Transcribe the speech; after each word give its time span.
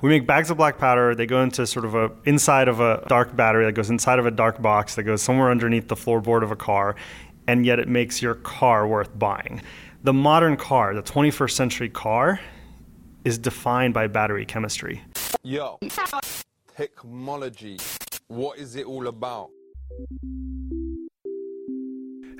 We 0.00 0.10
make 0.10 0.28
bags 0.28 0.48
of 0.48 0.56
black 0.56 0.78
powder. 0.78 1.16
They 1.16 1.26
go 1.26 1.42
into 1.42 1.66
sort 1.66 1.84
of 1.84 1.96
a 1.96 2.12
inside 2.24 2.68
of 2.68 2.78
a 2.78 3.04
dark 3.08 3.34
battery 3.34 3.64
that 3.66 3.72
goes 3.72 3.90
inside 3.90 4.20
of 4.20 4.26
a 4.26 4.30
dark 4.30 4.62
box 4.62 4.94
that 4.94 5.02
goes 5.02 5.22
somewhere 5.22 5.50
underneath 5.50 5.88
the 5.88 5.96
floorboard 5.96 6.44
of 6.44 6.52
a 6.52 6.56
car, 6.56 6.94
and 7.48 7.66
yet 7.66 7.80
it 7.80 7.88
makes 7.88 8.22
your 8.22 8.36
car 8.36 8.86
worth 8.86 9.18
buying. 9.18 9.60
The 10.04 10.12
modern 10.12 10.56
car, 10.56 10.94
the 10.94 11.02
21st 11.02 11.50
century 11.50 11.88
car, 11.88 12.38
is 13.24 13.38
defined 13.38 13.92
by 13.92 14.06
battery 14.06 14.46
chemistry. 14.46 15.02
Yo, 15.42 15.80
technology. 16.76 17.78
What 18.28 18.58
is 18.58 18.76
it 18.76 18.86
all 18.86 19.08
about? 19.08 19.50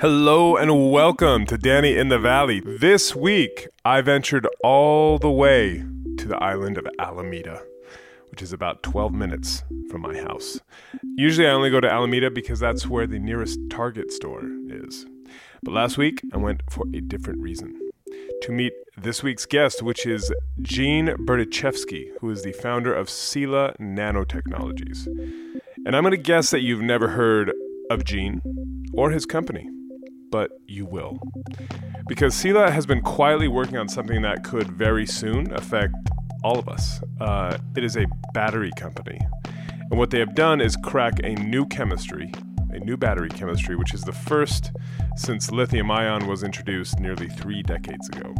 Hello 0.00 0.56
and 0.56 0.92
welcome 0.92 1.44
to 1.46 1.58
Danny 1.58 1.96
in 1.96 2.08
the 2.08 2.20
Valley. 2.20 2.60
This 2.64 3.16
week, 3.16 3.66
I 3.84 4.00
ventured 4.00 4.46
all 4.62 5.18
the 5.18 5.30
way 5.30 5.82
to 6.18 6.28
the 6.28 6.42
island 6.42 6.78
of 6.78 6.86
Alameda, 6.98 7.62
which 8.30 8.42
is 8.42 8.52
about 8.52 8.82
12 8.82 9.12
minutes 9.12 9.64
from 9.90 10.02
my 10.02 10.18
house. 10.18 10.60
Usually, 11.16 11.46
I 11.46 11.52
only 11.52 11.70
go 11.70 11.80
to 11.80 11.90
Alameda 11.90 12.30
because 12.30 12.60
that's 12.60 12.86
where 12.86 13.06
the 13.06 13.18
nearest 13.18 13.58
Target 13.70 14.12
store 14.12 14.42
is. 14.68 15.06
But 15.62 15.74
last 15.74 15.98
week, 15.98 16.20
I 16.32 16.36
went 16.36 16.62
for 16.70 16.84
a 16.94 17.00
different 17.00 17.40
reason 17.40 17.78
to 18.42 18.52
meet 18.52 18.72
this 18.96 19.22
week's 19.22 19.46
guest, 19.46 19.82
which 19.82 20.06
is 20.06 20.32
Gene 20.62 21.08
Berdichevsky, 21.08 22.10
who 22.20 22.30
is 22.30 22.42
the 22.42 22.52
founder 22.52 22.94
of 22.94 23.10
Sila 23.10 23.74
Nanotechnologies. 23.80 25.06
And 25.84 25.96
I'm 25.96 26.02
going 26.02 26.12
to 26.12 26.16
guess 26.16 26.50
that 26.50 26.60
you've 26.60 26.82
never 26.82 27.08
heard 27.08 27.52
of 27.90 28.04
Gene 28.04 28.42
or 28.94 29.10
his 29.10 29.26
company, 29.26 29.68
but 30.30 30.50
you 30.66 30.86
will. 30.86 31.18
Because 32.06 32.34
Sila 32.34 32.70
has 32.70 32.86
been 32.86 33.02
quietly 33.02 33.48
working 33.48 33.76
on 33.76 33.88
something 33.88 34.22
that 34.22 34.44
could 34.44 34.70
very 34.70 35.06
soon 35.06 35.52
affect 35.52 35.94
all 36.44 36.58
of 36.58 36.68
us. 36.68 37.00
Uh, 37.20 37.58
it 37.76 37.84
is 37.84 37.96
a 37.96 38.06
battery 38.34 38.70
company. 38.76 39.20
And 39.90 39.98
what 39.98 40.10
they 40.10 40.18
have 40.18 40.34
done 40.34 40.60
is 40.60 40.76
crack 40.76 41.20
a 41.24 41.34
new 41.34 41.66
chemistry, 41.66 42.32
a 42.70 42.78
new 42.78 42.96
battery 42.96 43.30
chemistry, 43.30 43.74
which 43.76 43.94
is 43.94 44.02
the 44.02 44.12
first 44.12 44.72
since 45.16 45.50
lithium 45.50 45.90
ion 45.90 46.26
was 46.26 46.42
introduced 46.42 47.00
nearly 47.00 47.28
three 47.28 47.62
decades 47.62 48.08
ago. 48.08 48.34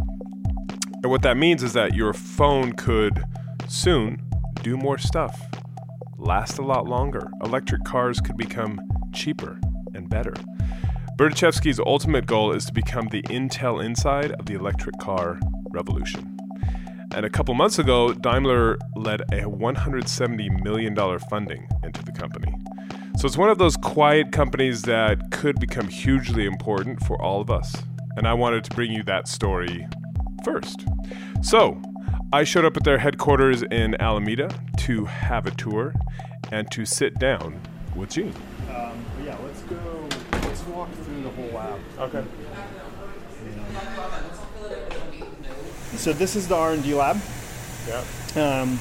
And 1.03 1.11
what 1.11 1.23
that 1.23 1.37
means 1.37 1.63
is 1.63 1.73
that 1.75 1.95
your 1.95 2.13
phone 2.13 2.73
could 2.73 3.23
soon 3.69 4.23
do 4.63 4.77
more 4.77 4.99
stuff, 4.99 5.41
last 6.19 6.59
a 6.59 6.63
lot 6.63 6.87
longer. 6.87 7.31
Electric 7.45 7.85
cars 7.85 8.21
could 8.21 8.37
become 8.37 8.81
cheaper 9.15 9.61
and 9.95 10.11
better. 10.11 10.35
Berdichevsky's 11.19 11.81
ultimate 11.81 12.27
goal 12.27 12.53
is 12.53 12.67
to 12.67 12.73
become 12.73 13.09
the 13.09 13.23
Intel 13.23 13.85
inside 13.85 14.31
of 14.39 14.47
the 14.47 14.55
electric 14.55 14.97
car 14.99 15.41
revolution. 15.73 16.39
And 17.13 17.27
a 17.27 17.29
couple 17.29 17.53
months 17.55 17.81
ago, 17.81 18.13
Daimler 18.13 18.79
led 18.95 19.23
a 19.33 19.43
$170 19.43 20.63
million 20.63 20.95
funding 21.29 21.67
into 21.83 22.05
the 22.05 22.13
company. 22.13 22.55
So 23.19 23.27
it's 23.27 23.37
one 23.37 23.51
of 23.51 23.59
those 23.59 23.77
quiet 23.77 24.31
companies 24.31 24.83
that 24.83 25.33
could 25.33 25.59
become 25.59 25.89
hugely 25.89 26.47
important 26.47 27.05
for 27.05 27.21
all 27.21 27.41
of 27.41 27.51
us. 27.51 27.75
And 28.17 28.29
I 28.29 28.35
wanted 28.35 28.63
to 28.63 28.77
bring 28.77 28.93
you 28.93 29.03
that 29.03 29.27
story 29.27 29.89
first. 30.45 30.85
So 31.43 31.83
I 32.33 32.45
showed 32.45 32.65
up 32.65 32.77
at 32.77 32.85
their 32.85 32.99
headquarters 32.99 33.63
in 33.73 34.01
Alameda 34.01 34.51
to 34.83 35.05
have 35.07 35.49
a 35.49 35.51
tour 35.51 35.95
and 36.53 36.71
to 36.71 36.85
sit 36.85 37.19
down 37.19 37.61
with 37.97 38.11
Gene. 38.11 38.33
Um, 38.71 39.05
yeah, 39.25 39.37
let's 39.43 39.63
go. 39.63 40.09
Let's 40.59 40.63
walk 40.69 40.89
through 41.79 42.07
the 42.07 42.09
whole. 42.09 42.21
Okay. 42.21 42.25
So 45.97 46.13
this 46.13 46.37
is 46.37 46.47
the 46.47 46.55
R&D 46.55 46.95
lab. 46.95 47.21
Yeah. 47.89 48.05
Um, 48.37 48.79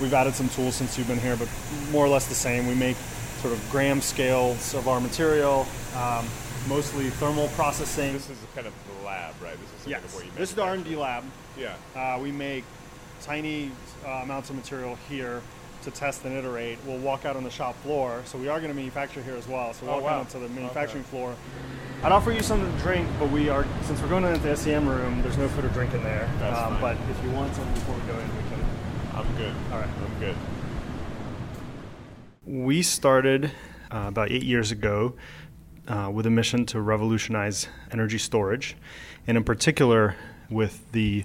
we've 0.00 0.14
added 0.14 0.34
some 0.34 0.48
tools 0.50 0.76
since 0.76 0.96
you've 0.96 1.08
been 1.08 1.18
here, 1.18 1.36
but 1.36 1.48
more 1.90 2.04
or 2.04 2.08
less 2.08 2.26
the 2.26 2.34
same. 2.34 2.66
We 2.66 2.74
make 2.74 2.96
sort 3.40 3.52
of 3.52 3.70
gram 3.70 4.00
scales 4.00 4.74
of 4.74 4.86
our 4.86 5.00
material, 5.00 5.66
um, 5.96 6.26
mostly 6.68 7.10
thermal 7.10 7.48
processing. 7.48 8.12
This 8.12 8.30
is 8.30 8.38
kind 8.54 8.66
of 8.66 8.74
the 8.86 9.06
lab, 9.06 9.34
right? 9.42 9.56
This 9.58 9.80
is 9.80 9.86
yes, 9.88 10.00
kind 10.00 10.04
of 10.04 10.14
where 10.14 10.24
you 10.24 10.30
this 10.36 10.50
is 10.50 10.54
the 10.54 10.62
R&D 10.62 10.96
lab. 10.96 11.24
Yeah. 11.58 11.74
Uh, 11.96 12.18
we 12.20 12.30
make 12.30 12.64
tiny 13.22 13.70
uh, 14.06 14.20
amounts 14.22 14.50
of 14.50 14.56
material 14.56 14.96
here 15.08 15.42
to 15.82 15.90
test 15.90 16.24
and 16.24 16.34
iterate. 16.34 16.78
We'll 16.86 16.98
walk 16.98 17.24
out 17.24 17.36
on 17.36 17.44
the 17.44 17.50
shop 17.50 17.80
floor, 17.82 18.22
so 18.24 18.38
we 18.38 18.48
are 18.48 18.58
going 18.58 18.70
to 18.70 18.76
manufacture 18.76 19.22
here 19.22 19.34
as 19.36 19.46
well. 19.48 19.72
So 19.74 19.86
we'll 19.86 19.94
Oh, 19.94 19.98
walk 19.98 20.04
wow. 20.04 20.10
out 20.18 20.20
onto 20.34 20.40
the 20.40 20.48
manufacturing 20.48 21.04
floor. 21.04 21.34
I'd 22.02 22.12
offer 22.12 22.32
you 22.32 22.42
something 22.42 22.70
to 22.72 22.78
drink, 22.78 23.08
but 23.18 23.30
we 23.30 23.48
are 23.48 23.66
since 23.82 24.00
we're 24.00 24.08
going 24.08 24.24
into 24.24 24.38
the 24.40 24.56
SEM 24.56 24.88
room. 24.88 25.20
There's 25.22 25.36
no 25.36 25.48
food 25.48 25.64
or 25.66 25.68
drink 25.68 25.92
in 25.92 26.02
there. 26.02 26.28
That's 26.38 26.58
um, 26.58 26.78
fine. 26.78 26.96
but 26.96 27.10
if 27.10 27.22
you 27.24 27.30
want 27.30 27.54
something 27.54 27.74
before 27.74 27.94
we 27.94 28.00
go 28.02 28.18
in, 28.18 28.28
we 28.36 28.42
can. 28.48 28.64
I'm 29.14 29.36
good. 29.36 29.54
All 29.72 29.78
right. 29.78 29.88
I'm 29.88 30.18
good. 30.20 30.36
We 32.44 32.82
started 32.82 33.46
uh, 33.90 34.04
about 34.08 34.30
eight 34.30 34.42
years 34.44 34.70
ago 34.70 35.14
uh, 35.88 36.10
with 36.12 36.26
a 36.26 36.30
mission 36.30 36.64
to 36.66 36.80
revolutionize 36.80 37.68
energy 37.92 38.18
storage, 38.18 38.76
and 39.26 39.36
in 39.36 39.44
particular 39.44 40.16
with 40.48 40.90
the 40.92 41.24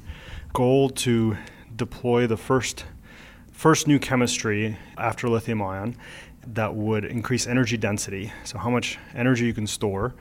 goal 0.53 0.89
to 0.89 1.37
deploy 1.75 2.27
the 2.27 2.37
first 2.37 2.85
first 3.55 3.87
new 3.87 3.97
chemistry 3.97 4.77
after 4.97 5.29
lithium 5.29 5.61
ion 5.61 5.95
that 6.45 6.75
would 6.75 7.05
increase 7.05 7.47
energy 7.47 7.77
density, 7.77 8.31
so 8.43 8.57
how 8.57 8.69
much 8.69 8.99
energy 9.15 9.45
you 9.45 9.53
can 9.53 9.65
store 9.65 10.13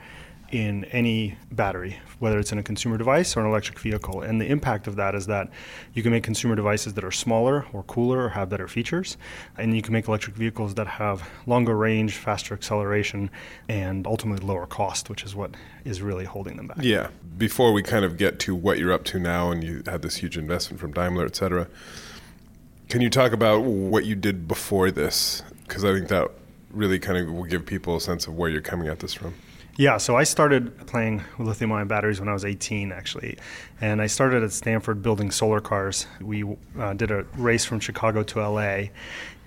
in 0.51 0.85
any 0.85 1.35
battery, 1.51 1.99
whether 2.19 2.39
it's 2.39 2.51
in 2.51 2.59
a 2.59 2.63
consumer 2.63 2.97
device 2.97 3.35
or 3.35 3.41
an 3.41 3.47
electric 3.47 3.77
vehicle. 3.79 4.21
And 4.21 4.39
the 4.39 4.45
impact 4.45 4.87
of 4.87 4.95
that 4.95 5.15
is 5.15 5.25
that 5.25 5.49
you 5.93 6.01
can 6.01 6.11
make 6.11 6.23
consumer 6.23 6.55
devices 6.55 6.93
that 6.93 7.03
are 7.03 7.11
smaller 7.11 7.65
or 7.73 7.83
cooler 7.83 8.23
or 8.23 8.29
have 8.29 8.47
better 8.49 8.67
features, 8.67 9.17
and 9.57 9.75
you 9.75 9.81
can 9.81 9.91
make 9.91 10.07
electric 10.07 10.35
vehicles 10.35 10.75
that 10.75 10.87
have 10.87 11.27
longer 11.45 11.75
range, 11.75 12.15
faster 12.15 12.53
acceleration, 12.53 13.29
and 13.67 14.07
ultimately 14.07 14.45
lower 14.45 14.65
cost, 14.65 15.09
which 15.09 15.23
is 15.23 15.35
what 15.35 15.51
is 15.83 16.01
really 16.01 16.25
holding 16.25 16.55
them 16.57 16.67
back. 16.67 16.77
Yeah. 16.81 17.09
Before 17.37 17.73
we 17.73 17.83
kind 17.83 18.05
of 18.05 18.17
get 18.17 18.39
to 18.41 18.55
what 18.55 18.77
you're 18.77 18.93
up 18.93 19.03
to 19.05 19.19
now, 19.19 19.51
and 19.51 19.63
you 19.63 19.83
had 19.85 20.03
this 20.03 20.15
huge 20.15 20.37
investment 20.37 20.79
from 20.79 20.93
Daimler, 20.93 21.25
et 21.25 21.35
cetera, 21.35 21.67
can 22.89 23.01
you 23.01 23.09
talk 23.09 23.31
about 23.31 23.63
what 23.63 24.05
you 24.05 24.15
did 24.15 24.47
before 24.47 24.91
this? 24.91 25.43
Because 25.67 25.83
I 25.83 25.93
think 25.93 26.07
that 26.09 26.31
really 26.71 26.99
kind 26.99 27.17
of 27.17 27.33
will 27.33 27.45
give 27.45 27.65
people 27.65 27.95
a 27.95 28.01
sense 28.01 28.27
of 28.27 28.35
where 28.35 28.49
you're 28.49 28.61
coming 28.61 28.87
at 28.87 28.99
this 28.99 29.13
from. 29.13 29.33
Yeah, 29.77 29.97
so 29.97 30.15
I 30.15 30.23
started 30.23 30.87
playing 30.87 31.21
with 31.37 31.47
lithium 31.47 31.71
ion 31.73 31.87
batteries 31.87 32.19
when 32.19 32.29
I 32.29 32.33
was 32.33 32.45
18, 32.45 32.93
actually. 32.93 33.37
And 33.81 34.01
I 34.01 34.07
started 34.07 34.41
at 34.41 34.53
Stanford 34.53 35.01
building 35.01 35.31
solar 35.31 35.59
cars. 35.59 36.07
We 36.21 36.45
uh, 36.79 36.93
did 36.93 37.11
a 37.11 37.23
race 37.35 37.65
from 37.65 37.81
Chicago 37.81 38.23
to 38.23 38.39
LA. 38.39 38.83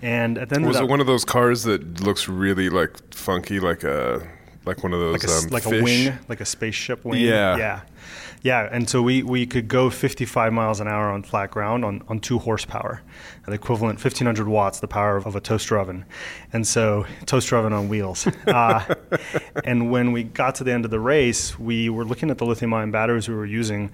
And 0.03 0.37
at 0.37 0.49
the 0.49 0.55
end 0.55 0.67
Was 0.67 0.79
it 0.79 0.87
one 0.87 1.01
of 1.01 1.07
those 1.07 1.25
cars 1.25 1.63
that 1.63 2.01
looks 2.01 2.27
really 2.27 2.69
like 2.69 3.13
funky, 3.13 3.59
like 3.59 3.83
a 3.83 4.27
like 4.65 4.83
one 4.83 4.93
of 4.93 4.99
those 4.99 5.13
like 5.13 5.23
a, 5.23 5.33
um, 5.33 5.47
like 5.49 5.65
a 5.65 5.83
wing, 5.83 6.13
like 6.27 6.41
a 6.41 6.45
spaceship 6.45 7.03
wing. 7.03 7.21
Yeah. 7.21 7.57
Yeah. 7.57 7.81
Yeah, 8.41 8.69
and 8.71 8.89
so 8.89 9.01
we, 9.01 9.21
we 9.21 9.45
could 9.45 9.67
go 9.67 9.89
55 9.89 10.53
miles 10.53 10.79
an 10.79 10.87
hour 10.87 11.11
on 11.11 11.23
flat 11.23 11.51
ground 11.51 11.83
on, 11.83 12.01
on 12.07 12.19
two 12.19 12.39
horsepower, 12.39 13.01
the 13.45 13.51
equivalent 13.51 13.99
1500 13.99 14.47
watts, 14.47 14.79
the 14.79 14.87
power 14.87 15.17
of 15.17 15.35
a 15.35 15.41
toaster 15.41 15.77
oven. 15.77 16.05
And 16.53 16.65
so, 16.65 17.05
toaster 17.25 17.57
oven 17.57 17.73
on 17.73 17.89
wheels. 17.89 18.27
Uh, 18.49 18.83
and 19.63 19.91
when 19.91 20.11
we 20.11 20.23
got 20.23 20.55
to 20.55 20.63
the 20.63 20.71
end 20.71 20.83
of 20.83 20.91
the 20.91 20.99
race, 20.99 21.57
we 21.59 21.87
were 21.89 22.03
looking 22.03 22.31
at 22.31 22.37
the 22.39 22.45
lithium 22.45 22.73
ion 22.73 22.89
batteries 22.89 23.29
we 23.29 23.35
were 23.35 23.45
using 23.45 23.91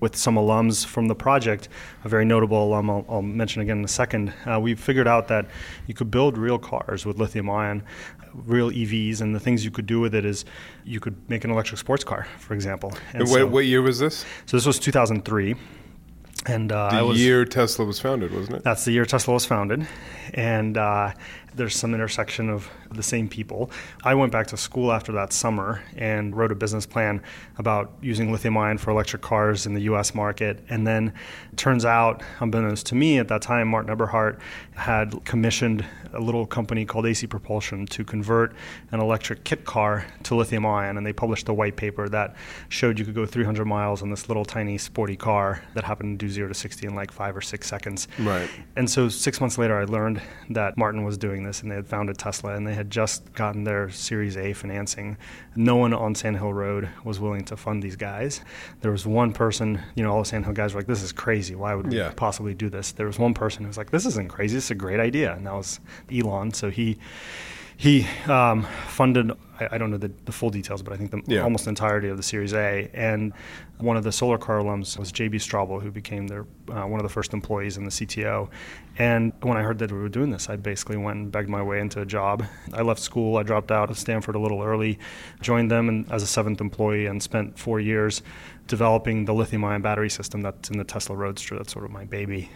with 0.00 0.16
some 0.16 0.36
alums 0.36 0.84
from 0.84 1.08
the 1.08 1.14
project, 1.14 1.68
a 2.04 2.08
very 2.08 2.24
notable 2.24 2.62
alum 2.62 2.90
I'll, 2.90 3.04
I'll 3.08 3.22
mention 3.22 3.62
again 3.62 3.78
in 3.78 3.84
a 3.84 3.88
second. 3.88 4.32
Uh, 4.44 4.60
we 4.60 4.74
figured 4.74 5.08
out 5.08 5.28
that 5.28 5.46
you 5.86 5.94
could 5.94 6.10
build 6.10 6.38
real 6.38 6.58
cars 6.58 7.06
with 7.06 7.18
lithium 7.18 7.50
ion, 7.50 7.82
real 8.44 8.70
EVs, 8.70 9.20
and 9.20 9.34
the 9.34 9.40
things 9.40 9.64
you 9.64 9.70
could 9.70 9.86
do 9.86 10.00
with 10.00 10.14
it 10.14 10.24
is 10.24 10.44
you 10.84 11.00
could 11.00 11.16
make 11.28 11.44
an 11.44 11.50
electric 11.50 11.78
sports 11.78 12.04
car, 12.04 12.26
for 12.38 12.54
example. 12.54 12.92
And 13.12 13.22
what, 13.22 13.38
so, 13.38 13.46
what 13.46 13.66
year 13.66 13.82
was 13.82 13.98
this? 13.98 14.24
So 14.46 14.56
this 14.56 14.66
was 14.66 14.78
2003. 14.78 15.54
And 16.46 16.70
uh, 16.70 16.96
the 16.96 17.04
was, 17.04 17.20
year 17.20 17.44
Tesla 17.44 17.84
was 17.84 17.98
founded, 17.98 18.32
wasn't 18.32 18.58
it? 18.58 18.62
That's 18.62 18.84
the 18.84 18.92
year 18.92 19.04
Tesla 19.04 19.34
was 19.34 19.44
founded, 19.44 19.86
and 20.32 20.78
uh, 20.78 21.12
there's 21.56 21.74
some 21.74 21.94
intersection 21.94 22.50
of 22.50 22.70
the 22.92 23.02
same 23.02 23.28
people. 23.28 23.70
I 24.04 24.14
went 24.14 24.30
back 24.30 24.46
to 24.48 24.56
school 24.56 24.92
after 24.92 25.10
that 25.12 25.32
summer 25.32 25.82
and 25.96 26.36
wrote 26.36 26.52
a 26.52 26.54
business 26.54 26.86
plan 26.86 27.22
about 27.58 27.92
using 28.00 28.30
lithium 28.30 28.56
ion 28.58 28.78
for 28.78 28.90
electric 28.90 29.22
cars 29.22 29.66
in 29.66 29.74
the 29.74 29.80
U.S. 29.82 30.14
market. 30.14 30.62
And 30.68 30.86
then, 30.86 31.14
turns 31.56 31.84
out, 31.84 32.22
unbeknownst 32.40 32.86
to 32.86 32.94
me 32.94 33.18
at 33.18 33.28
that 33.28 33.42
time, 33.42 33.68
Martin 33.68 33.90
Eberhard 33.90 34.38
had 34.74 35.24
commissioned 35.24 35.84
a 36.12 36.20
little 36.20 36.46
company 36.46 36.84
called 36.84 37.06
AC 37.06 37.26
Propulsion 37.26 37.86
to 37.86 38.04
convert 38.04 38.54
an 38.92 39.00
electric 39.00 39.44
kit 39.44 39.64
car 39.64 40.06
to 40.24 40.34
lithium 40.34 40.66
ion. 40.66 40.96
And 40.96 41.06
they 41.06 41.12
published 41.12 41.48
a 41.48 41.54
white 41.54 41.76
paper 41.76 42.08
that 42.10 42.36
showed 42.68 42.98
you 42.98 43.04
could 43.04 43.14
go 43.14 43.26
300 43.26 43.64
miles 43.64 44.02
on 44.02 44.10
this 44.10 44.28
little 44.28 44.44
tiny 44.44 44.78
sporty 44.78 45.16
car 45.16 45.62
that 45.74 45.84
happened 45.84 46.20
to 46.20 46.26
do 46.26 46.32
zero 46.36 46.48
to 46.48 46.54
60 46.54 46.86
in 46.86 46.94
like 46.94 47.10
five 47.10 47.36
or 47.36 47.40
six 47.40 47.66
seconds. 47.66 48.08
Right. 48.18 48.48
And 48.76 48.88
so 48.88 49.08
six 49.08 49.40
months 49.40 49.58
later, 49.58 49.78
I 49.78 49.84
learned 49.84 50.20
that 50.50 50.76
Martin 50.76 51.04
was 51.04 51.16
doing 51.18 51.42
this, 51.42 51.62
and 51.62 51.70
they 51.70 51.74
had 51.74 51.86
founded 51.86 52.18
Tesla, 52.18 52.54
and 52.54 52.66
they 52.66 52.74
had 52.74 52.90
just 52.90 53.32
gotten 53.32 53.64
their 53.64 53.90
Series 53.90 54.36
A 54.36 54.52
financing. 54.52 55.16
No 55.56 55.76
one 55.76 55.92
on 55.94 56.14
Sand 56.14 56.36
Hill 56.36 56.52
Road 56.52 56.88
was 57.04 57.18
willing 57.18 57.44
to 57.46 57.56
fund 57.56 57.82
these 57.82 57.96
guys. 57.96 58.42
There 58.82 58.92
was 58.92 59.06
one 59.06 59.32
person, 59.32 59.80
you 59.94 60.04
know, 60.04 60.12
all 60.12 60.20
the 60.20 60.28
Sand 60.28 60.44
Hill 60.44 60.54
guys 60.54 60.74
were 60.74 60.80
like, 60.80 60.86
"This 60.86 61.02
is 61.02 61.12
crazy. 61.12 61.54
Why 61.54 61.74
would 61.74 61.92
yeah. 61.92 62.08
we 62.08 62.14
possibly 62.14 62.54
do 62.54 62.68
this?" 62.68 62.92
There 62.92 63.06
was 63.06 63.18
one 63.18 63.34
person 63.34 63.62
who 63.62 63.68
was 63.68 63.78
like, 63.78 63.90
"This 63.90 64.06
isn't 64.06 64.28
crazy. 64.28 64.56
This 64.56 64.64
is 64.64 64.70
a 64.70 64.76
great 64.76 65.00
idea," 65.00 65.34
and 65.34 65.46
that 65.46 65.54
was 65.54 65.80
Elon. 66.12 66.52
So 66.52 66.70
he 66.70 66.98
he 67.76 68.06
um, 68.26 68.62
funded 68.88 69.32
I, 69.60 69.68
I, 69.72 69.78
don't 69.78 69.90
know 69.90 69.96
the, 69.96 70.10
the, 70.24 70.32
full 70.32 70.50
details 70.50 70.82
but 70.82 70.92
i 70.92 70.96
think 70.96 71.10
the 71.10 71.22
yeah. 71.26 71.42
almost 71.42 71.66
entirety 71.66 72.08
of 72.08 72.16
the 72.16 72.22
series 72.22 72.52
a. 72.54 72.90
And 72.94 73.32
one 73.78 73.96
of 73.96 74.04
the 74.04 74.12
solar 74.12 74.38
car 74.38 74.58
alums 74.58 74.98
was 74.98 75.12
j.b 75.12 75.38
straubel 75.38 75.82
who 75.82 75.90
became 75.90 76.26
their 76.26 76.46
uh, 76.70 76.86
one 76.86 76.98
of 76.98 77.02
the 77.02 77.12
first 77.12 77.32
employees 77.34 77.76
in 77.76 77.84
the 77.84 77.90
cto 77.90 78.48
and 78.98 79.32
when 79.42 79.56
i 79.56 79.62
heard 79.62 79.78
that 79.78 79.92
we 79.92 79.98
were 79.98 80.08
doing 80.08 80.30
this 80.30 80.48
i 80.48 80.56
basically 80.56 80.96
went 80.96 81.18
and 81.18 81.32
begged 81.32 81.48
my 81.48 81.62
way 81.62 81.80
into 81.80 82.00
a 82.00 82.06
job. 82.06 82.44
I 82.72 82.82
left 82.82 83.00
school 83.00 83.36
i 83.36 83.42
dropped 83.42 83.70
out 83.70 83.90
of 83.90 83.98
stanford 83.98 84.34
a 84.34 84.40
little 84.40 84.62
early 84.62 84.98
joined 85.40 85.70
them 85.70 85.88
and, 85.88 86.10
as 86.10 86.22
a 86.22 86.26
seventh 86.26 86.60
employee 86.60 87.06
and 87.06 87.22
spent 87.22 87.58
four 87.58 87.80
years 87.80 88.22
developing 88.66 89.26
the 89.26 89.34
lithium 89.34 89.64
ion 89.64 89.82
battery 89.82 90.10
system 90.10 90.40
that's 90.40 90.70
in 90.70 90.78
the 90.78 90.84
tesla 90.84 91.14
roadster. 91.14 91.56
That's 91.56 91.72
sort 91.72 91.84
of 91.84 91.90
my 91.92 92.04
baby 92.04 92.50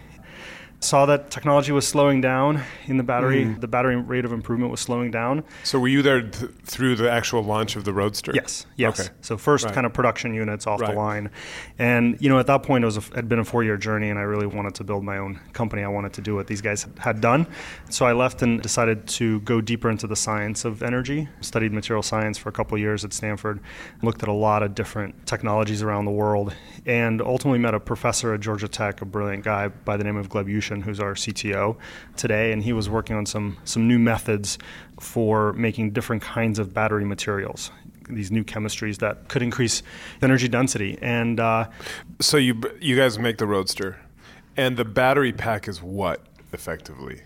saw 0.80 1.04
that 1.06 1.30
technology 1.30 1.72
was 1.72 1.86
slowing 1.86 2.20
down 2.20 2.62
in 2.86 2.96
the 2.96 3.02
battery. 3.02 3.44
Mm. 3.44 3.60
The 3.60 3.68
battery 3.68 3.96
rate 3.96 4.24
of 4.24 4.32
improvement 4.32 4.70
was 4.70 4.80
slowing 4.80 5.10
down. 5.10 5.44
So 5.62 5.78
were 5.78 5.88
you 5.88 6.00
there 6.02 6.22
th- 6.22 6.50
through 6.64 6.96
the 6.96 7.10
actual 7.10 7.42
launch 7.42 7.76
of 7.76 7.84
the 7.84 7.92
Roadster? 7.92 8.32
Yes. 8.34 8.66
Yes. 8.76 8.98
Okay. 8.98 9.10
So 9.20 9.36
first 9.36 9.66
right. 9.66 9.74
kind 9.74 9.86
of 9.86 9.92
production 9.92 10.32
units 10.32 10.66
off 10.66 10.80
right. 10.80 10.90
the 10.90 10.96
line, 10.96 11.30
and 11.78 12.16
you 12.20 12.30
know 12.30 12.38
at 12.38 12.46
that 12.46 12.62
point 12.62 12.84
it 12.84 12.86
was 12.86 12.96
a, 12.96 13.02
had 13.14 13.28
been 13.28 13.38
a 13.38 13.44
four 13.44 13.62
year 13.62 13.76
journey, 13.76 14.08
and 14.08 14.18
I 14.18 14.22
really 14.22 14.46
wanted 14.46 14.74
to 14.76 14.84
build 14.84 15.04
my 15.04 15.18
own 15.18 15.38
company. 15.52 15.82
I 15.82 15.88
wanted 15.88 16.14
to 16.14 16.22
do 16.22 16.34
what 16.34 16.46
these 16.46 16.62
guys 16.62 16.86
had 16.98 17.20
done, 17.20 17.46
so 17.90 18.06
I 18.06 18.12
left 18.12 18.42
and 18.42 18.62
decided 18.62 19.06
to 19.08 19.40
go 19.40 19.60
deeper 19.60 19.90
into 19.90 20.06
the 20.06 20.16
science 20.16 20.64
of 20.64 20.82
energy. 20.82 21.28
Studied 21.42 21.72
material 21.72 22.02
science 22.02 22.38
for 22.38 22.48
a 22.48 22.52
couple 22.52 22.78
years 22.78 23.04
at 23.04 23.12
Stanford, 23.12 23.60
looked 24.02 24.22
at 24.22 24.28
a 24.28 24.32
lot 24.32 24.62
of 24.62 24.74
different 24.74 25.26
technologies 25.26 25.82
around 25.82 26.06
the 26.06 26.10
world, 26.10 26.54
and 26.86 27.20
ultimately 27.20 27.58
met 27.58 27.74
a 27.74 27.80
professor 27.80 28.32
at 28.32 28.40
Georgia 28.40 28.68
Tech, 28.68 29.02
a 29.02 29.04
brilliant 29.04 29.44
guy 29.44 29.68
by 29.68 29.98
the 29.98 30.04
name 30.04 30.16
of 30.16 30.30
Gleb 30.30 30.46
Yushin, 30.46 30.69
who's 30.82 31.00
our 31.00 31.14
CTO 31.14 31.40
CTO 31.40 31.76
today, 32.16 32.52
and 32.52 32.62
he 32.62 32.72
was 32.72 32.88
working 32.88 33.16
on 33.16 33.26
some 33.26 33.56
some 33.64 33.86
new 33.88 33.98
methods 33.98 34.58
for 34.98 35.52
making 35.54 35.92
different 35.92 36.22
kinds 36.22 36.58
of 36.58 36.72
battery 36.74 37.04
materials. 37.04 37.70
These 38.08 38.30
new 38.30 38.44
chemistries 38.44 38.98
that 38.98 39.28
could 39.28 39.42
increase 39.42 39.82
energy 40.20 40.48
density, 40.48 40.98
and 41.00 41.38
uh, 41.38 41.68
so 42.20 42.36
you 42.36 42.60
you 42.80 42.96
guys 42.96 43.18
make 43.18 43.38
the 43.38 43.46
Roadster, 43.46 43.98
and 44.56 44.76
the 44.76 44.84
battery 44.84 45.32
pack 45.32 45.68
is 45.68 45.82
what 45.82 46.24
effectively? 46.52 47.22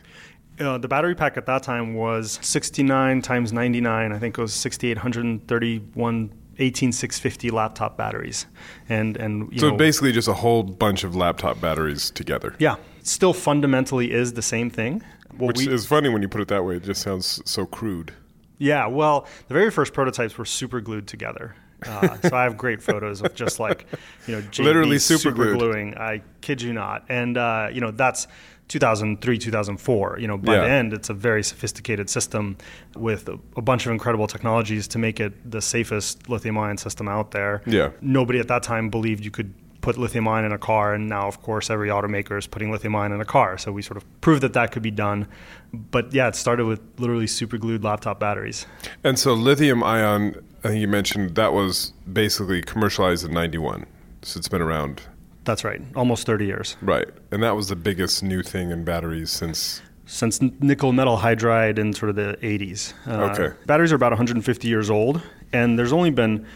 Uh, 0.61 0.79
the 0.79 0.87
battery 0.87 1.17
pack 1.17 1.37
at 1.37 1.47
that 1.47 1.65
time 1.65 1.95
was 1.95 2.39
69 2.41 3.23
times 3.23 3.53
99. 3.53 4.13
I 4.13 4.19
think 4.21 4.39
it 4.39 4.41
was 4.41 4.55
6,831 4.55 6.31
18650 6.59 7.51
laptop 7.51 7.97
batteries 7.97 8.47
and 8.89 9.17
and 9.17 9.51
so 9.59 9.71
know, 9.71 9.77
basically 9.77 10.13
just 10.13 10.29
a 10.29 10.35
whole 10.35 10.63
bunch 10.63 11.05
of 11.05 11.17
laptop 11.17 11.61
batteries 11.61 12.11
together 12.11 12.55
yeah 12.59 12.77
still 13.05 13.33
fundamentally 13.33 14.11
is 14.11 14.33
the 14.33 14.43
same 14.43 14.69
thing 14.69 15.03
which 15.39 15.59
we, 15.59 15.69
is 15.69 15.87
funny 15.87 16.09
when 16.09 16.23
you 16.23 16.29
put 16.29 16.41
it 16.41 16.49
that 16.49 16.65
way 16.65 16.77
it 16.77 16.83
just 16.83 17.01
sounds 17.01 17.41
so 17.45 17.65
crude 17.65 18.13
yeah 18.59 18.87
well 18.87 19.27
the 19.49 19.55
very 19.55 19.71
first 19.71 19.93
prototypes 19.93 20.37
were 20.37 20.45
super 20.45 20.81
glued 20.81 21.07
together 21.07 21.55
uh, 21.87 22.17
so 22.23 22.37
I 22.37 22.45
have 22.45 22.57
great 22.57 22.83
photos 22.83 23.21
of 23.21 23.35
just 23.35 23.61
like, 23.61 23.87
you 24.27 24.35
know, 24.35 24.43
JB 24.43 24.65
literally 24.65 24.99
super, 24.99 25.21
super 25.21 25.55
gluing. 25.55 25.97
I 25.97 26.23
kid 26.41 26.63
you 26.63 26.73
not. 26.73 27.05
And 27.09 27.37
uh, 27.37 27.69
you 27.73 27.81
know, 27.81 27.91
that's 27.91 28.27
2003, 28.69 29.39
2004. 29.39 30.19
You 30.19 30.27
know, 30.27 30.39
by 30.39 30.55
yeah. 30.55 30.61
the 30.63 30.69
end, 30.69 30.93
it's 30.93 31.11
a 31.11 31.15
very 31.15 31.43
sophisticated 31.43 32.09
system 32.09 32.57
with 32.97 33.29
a, 33.29 33.39
a, 33.57 33.63
bunch 33.63 33.87
of 33.87 33.93
incredible 33.93 34.27
technologies 34.27 34.89
to 34.89 34.99
make 34.99 35.21
it 35.21 35.51
the 35.51 35.61
safest 35.61 36.29
lithium-ion 36.29 36.79
system 36.79 37.09
out 37.09 37.33
there. 37.33 37.63
Yeah. 37.67 37.91
Nobody 38.01 38.39
at 38.39 38.49
that 38.49 38.63
time 38.63 38.89
believed 38.89 39.25
you 39.25 39.31
could 39.31 39.53
put 39.85 39.99
lithium 39.99 40.27
ion 40.27 40.47
in 40.47 40.53
a 40.53 40.59
car, 40.59 40.95
and 40.95 41.09
now, 41.09 41.29
of 41.29 41.43
course, 41.43 41.69
every 41.69 41.91
automaker 41.91 42.39
is 42.39 42.47
putting 42.47 42.71
lithium 42.71 42.97
ion 42.97 43.13
in 43.13 43.21
a 43.21 43.25
car. 43.25 43.59
So 43.59 43.71
we 43.71 43.83
sort 43.83 43.99
of 43.99 44.21
proved 44.23 44.43
that 44.43 44.55
that 44.55 44.73
could 44.73 44.83
be 44.83 44.91
done. 44.91 45.29
But 45.75 46.13
yeah, 46.15 46.27
it 46.29 46.37
started 46.37 46.65
with 46.65 46.81
literally 46.99 47.27
super 47.27 47.59
glued 47.59 47.85
laptop 47.85 48.19
batteries. 48.19 48.67
And 49.05 49.19
so 49.19 49.35
lithium 49.35 49.85
ion, 49.85 50.43
I 50.65 50.69
think 50.69 50.81
you 50.81 50.89
mentioned 50.89 51.35
that 51.35 51.53
was 51.53 51.93
basically 52.11 52.63
commercialized 52.63 53.27
in 53.27 53.33
91. 53.33 53.85
So 54.23 54.39
it's 54.39 54.49
been 54.49 54.63
around 54.63 55.03
that's 55.45 55.63
right, 55.63 55.83
almost 55.95 56.25
30 56.25 56.47
years. 56.47 56.77
Right, 56.81 57.07
and 57.31 57.43
that 57.43 57.55
was 57.55 57.69
the 57.69 57.77
biggest 57.77 58.23
new 58.23 58.43
thing 58.43 58.71
in 58.71 58.83
batteries 58.83 59.31
since 59.31 59.83
since 60.07 60.41
nickel 60.41 60.93
metal 60.93 61.19
hydride 61.19 61.79
in 61.79 61.93
sort 61.93 62.09
of 62.09 62.17
the 62.17 62.39
80s. 62.43 62.95
Uh, 63.07 63.31
okay. 63.31 63.57
Batteries 63.67 63.93
are 63.93 63.97
about 63.97 64.13
150 64.13 64.69
years 64.69 64.89
old, 64.89 65.21
and 65.53 65.79
there's 65.79 65.93
only 65.93 66.11
been 66.11 66.47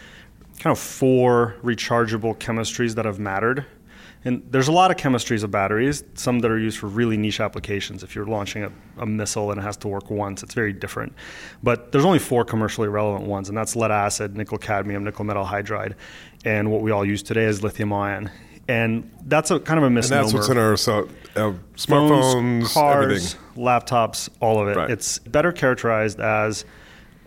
kind 0.59 0.73
of 0.73 0.79
four 0.79 1.57
rechargeable 1.63 2.37
chemistries 2.39 2.95
that 2.95 3.05
have 3.05 3.19
mattered. 3.19 3.65
And 4.25 4.43
there's 4.51 4.67
a 4.67 4.73
lot 4.73 4.91
of 4.91 4.97
chemistries 4.97 5.45
of 5.45 5.53
batteries, 5.53 6.03
some 6.15 6.41
that 6.41 6.51
are 6.51 6.59
used 6.59 6.79
for 6.79 6.89
really 6.89 7.17
niche 7.17 7.41
applications. 7.41 8.03
If 8.03 8.17
you're 8.17 8.27
launching 8.27 8.65
a, 8.65 8.73
a, 8.99 9.07
missile 9.07 9.53
and 9.53 9.61
it 9.61 9.63
has 9.63 9.77
to 9.79 9.89
work 9.89 10.11
once, 10.11 10.43
it's 10.43 10.55
very 10.55 10.73
different. 10.73 11.15
But 11.63 11.93
there's 11.93 12.05
only 12.05 12.19
four 12.19 12.45
commercially 12.45 12.89
relevant 12.89 13.29
ones, 13.29 13.49
and 13.49 13.57
that's 13.57 13.77
lead 13.77 13.93
acid, 13.93 14.37
nickel 14.37 14.59
cadmium, 14.59 15.05
nickel 15.05 15.25
metal 15.25 15.45
hydride. 15.45 15.95
And 16.45 16.73
what 16.73 16.83
we 16.83 16.91
all 16.91 17.05
use 17.05 17.23
today 17.23 17.45
is 17.45 17.63
lithium 17.63 17.93
ion 17.93 18.31
and 18.69 19.11
that's 19.25 19.51
a 19.51 19.59
kind 19.59 19.79
of 19.79 19.85
a 19.85 19.91
misnomer. 19.91 20.21
And 20.21 20.27
that's 20.27 20.35
what's 20.35 20.49
in 20.51 20.59
our 20.59 20.77
so, 20.77 21.09
uh, 21.35 21.55
smartphones, 21.75 22.33
Phones, 22.33 22.73
cars, 22.73 23.05
everything. 23.05 23.65
laptops, 23.65 24.29
all 24.41 24.61
of 24.61 24.69
it. 24.69 24.77
Right. 24.77 24.91
It's 24.91 25.19
better 25.19 25.53
characterized 25.53 26.21
as 26.21 26.67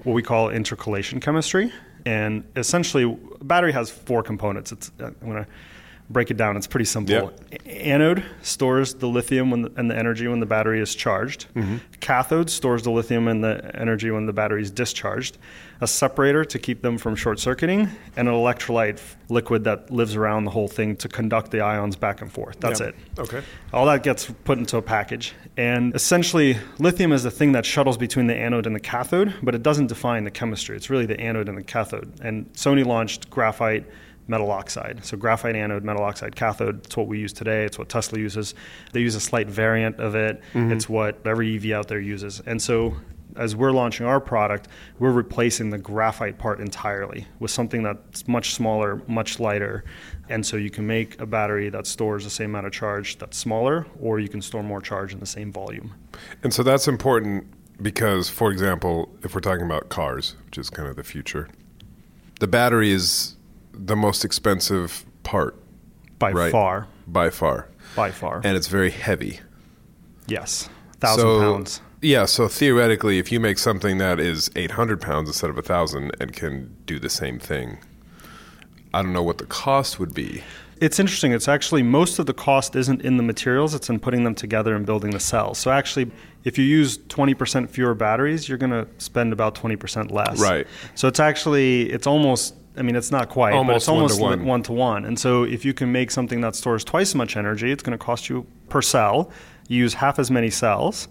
what 0.03 0.13
we 0.13 0.21
call 0.21 0.49
intercalation 0.49 1.19
chemistry, 1.19 1.73
and 2.05 2.43
essentially, 2.55 3.03
a 3.39 3.43
battery 3.43 3.71
has 3.71 3.89
four 3.89 4.23
components. 4.23 4.71
It's 4.71 4.91
I'm 4.99 5.15
going 5.21 5.43
to 5.43 5.47
break 6.11 6.31
it 6.31 6.37
down. 6.37 6.57
It's 6.57 6.67
pretty 6.67 6.85
simple. 6.85 7.33
Yeah. 7.51 7.71
Anode 7.71 8.23
stores 8.41 8.95
the 8.95 9.07
lithium 9.07 9.61
the, 9.61 9.71
and 9.75 9.89
the 9.89 9.97
energy 9.97 10.27
when 10.27 10.39
the 10.39 10.45
battery 10.45 10.81
is 10.81 10.95
charged. 10.95 11.47
Mm-hmm. 11.55 11.77
Cathode 11.99 12.49
stores 12.49 12.83
the 12.83 12.91
lithium 12.91 13.27
and 13.27 13.43
the 13.43 13.71
energy 13.75 14.11
when 14.11 14.25
the 14.25 14.33
battery 14.33 14.61
is 14.61 14.71
discharged 14.71 15.37
a 15.81 15.87
separator 15.87 16.45
to 16.45 16.59
keep 16.59 16.83
them 16.83 16.97
from 16.97 17.15
short 17.15 17.39
circuiting, 17.39 17.89
and 18.15 18.27
an 18.27 18.33
electrolyte 18.33 19.01
liquid 19.29 19.63
that 19.63 19.89
lives 19.89 20.15
around 20.15 20.45
the 20.45 20.51
whole 20.51 20.67
thing 20.67 20.95
to 20.95 21.09
conduct 21.09 21.49
the 21.49 21.59
ions 21.59 21.95
back 21.95 22.21
and 22.21 22.31
forth. 22.31 22.59
That's 22.59 22.79
yep. 22.79 22.89
it. 22.89 23.19
Okay. 23.19 23.41
All 23.73 23.87
that 23.87 24.03
gets 24.03 24.29
put 24.43 24.59
into 24.59 24.77
a 24.77 24.81
package. 24.81 25.33
And 25.57 25.95
essentially, 25.95 26.57
lithium 26.77 27.11
is 27.11 27.23
the 27.23 27.31
thing 27.31 27.53
that 27.53 27.65
shuttles 27.65 27.97
between 27.97 28.27
the 28.27 28.35
anode 28.35 28.67
and 28.67 28.75
the 28.75 28.79
cathode, 28.79 29.33
but 29.41 29.55
it 29.55 29.63
doesn't 29.63 29.87
define 29.87 30.23
the 30.23 30.31
chemistry. 30.31 30.77
It's 30.77 30.91
really 30.91 31.07
the 31.07 31.19
anode 31.19 31.49
and 31.49 31.57
the 31.57 31.63
cathode. 31.63 32.13
And 32.21 32.51
Sony 32.53 32.85
launched 32.85 33.31
graphite 33.31 33.85
metal 34.27 34.51
oxide. 34.51 35.03
So 35.03 35.17
graphite 35.17 35.55
anode, 35.55 35.83
metal 35.83 36.03
oxide 36.03 36.35
cathode. 36.35 36.85
It's 36.85 36.95
what 36.95 37.07
we 37.07 37.19
use 37.19 37.33
today. 37.33 37.65
It's 37.65 37.77
what 37.77 37.89
Tesla 37.89 38.19
uses. 38.19 38.53
They 38.93 39.01
use 39.01 39.15
a 39.15 39.19
slight 39.19 39.47
variant 39.47 39.99
of 39.99 40.15
it. 40.15 40.41
Mm-hmm. 40.53 40.71
It's 40.71 40.87
what 40.87 41.19
every 41.25 41.55
EV 41.55 41.71
out 41.71 41.87
there 41.87 41.99
uses. 41.99 42.41
And 42.45 42.61
so 42.61 42.95
as 43.35 43.55
we're 43.55 43.71
launching 43.71 44.05
our 44.05 44.19
product, 44.19 44.67
we're 44.99 45.11
replacing 45.11 45.69
the 45.69 45.77
graphite 45.77 46.37
part 46.37 46.59
entirely 46.59 47.27
with 47.39 47.51
something 47.51 47.83
that's 47.83 48.27
much 48.27 48.53
smaller, 48.53 49.01
much 49.07 49.39
lighter. 49.39 49.83
And 50.29 50.45
so 50.45 50.57
you 50.57 50.69
can 50.69 50.85
make 50.85 51.19
a 51.19 51.25
battery 51.25 51.69
that 51.69 51.87
stores 51.87 52.23
the 52.23 52.29
same 52.29 52.51
amount 52.51 52.67
of 52.67 52.73
charge 52.73 53.17
that's 53.17 53.37
smaller, 53.37 53.85
or 53.99 54.19
you 54.19 54.29
can 54.29 54.41
store 54.41 54.63
more 54.63 54.81
charge 54.81 55.13
in 55.13 55.19
the 55.19 55.25
same 55.25 55.51
volume. 55.51 55.93
And 56.43 56.53
so 56.53 56.63
that's 56.63 56.87
important 56.87 57.45
because, 57.81 58.29
for 58.29 58.51
example, 58.51 59.09
if 59.23 59.33
we're 59.33 59.41
talking 59.41 59.65
about 59.65 59.89
cars, 59.89 60.35
which 60.45 60.57
is 60.57 60.69
kind 60.69 60.87
of 60.87 60.95
the 60.95 61.03
future, 61.03 61.49
the 62.39 62.47
battery 62.47 62.91
is 62.91 63.35
the 63.73 63.95
most 63.95 64.23
expensive 64.25 65.05
part 65.23 65.55
By 66.19 66.31
Right. 66.31 66.51
far. 66.51 66.87
by 67.07 67.29
far. 67.29 67.67
By 67.95 68.11
far. 68.11 68.41
And 68.43 68.55
it's 68.55 68.67
very 68.67 68.91
heavy. 68.91 69.39
yes. 70.27 70.69
Thousand 70.99 71.21
so, 71.23 71.39
pounds. 71.39 71.81
Yeah, 72.03 72.25
so 72.25 72.47
theoretically, 72.47 73.17
if 73.17 73.31
you 73.31 73.39
make 73.39 73.57
something 73.57 73.97
that 73.97 74.19
is 74.19 74.51
800 74.55 75.01
pounds 75.01 75.29
instead 75.29 75.49
of 75.49 75.55
1,000 75.57 76.11
and 76.19 76.31
can 76.33 76.75
do 76.85 76.99
the 76.99 77.09
same 77.09 77.39
thing, 77.39 77.79
I 78.93 79.01
don't 79.01 79.13
know 79.13 79.23
what 79.23 79.39
the 79.39 79.45
cost 79.47 79.99
would 79.99 80.13
be. 80.13 80.43
It's 80.79 80.99
interesting. 80.99 81.31
It's 81.31 81.47
actually 81.47 81.81
most 81.83 82.17
of 82.19 82.25
the 82.27 82.33
cost 82.33 82.75
isn't 82.75 83.01
in 83.01 83.17
the 83.17 83.23
materials, 83.23 83.73
it's 83.75 83.89
in 83.89 83.99
putting 83.99 84.23
them 84.23 84.33
together 84.35 84.75
and 84.75 84.85
building 84.85 85.11
the 85.11 85.19
cells. 85.19 85.57
So 85.59 85.71
actually, 85.71 86.11
if 86.43 86.57
you 86.57 86.65
use 86.65 86.97
20% 86.97 87.69
fewer 87.69 87.93
batteries, 87.95 88.47
you're 88.49 88.57
going 88.59 88.71
to 88.71 88.87
spend 88.97 89.31
about 89.33 89.55
20% 89.55 90.11
less. 90.11 90.39
Right. 90.39 90.67
So 90.95 91.07
it's 91.07 91.19
actually, 91.19 91.89
it's 91.91 92.05
almost, 92.07 92.55
I 92.77 92.81
mean, 92.83 92.95
it's 92.95 93.11
not 93.11 93.29
quite, 93.29 93.51
but 93.51 93.57
Almost 93.57 93.75
it's 93.77 93.87
almost 93.89 94.21
one-to-one. 94.21 94.47
one 94.47 94.63
to 94.63 94.71
one. 94.71 95.05
And 95.05 95.19
so 95.19 95.43
if 95.43 95.65
you 95.65 95.73
can 95.73 95.91
make 95.91 96.09
something 96.11 96.41
that 96.41 96.55
stores 96.55 96.83
twice 96.83 97.09
as 97.09 97.15
much 97.15 97.35
energy, 97.35 97.71
it's 97.71 97.83
going 97.83 97.97
to 97.97 98.03
cost 98.03 98.29
you 98.29 98.45
per 98.69 98.81
cell. 98.81 99.29
You 99.67 99.77
use 99.79 99.95
half 99.95 100.19
as 100.19 100.31
many 100.31 100.49
cells 100.49 101.07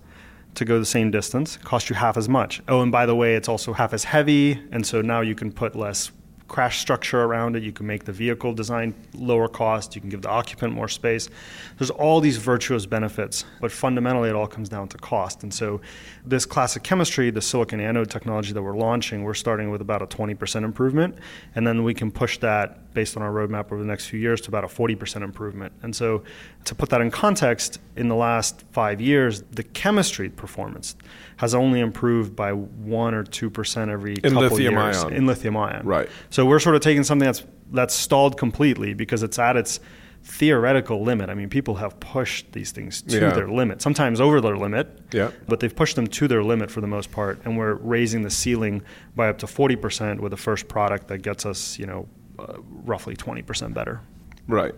to 0.54 0.64
go 0.64 0.78
the 0.78 0.86
same 0.86 1.10
distance, 1.10 1.58
cost 1.58 1.90
you 1.90 1.96
half 1.96 2.16
as 2.16 2.28
much. 2.28 2.62
Oh, 2.66 2.80
and 2.80 2.90
by 2.90 3.06
the 3.06 3.14
way, 3.14 3.34
it's 3.34 3.48
also 3.48 3.72
half 3.72 3.92
as 3.92 4.04
heavy, 4.04 4.60
and 4.72 4.86
so 4.86 5.00
now 5.00 5.20
you 5.20 5.34
can 5.34 5.52
put 5.52 5.76
less 5.76 6.10
crash 6.50 6.80
structure 6.80 7.22
around 7.22 7.54
it. 7.54 7.62
You 7.62 7.70
can 7.70 7.86
make 7.86 8.04
the 8.04 8.12
vehicle 8.12 8.52
design 8.52 8.92
lower 9.14 9.46
cost. 9.46 9.94
You 9.94 10.00
can 10.00 10.10
give 10.10 10.22
the 10.22 10.28
occupant 10.28 10.74
more 10.74 10.88
space. 10.88 11.30
There's 11.78 11.90
all 11.90 12.20
these 12.20 12.38
virtuous 12.38 12.86
benefits, 12.86 13.44
but 13.60 13.70
fundamentally 13.70 14.28
it 14.28 14.34
all 14.34 14.48
comes 14.48 14.68
down 14.68 14.88
to 14.88 14.98
cost. 14.98 15.44
And 15.44 15.54
so 15.54 15.80
this 16.26 16.44
classic 16.44 16.82
chemistry, 16.82 17.30
the 17.30 17.40
silicon 17.40 17.80
anode 17.80 18.10
technology 18.10 18.52
that 18.52 18.62
we're 18.62 18.76
launching, 18.76 19.22
we're 19.22 19.32
starting 19.32 19.70
with 19.70 19.80
about 19.80 20.02
a 20.02 20.06
20% 20.06 20.64
improvement, 20.64 21.14
and 21.54 21.64
then 21.64 21.84
we 21.84 21.94
can 21.94 22.10
push 22.10 22.38
that 22.38 22.89
based 22.92 23.16
on 23.16 23.22
our 23.22 23.30
roadmap 23.30 23.66
over 23.66 23.78
the 23.78 23.84
next 23.86 24.06
few 24.06 24.18
years 24.18 24.40
to 24.42 24.48
about 24.48 24.64
a 24.64 24.66
40% 24.66 25.22
improvement. 25.22 25.72
And 25.82 25.94
so 25.94 26.22
to 26.64 26.74
put 26.74 26.88
that 26.90 27.00
in 27.00 27.10
context, 27.10 27.78
in 27.96 28.08
the 28.08 28.14
last 28.16 28.64
five 28.72 29.00
years, 29.00 29.42
the 29.42 29.62
chemistry 29.62 30.28
performance 30.28 30.96
has 31.36 31.54
only 31.54 31.80
improved 31.80 32.34
by 32.34 32.52
one 32.52 33.14
or 33.14 33.24
two 33.24 33.48
percent 33.50 33.90
every 33.90 34.14
In 34.14 34.32
couple 34.34 34.42
lithium 34.42 34.74
years 34.74 35.04
ion. 35.04 35.12
in 35.12 35.26
lithium 35.26 35.56
ion. 35.56 35.86
Right. 35.86 36.08
So 36.30 36.44
we're 36.46 36.58
sort 36.60 36.74
of 36.76 36.82
taking 36.82 37.04
something 37.04 37.26
that's 37.26 37.44
that's 37.72 37.94
stalled 37.94 38.36
completely 38.36 38.94
because 38.94 39.22
it's 39.22 39.38
at 39.38 39.56
its 39.56 39.78
theoretical 40.22 41.02
limit. 41.02 41.30
I 41.30 41.34
mean, 41.34 41.48
people 41.48 41.76
have 41.76 41.98
pushed 41.98 42.52
these 42.52 42.72
things 42.72 43.00
to 43.02 43.18
Yeah. 43.20 43.30
their 43.32 43.48
limit, 43.48 43.80
sometimes 43.80 44.20
over 44.20 44.40
their 44.42 44.56
limit. 44.56 45.00
Yeah. 45.12 45.30
But 45.48 45.60
they've 45.60 45.74
pushed 45.74 45.96
them 45.96 46.06
to 46.08 46.28
their 46.28 46.42
limit 46.44 46.70
for 46.70 46.80
the 46.82 46.86
most 46.86 47.10
part, 47.10 47.40
and 47.44 47.56
we're 47.56 47.74
raising 47.74 48.22
the 48.22 48.30
ceiling 48.30 48.82
by 49.16 49.28
up 49.28 49.38
to 49.38 49.46
forty 49.46 49.76
percent 49.76 50.20
with 50.20 50.30
the 50.30 50.36
first 50.36 50.68
product 50.68 51.08
that 51.08 51.18
gets 51.22 51.46
us, 51.46 51.78
you 51.78 51.86
know, 51.86 52.06
uh, 52.40 52.60
roughly 52.84 53.16
twenty 53.16 53.42
percent 53.42 53.74
better. 53.74 54.00
Right. 54.48 54.74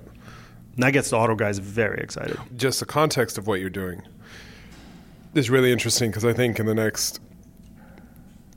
And 0.75 0.83
that 0.83 0.93
gets 0.93 1.11
the 1.11 1.17
auto 1.17 1.35
guys 1.35 1.59
very 1.59 2.03
excited. 2.03 2.39
Just 2.57 2.81
the 2.81 2.87
context 2.87 3.37
of 3.37 3.47
what 3.47 3.61
you're 3.61 3.71
doing 3.71 4.03
is 5.35 5.51
really 5.51 5.73
interesting 5.73 6.11
because 6.11 6.25
I 6.25 6.33
think 6.33 6.59
in 6.59 6.67
the 6.67 6.75
next 6.75 7.21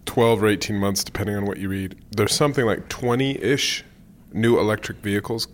12 0.06 0.44
or 0.44 0.48
18 0.48 0.78
months, 0.78 1.04
depending 1.04 1.36
on 1.36 1.46
what 1.46 1.58
you 1.58 1.68
read, 1.68 1.96
there's 2.16 2.34
something 2.34 2.66
like 2.66 2.88
20 2.90 3.42
ish 3.42 3.84
new 4.34 4.58
electric 4.60 4.98
vehicles. 5.00 5.48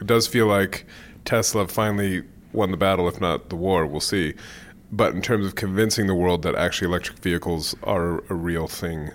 It 0.00 0.06
does 0.06 0.26
feel 0.26 0.46
like 0.46 0.86
Tesla 1.24 1.68
finally 1.68 2.22
won 2.52 2.70
the 2.70 2.76
battle, 2.76 3.08
if 3.08 3.20
not 3.20 3.50
the 3.50 3.56
war. 3.56 3.86
We'll 3.86 4.00
see. 4.00 4.34
But 4.90 5.14
in 5.14 5.20
terms 5.20 5.46
of 5.46 5.54
convincing 5.56 6.06
the 6.06 6.14
world 6.14 6.42
that 6.42 6.54
actually 6.54 6.88
electric 6.88 7.18
vehicles 7.18 7.74
are 7.82 8.24
a 8.30 8.34
real 8.34 8.66
thing 8.66 9.10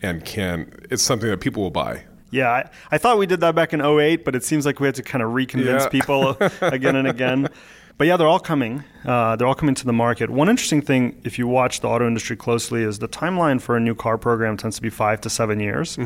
and 0.00 0.24
can, 0.24 0.72
it's 0.90 1.02
something 1.02 1.28
that 1.28 1.40
people 1.40 1.62
will 1.62 1.70
buy. 1.70 2.04
Yeah, 2.30 2.50
I, 2.50 2.70
I 2.90 2.98
thought 2.98 3.18
we 3.18 3.26
did 3.26 3.40
that 3.40 3.54
back 3.54 3.72
in 3.72 3.80
08, 3.80 4.24
but 4.24 4.34
it 4.34 4.44
seems 4.44 4.66
like 4.66 4.80
we 4.80 4.86
had 4.86 4.94
to 4.96 5.02
kind 5.02 5.22
of 5.22 5.30
reconvince 5.30 5.80
Yeah. 5.84 5.88
people 5.88 6.36
again 6.60 6.96
and 6.96 7.08
again. 7.08 7.48
But 7.96 8.06
yeah, 8.06 8.16
they're 8.16 8.28
all 8.28 8.38
coming. 8.38 8.84
Uh, 9.04 9.34
they're 9.36 9.46
all 9.48 9.54
coming 9.56 9.74
to 9.74 9.84
the 9.86 9.92
market. 9.92 10.30
One 10.30 10.48
interesting 10.48 10.82
thing, 10.82 11.20
if 11.24 11.38
you 11.38 11.48
watch 11.48 11.80
the 11.80 11.88
auto 11.88 12.06
industry 12.06 12.36
closely, 12.36 12.82
is 12.82 12.98
the 13.00 13.08
timeline 13.08 13.60
for 13.60 13.76
a 13.76 13.80
new 13.80 13.94
car 13.94 14.16
program 14.18 14.56
tends 14.56 14.76
to 14.76 14.82
be 14.82 14.90
five 14.90 15.20
to 15.22 15.30
seven 15.30 15.58
years. 15.58 15.98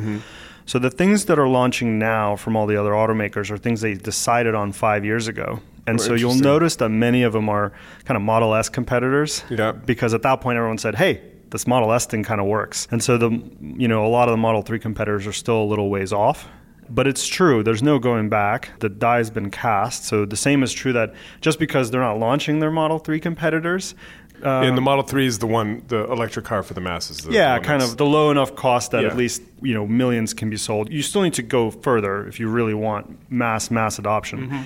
So 0.64 0.78
the 0.78 0.90
things 0.90 1.24
that 1.26 1.38
are 1.40 1.48
launching 1.48 1.98
now 1.98 2.36
from 2.36 2.54
all 2.56 2.66
the 2.66 2.76
other 2.80 2.92
automakers 2.92 3.50
are 3.50 3.58
things 3.58 3.80
they 3.80 3.94
decided 3.94 4.54
on 4.54 4.70
five 4.72 5.04
years 5.04 5.26
ago. 5.28 5.60
And 5.88 5.98
Oh, 6.00 6.02
so 6.02 6.14
you'll 6.14 6.36
notice 6.36 6.76
that 6.76 6.88
many 6.90 7.24
of 7.24 7.32
them 7.32 7.48
are 7.48 7.72
kind 8.04 8.16
of 8.16 8.22
Model 8.22 8.54
S 8.54 8.68
competitors. 8.68 9.42
Yeah. 9.50 9.72
Because 9.72 10.14
at 10.14 10.22
that 10.22 10.40
point, 10.40 10.56
everyone 10.56 10.78
said, 10.78 10.94
hey, 10.94 11.20
this 11.52 11.66
Model 11.66 11.92
S 11.92 12.06
thing 12.06 12.24
kind 12.24 12.40
of 12.40 12.46
works. 12.48 12.88
And 12.90 13.02
so 13.02 13.16
the, 13.16 13.30
you 13.60 13.86
know, 13.86 14.04
a 14.04 14.08
lot 14.08 14.28
of 14.28 14.32
the 14.32 14.38
Model 14.38 14.62
3 14.62 14.78
competitors 14.80 15.26
are 15.26 15.32
still 15.32 15.62
a 15.62 15.64
little 15.64 15.88
ways 15.88 16.12
off. 16.12 16.48
But 16.90 17.06
it's 17.06 17.26
true. 17.26 17.62
There's 17.62 17.82
no 17.82 17.98
going 17.98 18.28
back. 18.28 18.70
The 18.80 18.88
die's 18.88 19.30
been 19.30 19.50
cast. 19.50 20.04
So 20.04 20.26
the 20.26 20.36
same 20.36 20.62
is 20.62 20.72
true 20.72 20.92
that 20.94 21.14
just 21.40 21.58
because 21.58 21.90
they're 21.90 22.00
not 22.02 22.18
launching 22.18 22.58
their 22.58 22.72
Model 22.72 22.98
3 22.98 23.20
competitors, 23.20 23.94
and 24.42 24.76
the 24.76 24.80
Model 24.82 25.04
3 25.04 25.24
is 25.26 25.38
the 25.38 25.46
one, 25.46 25.84
the 25.86 26.04
electric 26.10 26.44
car 26.44 26.62
for 26.64 26.74
the 26.74 26.80
masses. 26.80 27.18
the 27.18 27.32
yeah, 27.32 27.60
kind 27.60 27.80
of 27.82 27.96
the 27.96 28.04
low 28.04 28.30
enough 28.30 28.56
cost 28.56 28.90
that 28.90 29.02
Yeah. 29.02 29.08
at 29.10 29.16
least 29.16 29.40
you 29.62 29.72
know 29.72 29.86
millions 29.86 30.34
can 30.34 30.50
be 30.50 30.56
sold. 30.56 30.90
You 30.90 31.02
still 31.02 31.22
need 31.22 31.34
to 31.34 31.42
go 31.42 31.70
further 31.70 32.26
if 32.26 32.40
you 32.40 32.48
really 32.48 32.74
want 32.74 33.30
mass 33.30 33.70
mass 33.70 34.00
adoption. 34.00 34.48
Mm-hmm. 34.48 34.62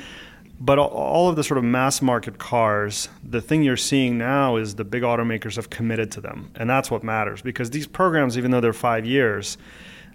But 0.58 0.78
all- 0.78 1.28
of 1.28 1.36
the 1.36 1.44
sort 1.44 1.58
of 1.58 1.64
mass 1.64 2.00
market 2.00 2.38
cars, 2.38 3.08
the 3.22 3.42
thing 3.42 3.62
you're 3.62 3.76
seeing 3.76 4.16
now 4.16 4.56
is 4.56 4.76
the 4.76 4.84
big 4.84 5.02
automakers 5.02 5.56
have 5.56 5.68
committed 5.68 6.10
to 6.12 6.20
them, 6.22 6.50
and 6.56 6.68
that's 6.70 6.90
what 6.90 7.04
matters 7.04 7.42
because 7.42 7.70
these 7.70 7.86
programs, 7.86 8.38
even 8.38 8.50
though 8.50 8.60
they're 8.60 8.72
five 8.72 9.04
years. 9.04 9.58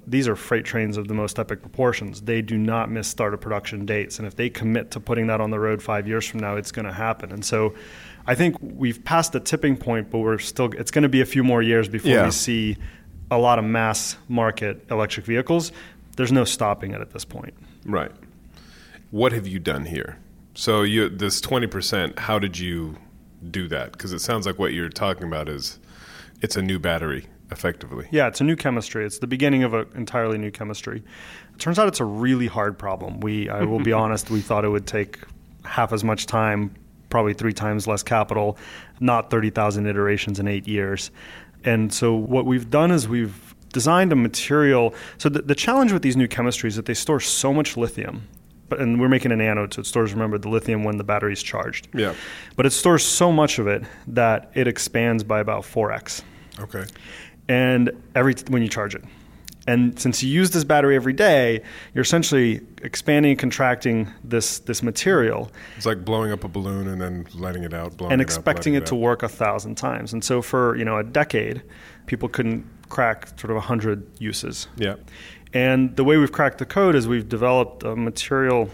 These 0.07 0.27
are 0.27 0.35
freight 0.35 0.65
trains 0.65 0.97
of 0.97 1.07
the 1.07 1.13
most 1.13 1.37
epic 1.37 1.61
proportions. 1.61 2.21
They 2.21 2.41
do 2.41 2.57
not 2.57 2.89
miss 2.89 3.07
start 3.07 3.35
of 3.35 3.39
production 3.39 3.85
dates. 3.85 4.17
And 4.17 4.27
if 4.27 4.35
they 4.35 4.49
commit 4.49 4.89
to 4.91 4.99
putting 4.99 5.27
that 5.27 5.39
on 5.39 5.51
the 5.51 5.59
road 5.59 5.79
five 5.79 6.07
years 6.07 6.25
from 6.25 6.39
now, 6.39 6.55
it's 6.55 6.71
going 6.71 6.87
to 6.87 6.91
happen. 6.91 7.31
And 7.31 7.45
so 7.45 7.75
I 8.25 8.33
think 8.33 8.57
we've 8.61 9.01
passed 9.05 9.31
the 9.31 9.39
tipping 9.39 9.77
point, 9.77 10.09
but 10.09 10.17
we're 10.17 10.39
still, 10.39 10.71
it's 10.71 10.89
going 10.89 11.03
to 11.03 11.07
be 11.09 11.21
a 11.21 11.25
few 11.25 11.43
more 11.43 11.61
years 11.61 11.87
before 11.87 12.09
Yeah. 12.09 12.25
we 12.25 12.31
see 12.31 12.77
a 13.29 13.37
lot 13.37 13.59
of 13.59 13.63
mass 13.63 14.17
market 14.27 14.83
electric 14.89 15.23
vehicles. 15.27 15.71
There's 16.17 16.31
no 16.31 16.45
stopping 16.45 16.93
it 16.93 16.99
at 16.99 17.11
this 17.11 17.23
point. 17.23 17.53
Right. 17.85 18.11
What 19.11 19.33
have 19.33 19.45
you 19.45 19.59
done 19.59 19.85
here? 19.85 20.17
So 20.61 20.83
you 20.83 21.09
this 21.09 21.41
twenty 21.41 21.65
percent. 21.65 22.19
How 22.19 22.37
did 22.37 22.59
you 22.59 22.95
do 23.49 23.67
that? 23.69 23.93
Because 23.93 24.13
it 24.13 24.19
sounds 24.19 24.45
like 24.45 24.59
what 24.59 24.73
you're 24.73 24.89
talking 24.89 25.23
about 25.23 25.49
is 25.49 25.79
it's 26.43 26.55
a 26.55 26.61
new 26.61 26.77
battery, 26.77 27.25
effectively. 27.49 28.07
Yeah, 28.11 28.27
it's 28.27 28.41
a 28.41 28.43
new 28.43 28.55
chemistry. 28.55 29.03
It's 29.03 29.17
the 29.17 29.25
beginning 29.25 29.63
of 29.63 29.73
an 29.73 29.87
entirely 29.95 30.37
new 30.37 30.51
chemistry. 30.51 31.01
It 31.55 31.59
turns 31.59 31.79
out 31.79 31.87
it's 31.87 31.99
a 31.99 32.05
really 32.05 32.45
hard 32.45 32.77
problem. 32.77 33.21
We, 33.21 33.49
I 33.49 33.63
will 33.63 33.79
be 33.79 33.91
honest, 34.03 34.29
we 34.29 34.39
thought 34.39 34.63
it 34.63 34.69
would 34.69 34.85
take 34.85 35.17
half 35.65 35.91
as 35.93 36.03
much 36.03 36.27
time, 36.27 36.75
probably 37.09 37.33
three 37.33 37.53
times 37.53 37.87
less 37.87 38.03
capital, 38.03 38.55
not 38.99 39.31
30,000 39.31 39.87
iterations 39.87 40.39
in 40.39 40.47
eight 40.47 40.67
years. 40.67 41.09
And 41.63 41.91
so 41.91 42.13
what 42.13 42.45
we've 42.45 42.69
done 42.69 42.91
is 42.91 43.07
we've 43.07 43.55
designed 43.73 44.13
a 44.13 44.15
material. 44.15 44.93
So 45.17 45.27
the, 45.27 45.41
the 45.41 45.55
challenge 45.55 45.91
with 45.91 46.03
these 46.03 46.15
new 46.15 46.27
chemistries 46.27 46.67
is 46.67 46.75
that 46.75 46.85
they 46.85 46.93
store 46.93 47.19
so 47.19 47.51
much 47.51 47.77
lithium. 47.77 48.27
And 48.71 48.99
we're 48.99 49.09
making 49.09 49.31
an 49.31 49.41
anode, 49.41 49.73
so 49.73 49.81
it 49.81 49.85
stores, 49.85 50.13
remember, 50.13 50.37
the 50.37 50.49
lithium 50.49 50.83
when 50.83 50.97
the 50.97 51.03
battery's 51.03 51.41
charged. 51.43 51.87
Yeah. 51.93 52.13
But 52.55 52.65
it 52.65 52.71
stores 52.71 53.03
so 53.03 53.31
much 53.31 53.59
of 53.59 53.67
it 53.67 53.83
that 54.07 54.51
it 54.55 54.67
expands 54.67 55.23
by 55.23 55.39
about 55.39 55.63
4x 55.63 56.21
Okay. 56.59 56.85
and 57.49 57.91
every 58.15 58.35
when 58.49 58.61
you 58.61 58.69
charge 58.69 58.95
it. 58.95 59.03
And 59.67 59.97
since 59.99 60.23
you 60.23 60.29
use 60.31 60.49
this 60.49 60.63
battery 60.63 60.95
every 60.95 61.13
day, 61.13 61.61
you're 61.93 62.01
essentially 62.01 62.61
expanding 62.81 63.31
and 63.33 63.39
contracting 63.39 64.07
this 64.23 64.57
this 64.59 64.81
material 64.81 65.51
It's 65.77 65.85
like 65.85 66.03
blowing 66.03 66.31
up 66.31 66.43
a 66.43 66.47
balloon 66.47 66.87
and 66.87 66.99
then 66.99 67.27
letting 67.35 67.63
it 67.63 67.71
out, 67.73 67.95
blowing 67.95 68.11
and 68.13 68.21
it 68.21 68.23
expecting 68.23 68.73
letting 68.73 68.83
it 68.83 68.87
to 68.87 68.95
out. 68.95 69.01
work 69.01 69.23
a 69.23 69.29
thousand 69.29 69.75
times. 69.75 70.13
And 70.13 70.23
so 70.23 70.41
for 70.41 70.75
you 70.77 70.83
know 70.83 70.97
a 70.97 71.03
decade, 71.03 71.61
people 72.07 72.27
couldn't 72.27 72.65
crack 72.89 73.27
sort 73.39 73.51
of 73.51 73.57
a 73.57 73.61
hundred 73.61 74.03
uses. 74.19 74.67
Yeah. 74.77 74.95
And 75.53 75.95
the 75.95 76.03
way 76.03 76.17
we've 76.17 76.31
cracked 76.31 76.57
the 76.59 76.65
code 76.65 76.95
is 76.95 77.07
we've 77.07 77.27
developed 77.27 77.83
a 77.83 77.95
material 77.95 78.69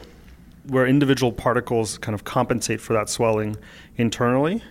where 0.67 0.86
individual 0.86 1.31
particles 1.31 1.98
kind 1.98 2.13
of 2.13 2.24
compensate 2.24 2.81
for 2.81 2.93
that 2.93 3.10
swelling 3.10 3.55
internally. 3.96 4.62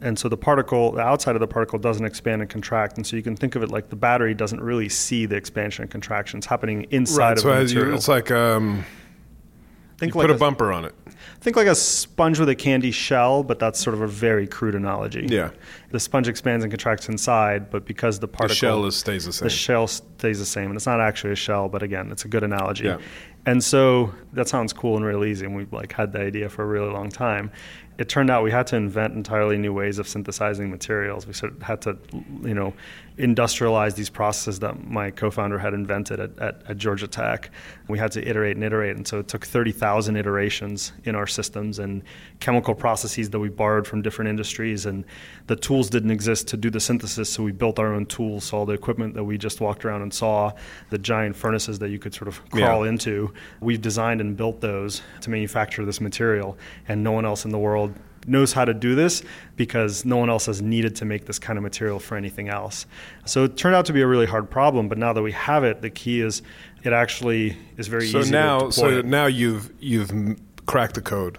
And 0.00 0.18
so 0.18 0.28
the 0.28 0.36
particle, 0.36 0.92
the 0.92 1.00
outside 1.00 1.36
of 1.36 1.40
the 1.40 1.46
particle 1.46 1.78
doesn't 1.78 2.04
expand 2.04 2.42
and 2.42 2.50
contract. 2.50 2.98
And 2.98 3.06
so 3.06 3.16
you 3.16 3.22
can 3.22 3.34
think 3.36 3.54
of 3.54 3.62
it 3.62 3.70
like 3.70 3.88
the 3.88 3.96
battery 3.96 4.34
doesn't 4.34 4.60
really 4.60 4.90
see 4.90 5.24
the 5.24 5.36
expansion 5.36 5.82
and 5.82 5.90
contractions 5.90 6.44
happening 6.44 6.86
inside 6.90 7.22
Right. 7.22 7.32
of 7.32 7.38
So 7.40 7.48
the 7.48 7.54
as 7.54 7.72
you, 7.72 7.78
material. 7.78 7.96
it's 7.96 8.08
like 8.08 8.30
um, 8.30 8.84
think 9.98 10.14
you 10.14 10.20
like 10.20 10.26
put 10.28 10.30
a 10.30 10.36
a, 10.36 10.38
bumper 10.38 10.72
on 10.72 10.84
it. 10.84 10.94
think 11.40 11.56
like 11.56 11.66
a 11.66 11.74
sponge 11.74 12.38
with 12.38 12.48
a 12.48 12.54
candy 12.54 12.90
shell, 12.90 13.42
but 13.42 13.58
that's 13.58 13.80
sort 13.80 13.94
of 13.94 14.02
a 14.02 14.06
very 14.06 14.46
crude 14.46 14.74
analogy. 14.74 15.26
Yeah. 15.28 15.50
the 15.90 16.00
sponge 16.00 16.28
expands 16.28 16.64
and 16.64 16.72
contracts 16.72 17.08
inside, 17.08 17.70
but 17.70 17.84
because 17.86 18.18
the 18.18 18.26
The 18.26 18.32
particle 18.32 18.54
shell 18.54 18.86
is, 18.86 18.96
stays 18.96 19.24
the 19.24 19.32
same. 19.32 19.46
the 19.46 19.50
shell 19.50 19.86
stays 19.86 20.38
the 20.38 20.44
same, 20.46 20.66
and 20.66 20.76
it's 20.76 20.86
not 20.86 21.00
actually 21.00 21.32
a 21.32 21.36
shell, 21.36 21.68
but 21.68 21.82
again, 21.82 22.10
it's 22.12 22.24
a 22.24 22.28
good 22.28 22.42
analogy. 22.42 22.84
Yeah. 22.84 22.98
And 23.46 23.62
so 23.62 24.12
that 24.32 24.48
sounds 24.48 24.72
cool 24.72 24.96
and 24.96 25.04
real 25.04 25.24
easy, 25.24 25.46
and 25.46 25.54
we've 25.54 25.72
like 25.72 25.92
had 25.92 26.12
the 26.12 26.20
idea 26.20 26.48
for 26.48 26.62
a 26.62 26.66
really 26.66 26.90
long 26.90 27.10
time. 27.10 27.50
It 27.98 28.08
turned 28.08 28.30
out 28.30 28.42
we 28.42 28.50
had 28.50 28.66
to 28.68 28.76
invent 28.76 29.14
entirely 29.14 29.56
new 29.56 29.72
ways 29.72 29.98
of 29.98 30.06
synthesizing 30.06 30.70
materials. 30.70 31.26
We 31.26 31.32
sort 31.32 31.52
of 31.52 31.62
had 31.62 31.80
to, 31.82 31.96
you 32.42 32.54
know, 32.54 32.74
industrialize 33.18 33.94
these 33.94 34.10
processes 34.10 34.58
that 34.60 34.86
my 34.86 35.10
co-founder 35.10 35.58
had 35.58 35.72
invented 35.72 36.20
at, 36.20 36.38
at, 36.38 36.62
at 36.68 36.76
Georgia 36.76 37.06
Tech. 37.08 37.50
We 37.88 37.98
had 37.98 38.12
to 38.12 38.28
iterate 38.28 38.56
and 38.56 38.64
iterate, 38.64 38.96
and 38.96 39.08
so 39.08 39.18
it 39.20 39.28
took 39.28 39.46
30,000 39.46 40.16
iterations 40.16 40.92
in 41.04 41.14
our 41.14 41.26
systems 41.26 41.78
and 41.78 42.02
chemical 42.40 42.74
processes 42.74 43.30
that 43.30 43.38
we 43.38 43.48
borrowed 43.48 43.86
from 43.86 44.02
different 44.02 44.28
industries. 44.28 44.84
And 44.84 45.04
the 45.46 45.56
tools 45.56 45.88
didn't 45.88 46.10
exist 46.10 46.48
to 46.48 46.58
do 46.58 46.68
the 46.68 46.80
synthesis, 46.80 47.30
so 47.32 47.42
we 47.42 47.52
built 47.52 47.78
our 47.78 47.94
own 47.94 48.04
tools. 48.04 48.44
So 48.44 48.58
all 48.58 48.66
the 48.66 48.74
equipment 48.74 49.14
that 49.14 49.24
we 49.24 49.38
just 49.38 49.60
walked 49.62 49.86
around 49.86 50.02
and 50.02 50.12
saw, 50.12 50.52
the 50.90 50.98
giant 50.98 51.36
furnaces 51.36 51.78
that 51.78 51.88
you 51.88 51.98
could 51.98 52.12
sort 52.12 52.28
of 52.28 52.44
crawl 52.50 52.84
Yeah. 52.84 52.90
into, 52.90 53.32
we've 53.60 53.80
designed 53.80 54.20
and 54.20 54.36
built 54.36 54.60
those 54.60 55.00
to 55.22 55.30
manufacture 55.30 55.86
this 55.86 56.02
material. 56.02 56.58
And 56.88 57.02
no 57.02 57.12
one 57.12 57.24
else 57.24 57.46
in 57.46 57.50
the 57.50 57.58
world 57.58 57.85
knows 58.26 58.52
how 58.52 58.64
to 58.64 58.74
do 58.74 58.94
this 58.94 59.22
because 59.56 60.04
no 60.04 60.16
one 60.16 60.28
else 60.28 60.46
has 60.46 60.60
needed 60.60 60.96
to 60.96 61.04
make 61.04 61.26
this 61.26 61.38
kind 61.38 61.56
of 61.58 61.62
material 61.62 61.98
for 61.98 62.16
anything 62.16 62.48
else. 62.48 62.86
So 63.24 63.44
it 63.44 63.56
turned 63.56 63.74
out 63.74 63.86
to 63.86 63.92
be 63.92 64.02
a 64.02 64.06
really 64.06 64.26
hard 64.26 64.50
problem, 64.50 64.88
but 64.88 64.98
now 64.98 65.12
that 65.12 65.22
we 65.22 65.32
have 65.32 65.64
it, 65.64 65.82
the 65.82 65.90
key 65.90 66.20
is 66.20 66.42
it 66.84 66.92
actually 66.92 67.56
is 67.76 67.88
very 67.88 68.06
so 68.06 68.20
easy 68.20 68.30
now, 68.30 68.70
so 68.70 68.98
it. 68.98 69.06
now 69.06 69.26
you've 69.26 69.72
you've 69.80 70.38
cracked 70.66 70.94
the 70.94 71.02
code. 71.02 71.38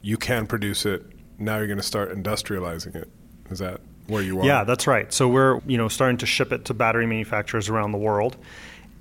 You 0.00 0.16
can 0.16 0.46
produce 0.46 0.86
it. 0.86 1.04
Now 1.38 1.58
you're 1.58 1.66
going 1.66 1.78
to 1.78 1.84
start 1.84 2.10
industrializing 2.12 2.94
it. 2.96 3.08
Is 3.50 3.58
that 3.60 3.80
where 4.06 4.22
you 4.22 4.40
are? 4.40 4.44
Yeah, 4.44 4.64
that's 4.64 4.86
right. 4.86 5.12
So 5.12 5.28
we're 5.28 5.60
you 5.66 5.78
know 5.78 5.88
starting 5.88 6.18
to 6.18 6.26
ship 6.26 6.52
it 6.52 6.64
to 6.66 6.74
battery 6.74 7.06
manufacturers 7.06 7.68
around 7.68 7.92
the 7.92 7.98
world. 7.98 8.36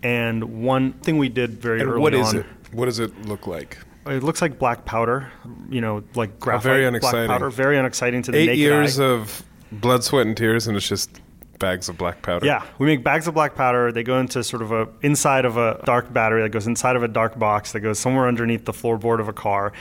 And 0.04 0.64
one 0.64 0.94
thing 0.94 1.18
we 1.18 1.30
did 1.30 1.62
very 1.62 1.80
And 1.80 1.90
early 1.90 2.02
what 2.02 2.14
is 2.14 2.30
on, 2.30 2.38
it? 2.38 2.46
What 2.72 2.86
does 2.86 3.00
it 3.00 3.16
look 3.24 3.46
like? 3.48 3.78
It 4.06 4.24
looks 4.24 4.42
like 4.42 4.58
black 4.58 4.86
powder, 4.86 5.32
you 5.70 5.80
know, 5.82 6.04
like 6.16 6.40
graphite 6.40 6.64
very 6.64 6.86
unexciting. 6.86 7.28
black 7.28 7.40
powder. 7.40 7.50
Very 7.50 7.78
unexciting 7.78 8.24
to 8.24 8.32
the 8.32 8.38
Eight 8.40 8.46
naked 8.48 8.60
years 8.60 9.00
eye. 9.00 9.06
of 9.06 9.44
blood, 9.72 10.04
sweat, 10.04 10.26
and 10.26 10.36
tears, 10.36 10.68
and 10.68 10.76
it's 10.76 10.88
just 10.88 11.22
bags 11.60 11.88
of 11.88 11.98
black 11.98 12.24
powder. 12.24 12.46
Yeah, 12.46 12.66
we 12.80 12.88
make 12.88 13.04
bags 13.04 13.28
of 13.28 13.36
black 13.36 13.54
powder. 13.56 13.92
They 13.92 14.04
go 14.04 14.20
into 14.20 14.44
sort 14.44 14.64
of 14.64 14.72
a 14.72 14.88
inside 15.04 15.46
of 15.46 15.58
a 15.58 15.82
dark 15.86 16.12
battery 16.12 16.42
that 16.42 16.50
goes 16.50 16.66
inside 16.66 16.96
of 16.96 17.04
a 17.04 17.08
dark 17.08 17.38
box 17.38 17.74
that 17.74 17.82
goes 17.82 18.00
somewhere 18.00 18.28
underneath 18.28 18.66
the 18.66 18.74
floorboard 18.74 19.20
of 19.20 19.28
a 19.28 19.34
car. 19.34 19.72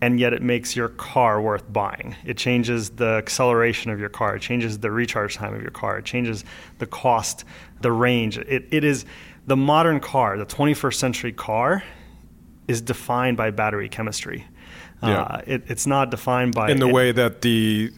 And 0.00 0.20
yet, 0.20 0.32
it 0.32 0.42
makes 0.42 0.76
your 0.76 0.90
car 0.90 1.40
worth 1.40 1.72
buying. 1.72 2.14
It 2.24 2.36
changes 2.36 2.90
the 2.90 3.14
acceleration 3.16 3.90
of 3.90 3.98
your 3.98 4.08
car. 4.08 4.36
It 4.36 4.42
changes 4.42 4.78
the 4.78 4.92
recharge 4.92 5.34
time 5.34 5.54
of 5.54 5.60
your 5.60 5.72
car. 5.72 5.98
It 5.98 6.04
changes 6.04 6.44
the 6.78 6.86
cost, 6.86 7.44
the 7.80 7.90
range. 7.90 8.38
It, 8.38 8.66
it 8.70 8.84
is 8.84 9.04
the 9.48 9.56
modern 9.56 9.98
car, 9.98 10.38
the 10.38 10.46
21st 10.46 10.94
century 10.94 11.32
car, 11.32 11.82
is 12.68 12.80
defined 12.80 13.36
by 13.36 13.50
battery 13.50 13.88
chemistry. 13.88 14.46
Yeah. 15.02 15.22
Uh, 15.22 15.40
it, 15.46 15.64
it's 15.68 15.86
not 15.86 16.10
defined 16.10 16.54
by 16.54 16.70
In 16.70 16.78
the 16.78 16.88
it- 16.88 16.94
way 16.94 17.12
that 17.12 17.42
the 17.42 17.90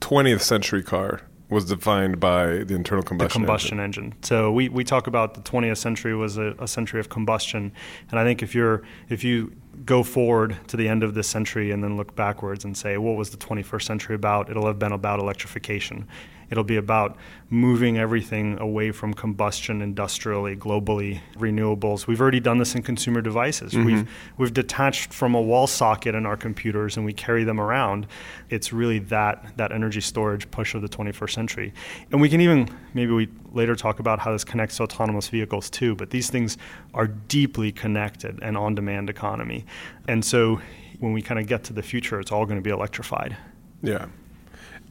20th 0.00 0.40
century 0.42 0.82
car 0.82 1.22
was 1.48 1.64
defined 1.64 2.20
by 2.20 2.58
the 2.64 2.74
internal 2.74 3.02
the 3.02 3.08
combustion. 3.08 3.40
combustion 3.42 3.80
engine. 3.80 4.04
engine. 4.04 4.22
So 4.22 4.52
we, 4.52 4.68
we 4.68 4.84
talk 4.84 5.08
about 5.08 5.34
the 5.34 5.40
20th 5.40 5.78
century 5.78 6.14
was 6.14 6.38
a, 6.38 6.54
a 6.60 6.68
century 6.68 7.00
of 7.00 7.08
combustion, 7.08 7.72
and 8.10 8.20
I 8.20 8.22
think 8.24 8.40
if 8.42 8.54
you're 8.54 8.82
if 9.08 9.24
you 9.24 9.52
go 9.84 10.02
forward 10.04 10.56
to 10.68 10.76
the 10.76 10.86
end 10.88 11.02
of 11.02 11.14
this 11.14 11.26
century 11.26 11.72
and 11.72 11.82
then 11.82 11.96
look 11.96 12.14
backwards 12.14 12.64
and 12.64 12.76
say 12.76 12.98
what 12.98 13.16
was 13.16 13.30
the 13.30 13.36
21st 13.36 13.82
century 13.82 14.14
about, 14.14 14.48
it'll 14.50 14.66
have 14.66 14.78
been 14.78 14.92
about 14.92 15.18
electrification. 15.18 16.06
It'll 16.50 16.64
be 16.64 16.76
about 16.76 17.16
moving 17.48 17.98
everything 17.98 18.58
away 18.58 18.90
from 18.92 19.14
combustion 19.14 19.82
industrially, 19.82 20.56
globally, 20.56 21.20
renewables. 21.36 22.06
We've 22.06 22.20
already 22.20 22.40
done 22.40 22.58
this 22.58 22.74
in 22.74 22.82
consumer 22.82 23.20
devices. 23.20 23.72
Mm-hmm. 23.72 23.84
We've 23.84 24.10
we've 24.36 24.54
detached 24.54 25.12
from 25.12 25.34
a 25.34 25.40
wall 25.40 25.66
socket 25.66 26.14
in 26.14 26.26
our 26.26 26.36
computers 26.36 26.96
and 26.96 27.06
we 27.06 27.12
carry 27.12 27.44
them 27.44 27.60
around. 27.60 28.06
It's 28.50 28.72
really 28.72 28.98
that 29.00 29.56
that 29.56 29.72
energy 29.72 30.00
storage 30.00 30.50
push 30.50 30.74
of 30.74 30.82
the 30.82 30.88
21st 30.88 31.32
century. 31.32 31.72
And 32.12 32.20
we 32.20 32.28
can 32.28 32.40
even 32.40 32.68
maybe 32.94 33.12
we 33.12 33.28
later 33.52 33.74
talk 33.74 33.98
about 33.98 34.18
how 34.18 34.32
this 34.32 34.44
connects 34.44 34.76
to 34.76 34.84
autonomous 34.84 35.28
vehicles 35.28 35.70
too, 35.70 35.94
but 35.94 36.10
these 36.10 36.30
things 36.30 36.56
are 36.94 37.06
deeply 37.06 37.72
connected 37.72 38.38
and 38.42 38.56
on-demand 38.56 39.10
economy. 39.10 39.64
And 40.08 40.24
so 40.24 40.60
when 41.00 41.12
we 41.12 41.22
kind 41.22 41.40
of 41.40 41.46
get 41.46 41.64
to 41.64 41.72
the 41.72 41.82
future, 41.82 42.20
it's 42.20 42.30
all 42.30 42.44
going 42.44 42.58
to 42.58 42.62
be 42.62 42.70
electrified. 42.70 43.36
Yeah. 43.82 44.06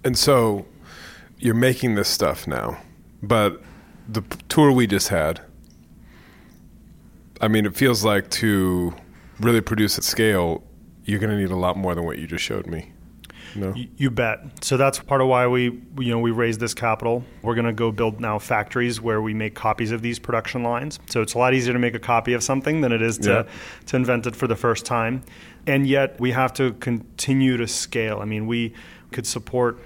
And 0.03 0.17
so 0.17 0.65
you're 1.39 1.55
making 1.55 1.95
this 1.95 2.07
stuff 2.09 2.47
now, 2.47 2.77
but 3.23 3.61
the 4.07 4.21
tour 4.49 4.71
we 4.71 4.87
just 4.87 5.07
had, 5.09 5.41
I 7.41 7.47
mean, 7.47 7.65
it 7.65 7.75
feels 7.75 8.03
like 8.03 8.29
to 8.31 8.93
really 9.39 9.61
produce 9.61 9.97
at 9.97 10.03
scale, 10.03 10.63
you're 11.05 11.19
going 11.19 11.29
to 11.31 11.37
need 11.37 11.51
a 11.51 11.55
lot 11.55 11.77
more 11.77 11.95
than 11.95 12.03
what 12.05 12.19
you 12.19 12.27
just 12.27 12.43
showed 12.43 12.67
me. 12.67 12.91
No. 13.55 13.73
You 13.75 14.11
bet. 14.11 14.63
So 14.63 14.77
that's 14.77 14.99
part 14.99 15.21
of 15.21 15.27
why 15.27 15.47
we, 15.47 15.63
you 15.97 16.11
know, 16.11 16.19
we 16.19 16.29
raised 16.29 16.59
this 16.59 16.75
capital. 16.75 17.23
We're 17.41 17.55
going 17.55 17.65
to 17.65 17.73
go 17.73 17.91
build 17.91 18.19
now 18.19 18.37
factories 18.37 19.01
where 19.01 19.21
we 19.23 19.33
make 19.33 19.55
copies 19.55 19.91
of 19.91 20.03
these 20.03 20.19
production 20.19 20.61
lines. 20.61 20.99
So 21.09 21.21
it's 21.23 21.33
a 21.33 21.39
lot 21.39 21.55
easier 21.55 21.73
to 21.73 21.79
make 21.79 21.95
a 21.95 21.99
copy 21.99 22.33
of 22.33 22.43
something 22.43 22.81
than 22.81 22.91
it 22.91 23.01
is 23.01 23.17
to, 23.19 23.29
Yeah. 23.29 23.43
to 23.87 23.95
invent 23.95 24.27
it 24.27 24.35
for 24.35 24.45
the 24.45 24.55
first 24.55 24.85
time. 24.85 25.23
And 25.65 25.87
yet 25.87 26.19
we 26.19 26.29
have 26.31 26.53
to 26.55 26.73
continue 26.73 27.57
to 27.57 27.67
scale. 27.67 28.19
I 28.21 28.25
mean, 28.25 28.45
we 28.45 28.73
could 29.11 29.25
support 29.25 29.79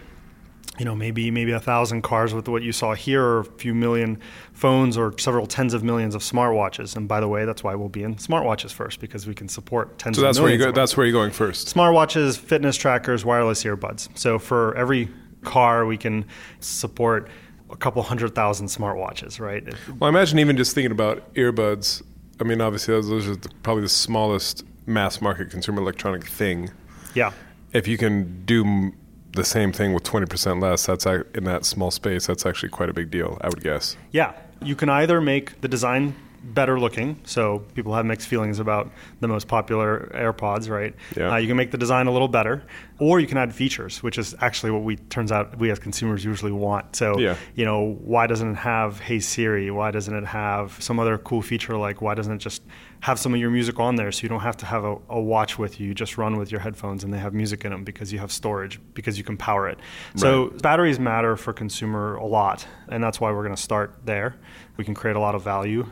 you 0.80 0.86
know, 0.86 0.96
maybe 0.96 1.30
maybe 1.30 1.52
a 1.52 1.60
thousand 1.60 2.02
cars 2.02 2.34
with 2.34 2.48
what 2.48 2.64
you 2.64 2.72
saw 2.72 2.96
here, 2.96 3.24
or 3.24 3.40
a 3.42 3.46
few 3.46 3.76
million 3.76 4.20
phones, 4.54 4.98
or 4.98 5.16
several 5.20 5.46
tens 5.46 5.74
of 5.74 5.84
millions 5.84 6.16
of 6.16 6.22
smartwatches. 6.22 6.96
And 6.96 7.08
by 7.08 7.20
the 7.20 7.28
way, 7.28 7.46
that's 7.46 7.64
why 7.64 7.76
we'll 7.76 7.90
be 7.90 8.04
in 8.04 8.16
smartwatches 8.16 8.72
first 8.72 9.00
because 9.00 9.28
we 9.28 9.36
can 9.36 9.48
support 9.48 10.00
tens. 10.00 10.18
So 10.18 10.24
that's 10.24 10.38
of 10.38 10.44
where 10.44 10.52
you 10.52 10.58
millions 10.58 10.76
go. 10.76 10.82
That's 10.82 10.98
where 10.98 11.06
you're 11.06 11.14
going 11.14 11.32
first. 11.32 11.74
smartwatches, 11.74 12.38
fitness 12.38 12.76
trackers, 12.76 13.24
wireless 13.24 13.64
earbuds. 13.64 14.10
So 14.18 14.40
for 14.40 14.76
every 14.76 15.10
car, 15.44 15.86
we 15.86 15.98
can 15.98 16.26
support 16.60 17.30
a 17.70 17.76
couple 17.76 18.02
hundred 18.02 18.34
thousand 18.34 18.68
smartwatches, 18.68 19.40
right? 19.40 19.64
Well, 20.00 20.08
I 20.08 20.10
imagine 20.10 20.40
even 20.40 20.58
just 20.58 20.74
thinking 20.74 20.92
about 20.92 21.34
earbuds. 21.36 22.02
I 22.40 22.46
mean, 22.46 22.62
obviously, 22.62 22.94
those, 22.96 23.10
those 23.10 23.28
are 23.28 23.36
the, 23.36 23.50
probably 23.62 23.84
the 23.84 23.90
smallest 23.90 24.66
mass 24.86 25.22
market 25.22 25.52
consumer 25.52 25.82
electronic 25.82 26.26
thing. 26.26 26.72
Yeah. 27.14 27.32
If 27.74 27.88
you 27.88 27.98
can 27.98 28.44
do 28.46 28.94
the 29.34 29.44
same 29.44 29.72
thing 29.72 29.94
with 29.94 30.04
20% 30.04 30.62
less, 30.62 30.86
that's 30.86 31.06
in 31.06 31.44
that 31.46 31.66
small 31.66 31.92
space. 31.92 32.28
That's 32.28 32.46
actually 32.46 32.70
quite 32.70 32.90
a 32.90 32.94
big 32.94 33.12
deal, 33.12 33.38
I 33.42 33.48
would 33.50 33.62
guess. 33.64 33.98
Yeah, 34.12 34.34
you 34.62 34.76
can 34.76 34.90
either 34.90 35.20
make 35.22 35.60
the 35.62 35.68
design 35.68 36.16
better 36.46 36.78
looking, 36.78 37.18
so 37.24 37.60
people 37.74 37.94
have 37.96 38.06
mixed 38.06 38.28
feelings 38.28 38.60
about 38.60 38.92
the 39.22 39.28
most 39.30 39.48
popular 39.48 40.12
AirPods, 40.14 40.70
right? 40.70 40.94
Yeah. 41.16 41.32
Uh, 41.34 41.38
you 41.38 41.48
can 41.48 41.56
make 41.56 41.72
the 41.72 41.78
design 41.78 42.08
a 42.08 42.12
little 42.12 42.28
better, 42.28 42.64
or 43.00 43.22
you 43.22 43.28
can 43.28 43.38
add 43.38 43.56
features, 43.56 44.04
which 44.04 44.18
is 44.18 44.36
actually 44.42 44.72
what 44.72 44.84
we 44.84 44.98
turns 44.98 45.32
out 45.32 45.58
we 45.58 45.72
as 45.72 45.80
consumers 45.80 46.24
usually 46.26 46.52
want. 46.52 46.98
So, 46.98 47.18
Yeah. 47.18 47.38
you 47.56 47.64
know, 47.64 47.98
why 48.04 48.28
doesn't 48.28 48.52
it 48.52 48.58
have 48.58 49.00
Hey 49.00 49.20
Siri? 49.22 49.72
Why 49.72 49.92
doesn't 49.92 50.14
it 50.14 50.26
have 50.26 50.76
some 50.84 51.00
other 51.00 51.18
cool 51.18 51.42
feature 51.42 51.78
like 51.78 52.02
why 52.02 52.14
doesn't 52.14 52.34
it 52.34 52.40
just 52.40 52.62
have 53.04 53.20
some 53.20 53.34
of 53.34 53.40
your 53.42 53.50
music 53.50 53.82
on 53.82 53.98
there 53.98 54.14
so 54.14 54.24
you 54.24 54.30
don't 54.30 54.40
have 54.40 54.56
to 54.56 54.66
have 54.66 54.86
a, 54.86 54.96
a 55.10 55.20
watch 55.20 55.60
with 55.60 55.78
you? 55.78 55.88
You 55.88 55.94
just 55.94 56.18
run 56.18 56.38
with 56.38 56.54
your 56.54 56.62
headphones 56.62 57.04
and 57.04 57.14
they 57.14 57.18
have 57.18 57.34
music 57.34 57.66
in 57.66 57.72
them 57.72 57.84
because 57.84 58.14
you 58.14 58.20
have 58.20 58.32
storage 58.32 58.80
because 58.94 59.18
you 59.18 59.26
can 59.26 59.36
power 59.36 59.68
it. 59.68 59.78
So 60.16 60.52
batteries 60.62 61.00
matter 61.02 61.36
for 61.36 61.52
consumer 61.52 62.16
a 62.16 62.26
lot, 62.26 62.66
and 62.88 63.04
that's 63.04 63.20
why 63.20 63.30
we're 63.34 63.44
going 63.44 63.56
to 63.56 63.62
start 63.62 64.00
there. 64.06 64.38
We 64.78 64.86
can 64.86 64.94
create 64.94 65.18
a 65.18 65.20
lot 65.20 65.36
of 65.36 65.44
value. 65.44 65.86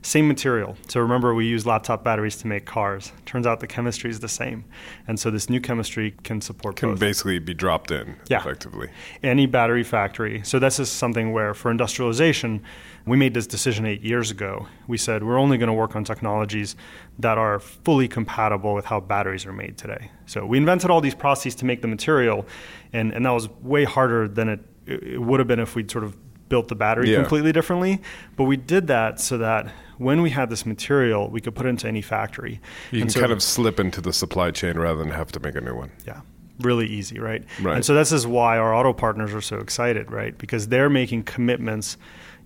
Same 0.00 0.26
material. 0.26 0.76
So 0.88 1.00
remember, 1.00 1.34
we 1.34 1.46
use 1.46 1.66
laptop 1.66 2.02
batteries 2.02 2.36
to 2.36 2.46
make 2.46 2.64
cars. 2.64 3.12
Turns 3.26 3.46
out 3.46 3.60
the 3.60 3.66
chemistry 3.66 4.08
is 4.08 4.20
the 4.20 4.28
same, 4.28 4.64
and 5.06 5.20
so 5.20 5.30
this 5.30 5.50
new 5.50 5.60
chemistry 5.60 6.14
can 6.22 6.40
support 6.40 6.76
Can 6.76 6.90
both 6.92 7.00
basically 7.00 7.38
be 7.40 7.52
dropped 7.52 7.90
in 7.90 8.16
Yeah. 8.30 8.38
effectively. 8.38 8.88
any 9.22 9.44
battery 9.46 9.82
factory. 9.84 10.40
So 10.44 10.58
this 10.58 10.78
is 10.78 10.90
something 10.90 11.32
where 11.32 11.52
for 11.52 11.70
industrialization, 11.70 12.62
we 13.06 13.16
made 13.16 13.34
this 13.34 13.46
decision 13.46 13.84
eight 13.84 14.02
years 14.02 14.30
ago. 14.30 14.66
We 14.86 14.96
said 14.96 15.22
we're 15.22 15.38
only 15.38 15.58
going 15.58 15.66
to 15.68 15.74
work 15.74 15.94
on 15.94 16.04
technologies 16.04 16.74
that 17.18 17.36
are 17.36 17.58
fully 17.58 18.08
compatible 18.08 18.74
with 18.74 18.86
how 18.86 19.00
batteries 19.00 19.44
are 19.46 19.52
made 19.52 19.76
today. 19.76 20.10
So 20.26 20.46
we 20.46 20.56
invented 20.58 20.90
all 20.90 21.00
these 21.00 21.14
processes 21.14 21.54
to 21.56 21.64
make 21.66 21.82
the 21.82 21.88
material, 21.88 22.46
and, 22.92 23.12
and 23.12 23.26
that 23.26 23.30
was 23.30 23.48
way 23.62 23.84
harder 23.84 24.26
than 24.26 24.48
it, 24.48 24.60
it 24.86 25.20
would 25.20 25.38
have 25.40 25.46
been 25.48 25.60
if 25.60 25.74
we'd 25.74 25.90
sort 25.90 26.04
of 26.04 26.16
built 26.48 26.68
the 26.68 26.74
battery 26.74 27.10
Yeah. 27.10 27.18
completely 27.20 27.52
differently. 27.52 28.00
But 28.36 28.44
we 28.44 28.56
did 28.56 28.86
that 28.86 29.20
so 29.20 29.38
that 29.38 29.66
when 29.98 30.22
we 30.22 30.30
had 30.30 30.50
this 30.50 30.64
material, 30.66 31.28
we 31.30 31.40
could 31.40 31.54
put 31.54 31.66
it 31.66 31.70
into 31.70 31.86
any 31.88 32.02
factory. 32.02 32.60
You 32.90 33.00
And 33.00 33.02
can 33.02 33.10
so- 33.10 33.20
kind 33.20 33.32
of 33.32 33.42
slip 33.42 33.78
into 33.80 34.00
the 34.00 34.12
supply 34.12 34.50
chain 34.50 34.78
rather 34.78 34.98
than 34.98 35.10
have 35.10 35.30
to 35.32 35.40
make 35.40 35.54
a 35.56 35.60
new 35.60 35.74
one. 35.74 35.90
yeah, 36.06 36.20
really 36.60 36.86
easy, 36.86 37.18
right? 37.18 37.44
Right. 37.60 37.76
And 37.76 37.84
so 37.84 37.94
this 37.94 38.12
is 38.12 38.26
why 38.26 38.56
our 38.58 38.74
auto 38.74 38.92
partners 38.92 39.34
are 39.34 39.40
so 39.40 39.56
excited, 39.58 40.10
right? 40.10 40.36
Because 40.38 40.68
they're 40.68 40.90
making 40.90 41.24
commitments 41.24 41.96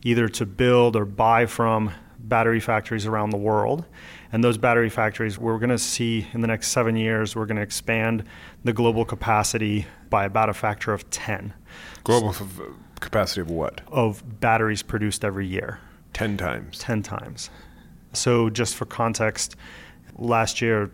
either 0.03 0.29
to 0.29 0.47
build 0.47 0.97
or 0.97 1.05
buy 1.05 1.47
from 1.47 1.93
battery 2.19 2.61
factories 2.61 3.07
around 3.07 3.31
the 3.31 3.39
world. 3.39 3.85
And 4.33 4.45
those 4.45 4.59
battery 4.59 4.91
factories, 4.91 5.39
we're 5.39 5.59
going 5.59 5.71
to 5.71 5.79
see 5.79 6.27
in 6.33 6.43
the 6.43 6.47
next 6.47 6.69
seven 6.69 6.97
years, 6.97 7.35
we're 7.35 7.47
going 7.47 7.57
to 7.57 7.63
expand 7.63 8.25
the 8.65 8.73
global 8.73 9.05
capacity 9.05 9.87
by 10.11 10.25
about 10.25 10.49
a 10.49 10.55
factor 10.55 10.93
of 10.93 11.09
10 11.11 11.55
Global 12.05 12.31
f- 12.31 12.61
capacity 13.01 13.41
of 13.41 13.51
what? 13.51 13.81
of 13.89 14.41
batteries 14.41 14.83
produced 14.83 15.25
every 15.25 15.47
year. 15.47 15.81
10 16.13 16.37
times. 16.37 16.79
10 16.79 17.03
times. 17.03 17.51
So, 18.13 18.51
just 18.51 18.75
for 18.75 18.87
context, 18.87 19.57
last 20.17 20.61
year 20.61 20.91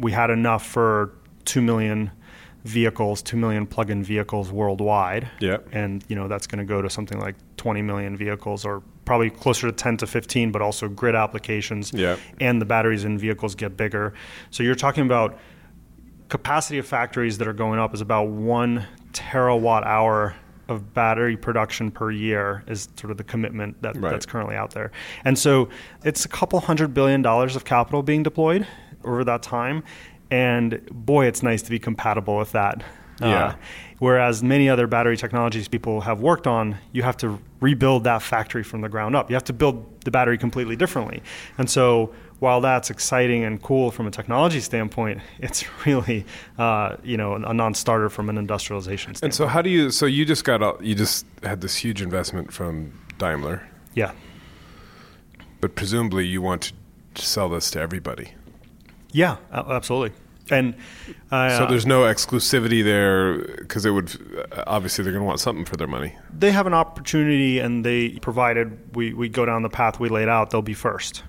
we 0.00 0.12
had 0.12 0.30
enough 0.30 0.66
for 0.66 1.12
2 1.44 1.62
million 1.62 2.10
vehicles, 2.64 3.22
2 3.22 3.36
million 3.36 3.66
plug 3.66 3.90
in 3.90 4.02
vehicles 4.02 4.52
worldwide. 4.52 5.30
Yep. 5.40 5.68
And, 5.72 6.04
you 6.08 6.16
know, 6.16 6.28
that's 6.28 6.46
going 6.46 6.58
to 6.58 6.64
go 6.64 6.82
to 6.82 6.90
something 6.90 7.18
like 7.18 7.36
20 7.56 7.82
million 7.82 8.16
vehicles 8.16 8.64
or 8.64 8.82
probably 9.04 9.30
closer 9.30 9.66
to 9.66 9.72
10 9.72 9.96
to 9.98 10.06
15, 10.06 10.52
but 10.52 10.60
also 10.62 10.88
grid 10.88 11.14
applications. 11.14 11.92
Yep. 11.92 12.18
And 12.40 12.60
the 12.60 12.66
batteries 12.66 13.04
in 13.04 13.18
vehicles 13.18 13.54
get 13.54 13.76
bigger. 13.76 14.12
So, 14.50 14.62
you're 14.62 14.74
talking 14.74 15.04
about 15.04 15.38
capacity 16.28 16.78
of 16.78 16.86
factories 16.86 17.38
that 17.38 17.48
are 17.48 17.52
going 17.52 17.78
up 17.80 17.92
is 17.94 18.00
about 18.00 18.28
one 18.28 18.86
terawatt 19.12 19.84
hour 19.84 20.34
of 20.68 20.94
battery 20.94 21.36
production 21.36 21.90
per 21.90 22.12
year 22.12 22.62
is 22.68 22.88
sort 22.96 23.10
of 23.10 23.16
the 23.16 23.24
commitment 23.24 23.82
that, 23.82 23.96
Right. 23.96 24.10
that's 24.10 24.24
currently 24.26 24.54
out 24.54 24.70
there. 24.70 24.92
And 25.24 25.36
so 25.36 25.68
it's 26.04 26.24
a 26.24 26.28
couple 26.28 26.60
hundred 26.60 26.94
billion 26.94 27.22
dollars 27.22 27.56
of 27.56 27.64
capital 27.64 28.04
being 28.04 28.22
deployed 28.22 28.64
over 29.04 29.24
that 29.24 29.42
time. 29.42 29.82
And 30.30 30.80
boy, 30.92 31.26
it's 31.26 31.42
nice 31.42 31.62
to 31.62 31.70
be 31.70 31.78
compatible 31.78 32.36
with 32.36 32.52
that. 32.52 32.82
Uh, 33.22 33.26
Yeah. 33.26 33.54
whereas 33.98 34.42
many 34.42 34.70
other 34.70 34.86
battery 34.86 35.14
technologies 35.16 35.68
people 35.68 36.00
have 36.00 36.22
worked 36.22 36.46
on, 36.46 36.78
you 36.92 37.02
have 37.02 37.18
to 37.18 37.38
rebuild 37.60 38.04
that 38.04 38.22
factory 38.22 38.62
from 38.62 38.80
the 38.80 38.88
ground 38.88 39.14
up. 39.14 39.28
You 39.28 39.34
have 39.36 39.44
to 39.44 39.52
build 39.52 39.84
the 40.06 40.10
battery 40.10 40.38
completely 40.38 40.74
differently. 40.74 41.22
And 41.58 41.68
so 41.68 42.14
while 42.38 42.62
that's 42.62 42.88
exciting 42.88 43.44
and 43.44 43.60
cool 43.62 43.90
from 43.90 44.06
a 44.06 44.10
technology 44.10 44.60
standpoint, 44.60 45.20
it's 45.38 45.64
really 45.84 46.24
uh, 46.58 46.96
you 47.02 47.18
know 47.18 47.34
a 47.34 47.52
non-starter 47.52 48.08
from 48.08 48.30
an 48.30 48.38
industrialization 48.38 49.14
standpoint. 49.14 49.24
And 49.24 49.34
so 49.34 49.46
how 49.46 49.60
do 49.60 49.68
you 49.68 49.90
so 49.90 50.06
you 50.06 50.24
just 50.24 50.44
got 50.44 50.62
all, 50.62 50.78
you 50.80 50.94
just 50.94 51.26
had 51.42 51.60
this 51.60 51.76
huge 51.76 52.00
investment 52.00 52.54
from 52.54 52.92
Daimler, 53.18 53.68
yeah, 53.94 54.12
but 55.60 55.74
presumably 55.74 56.26
you 56.26 56.40
want 56.40 56.72
to 57.16 57.22
sell 57.22 57.50
this 57.50 57.70
to 57.72 57.80
everybody. 57.80 58.32
Yeah, 59.12 59.36
absolutely. 59.52 60.16
And 60.50 60.74
uh, 61.30 61.56
So 61.58 61.66
there's 61.66 61.86
no 61.86 62.02
exclusivity 62.02 62.82
there 62.82 63.38
because 63.38 63.86
it 63.86 63.90
would 63.90 64.10
obviously 64.66 65.04
they're 65.04 65.12
going 65.12 65.22
to 65.22 65.26
want 65.26 65.38
something 65.38 65.64
for 65.64 65.76
their 65.76 65.86
money. 65.86 66.16
they 66.36 66.50
have 66.50 66.66
an 66.66 66.74
opportunity, 66.74 67.60
and 67.60 67.84
they 67.84 68.18
provided 68.18 68.96
we, 68.96 69.12
we 69.14 69.28
go 69.28 69.46
down 69.46 69.62
the 69.62 69.68
path 69.68 70.00
we 70.00 70.08
laid 70.08 70.28
out, 70.28 70.50
they'll 70.50 70.62
be 70.62 70.74
first. 70.74 71.22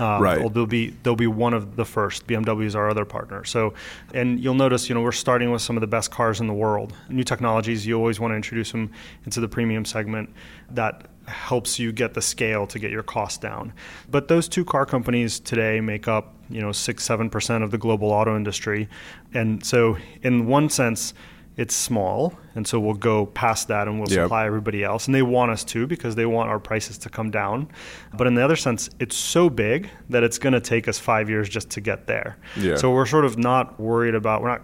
Um, 0.00 0.20
Right. 0.20 0.52
They'll 0.52 0.66
be 0.66 0.90
they'll 1.04 1.14
be 1.16 1.28
one 1.28 1.54
of 1.54 1.76
the 1.76 1.84
first. 1.84 2.26
BMW 2.26 2.64
is 2.64 2.74
our 2.74 2.90
other 2.90 3.04
partner. 3.04 3.44
So, 3.44 3.72
and 4.12 4.38
you'll 4.40 4.54
notice, 4.54 4.88
you 4.88 4.94
know, 4.96 5.00
we're 5.00 5.12
starting 5.12 5.52
with 5.52 5.62
some 5.62 5.76
of 5.76 5.80
the 5.80 5.86
best 5.86 6.10
cars 6.10 6.40
in 6.40 6.48
the 6.48 6.52
world. 6.52 6.92
New 7.08 7.22
technologies, 7.24 7.86
you 7.86 7.96
always 7.96 8.18
want 8.20 8.32
to 8.32 8.36
introduce 8.36 8.72
them 8.72 8.90
into 9.24 9.40
the 9.40 9.48
premium 9.48 9.84
segment. 9.84 10.28
That 10.70 11.06
helps 11.28 11.78
you 11.78 11.92
get 11.92 12.14
the 12.14 12.22
scale 12.22 12.66
to 12.68 12.78
get 12.78 12.90
your 12.90 13.02
cost 13.02 13.40
down. 13.40 13.72
But 14.10 14.28
those 14.28 14.48
two 14.48 14.64
car 14.64 14.86
companies 14.86 15.40
today 15.40 15.80
make 15.80 16.08
up, 16.08 16.34
you 16.48 16.60
know, 16.60 16.72
six 16.72 17.04
seven 17.04 17.30
percent 17.30 17.64
of 17.64 17.70
the 17.70 17.78
global 17.78 18.10
auto 18.10 18.36
industry, 18.36 18.88
and 19.34 19.64
so 19.64 19.96
in 20.22 20.46
one 20.46 20.68
sense 20.70 21.14
it's 21.56 21.74
small, 21.74 22.38
and 22.54 22.68
so 22.68 22.78
we'll 22.78 22.92
go 22.92 23.24
past 23.24 23.68
that 23.68 23.88
and 23.88 23.98
we'll 23.98 24.10
Yep. 24.10 24.24
supply 24.26 24.44
everybody 24.44 24.84
else. 24.84 25.06
And 25.06 25.14
they 25.14 25.22
want 25.22 25.50
us 25.50 25.64
to 25.64 25.86
because 25.86 26.14
they 26.14 26.26
want 26.26 26.50
our 26.50 26.58
prices 26.58 26.98
to 26.98 27.08
come 27.08 27.30
down. 27.30 27.68
But 28.12 28.26
in 28.26 28.34
the 28.34 28.44
other 28.44 28.56
sense, 28.56 28.90
it's 29.00 29.16
so 29.16 29.48
big 29.48 29.88
that 30.10 30.22
it's 30.22 30.38
going 30.38 30.52
to 30.52 30.60
take 30.60 30.86
us 30.86 30.98
five 30.98 31.30
years 31.30 31.48
just 31.48 31.70
to 31.70 31.80
get 31.80 32.06
there. 32.06 32.36
Yeah. 32.58 32.76
So 32.76 32.92
we're 32.92 33.06
sort 33.06 33.24
of 33.24 33.38
not 33.38 33.80
worried 33.80 34.14
about, 34.14 34.42
we're 34.42 34.50
not, 34.50 34.62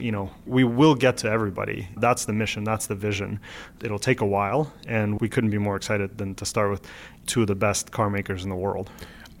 you 0.00 0.12
know, 0.12 0.30
we 0.46 0.64
will 0.64 0.94
get 0.94 1.16
to 1.18 1.30
everybody. 1.30 1.88
That's 1.96 2.24
the 2.24 2.32
mission, 2.32 2.64
that's 2.64 2.86
the 2.86 2.94
vision. 2.94 3.40
It'll 3.82 3.98
take 3.98 4.20
a 4.20 4.26
while, 4.26 4.72
and 4.86 5.20
we 5.20 5.28
couldn't 5.28 5.50
be 5.50 5.58
more 5.58 5.76
excited 5.76 6.18
than 6.18 6.34
to 6.36 6.44
start 6.44 6.70
with 6.70 6.86
two 7.26 7.42
of 7.42 7.46
the 7.46 7.54
best 7.54 7.90
car 7.92 8.10
makers 8.10 8.44
in 8.44 8.50
the 8.50 8.56
world. 8.56 8.90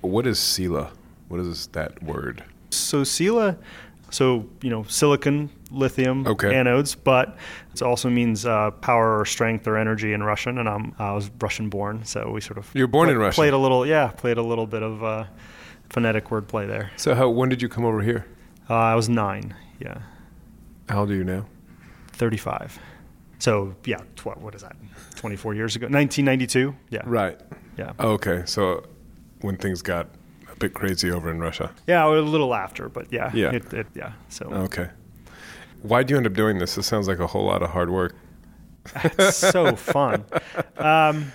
What 0.00 0.26
is 0.26 0.38
SILA? 0.38 0.90
What 1.28 1.40
is 1.40 1.66
that 1.68 2.02
word? 2.02 2.42
So 2.70 3.04
Sila, 3.04 3.56
so 4.10 4.46
you 4.62 4.70
know, 4.70 4.82
silicon, 4.84 5.50
lithium 5.70 6.26
Okay. 6.26 6.52
anodes, 6.52 6.96
but 7.02 7.36
it 7.72 7.82
also 7.82 8.08
means 8.10 8.46
uh, 8.46 8.70
power 8.72 9.18
or 9.20 9.24
strength 9.24 9.66
or 9.68 9.76
energy 9.76 10.12
in 10.12 10.22
Russian. 10.22 10.58
And 10.58 10.68
I'm 10.68 10.94
I 10.98 11.12
was 11.12 11.30
Russian 11.40 11.68
born, 11.68 12.04
so 12.04 12.30
we 12.30 12.40
sort 12.40 12.58
of 12.58 12.70
You 12.74 12.82
were 12.84 12.88
born 12.88 13.08
in 13.08 13.18
Russia? 13.18 13.34
Played 13.36 13.52
a 13.52 13.58
little, 13.58 13.86
yeah, 13.86 14.08
played 14.08 14.38
a 14.38 14.42
little 14.42 14.66
bit 14.66 14.82
of 14.82 15.02
uh, 15.04 15.24
phonetic 15.90 16.26
wordplay 16.26 16.66
there. 16.66 16.90
So 16.96 17.14
how 17.14 17.28
when 17.28 17.48
did 17.48 17.62
you 17.62 17.68
come 17.68 17.84
over 17.84 18.02
here? 18.02 18.26
Uh, 18.68 18.74
I 18.74 18.94
was 18.94 19.08
nine, 19.08 19.54
yeah, 19.80 19.98
How 20.90 21.00
old 21.00 21.10
are 21.10 21.14
you 21.14 21.24
now? 21.24 21.46
thirty-five. 22.12 22.78
So 23.38 23.74
yeah, 23.86 23.98
tw- 24.16 24.36
what 24.38 24.54
is 24.54 24.62
that? 24.62 24.76
Twenty-four 25.14 25.54
years 25.54 25.76
ago, 25.76 25.88
nineteen 25.88 26.24
ninety-two. 26.24 26.74
Yeah, 26.90 27.02
Right. 27.04 27.40
Yeah, 27.78 27.92
Okay. 27.98 28.42
So 28.44 28.84
when 29.40 29.56
things 29.56 29.80
got 29.80 30.08
a 30.52 30.56
bit 30.56 30.74
crazy 30.74 31.10
over 31.10 31.30
in 31.30 31.40
Russia. 31.40 31.70
yeah, 31.86 32.06
a 32.06 32.10
little 32.20 32.54
after, 32.54 32.88
but 32.90 33.10
yeah, 33.10 33.30
Yeah. 33.32 33.52
it, 33.52 33.72
it, 33.72 33.86
yeah. 33.94 34.12
So 34.28 34.46
Okay. 34.46 34.88
Why 35.82 36.02
do 36.02 36.12
you 36.12 36.18
end 36.18 36.26
up 36.26 36.34
doing 36.34 36.58
this? 36.58 36.74
This 36.74 36.86
sounds 36.86 37.08
like 37.08 37.20
a 37.20 37.26
whole 37.26 37.46
lot 37.46 37.62
of 37.62 37.70
hard 37.70 37.88
work. 37.88 38.14
it's 39.04 39.36
so 39.36 39.74
fun. 39.76 40.24
Um, 40.76 41.30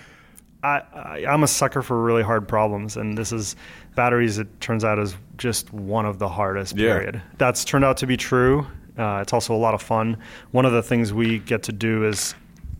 I, 0.64 0.82
I, 0.92 1.24
I'm 1.28 1.44
a 1.44 1.46
sucker 1.46 1.80
for 1.80 2.02
really 2.02 2.24
hard 2.24 2.48
problems, 2.48 2.96
and 2.96 3.16
this 3.16 3.30
is 3.32 3.54
batteries. 3.94 4.38
It 4.38 4.60
turns 4.60 4.82
out 4.84 4.98
is 4.98 5.14
just 5.36 5.72
one 5.72 6.04
of 6.04 6.18
the 6.18 6.28
hardest. 6.28 6.76
Yeah. 6.76 6.94
Period. 6.94 7.22
That's 7.38 7.64
turned 7.64 7.84
out 7.84 7.96
to 7.98 8.06
be 8.08 8.16
true. 8.16 8.66
Uh, 8.98 9.20
it's 9.22 9.32
also 9.32 9.54
a 9.54 9.56
lot 9.56 9.74
of 9.74 9.82
fun. 9.82 10.16
One 10.52 10.64
of 10.64 10.72
the 10.72 10.82
things 10.82 11.12
we 11.12 11.38
get 11.40 11.62
to 11.64 11.72
do 11.72 12.06
is 12.06 12.34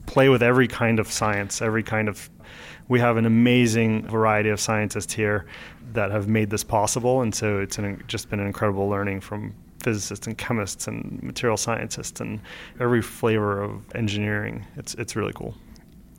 play 0.06 0.28
with 0.28 0.42
every 0.42 0.68
kind 0.68 0.98
of 0.98 1.10
science, 1.10 1.60
every 1.60 1.82
kind 1.82 2.08
of. 2.08 2.30
We 2.88 3.00
have 3.00 3.16
an 3.16 3.26
amazing 3.26 4.06
variety 4.06 4.48
of 4.50 4.60
scientists 4.60 5.12
here 5.12 5.46
that 5.92 6.12
have 6.12 6.28
made 6.28 6.50
this 6.50 6.62
possible, 6.62 7.22
and 7.22 7.34
so 7.34 7.58
it's 7.58 7.78
an, 7.78 8.02
just 8.06 8.30
been 8.30 8.38
an 8.38 8.46
incredible 8.46 8.88
learning 8.88 9.20
from 9.20 9.54
physicists 9.82 10.26
and 10.26 10.38
chemists 10.38 10.86
and 10.86 11.20
material 11.22 11.56
scientists 11.56 12.20
and 12.20 12.40
every 12.80 13.02
flavor 13.02 13.62
of 13.62 13.82
engineering. 13.94 14.64
It's 14.76 14.94
it's 14.94 15.16
really 15.16 15.32
cool. 15.32 15.54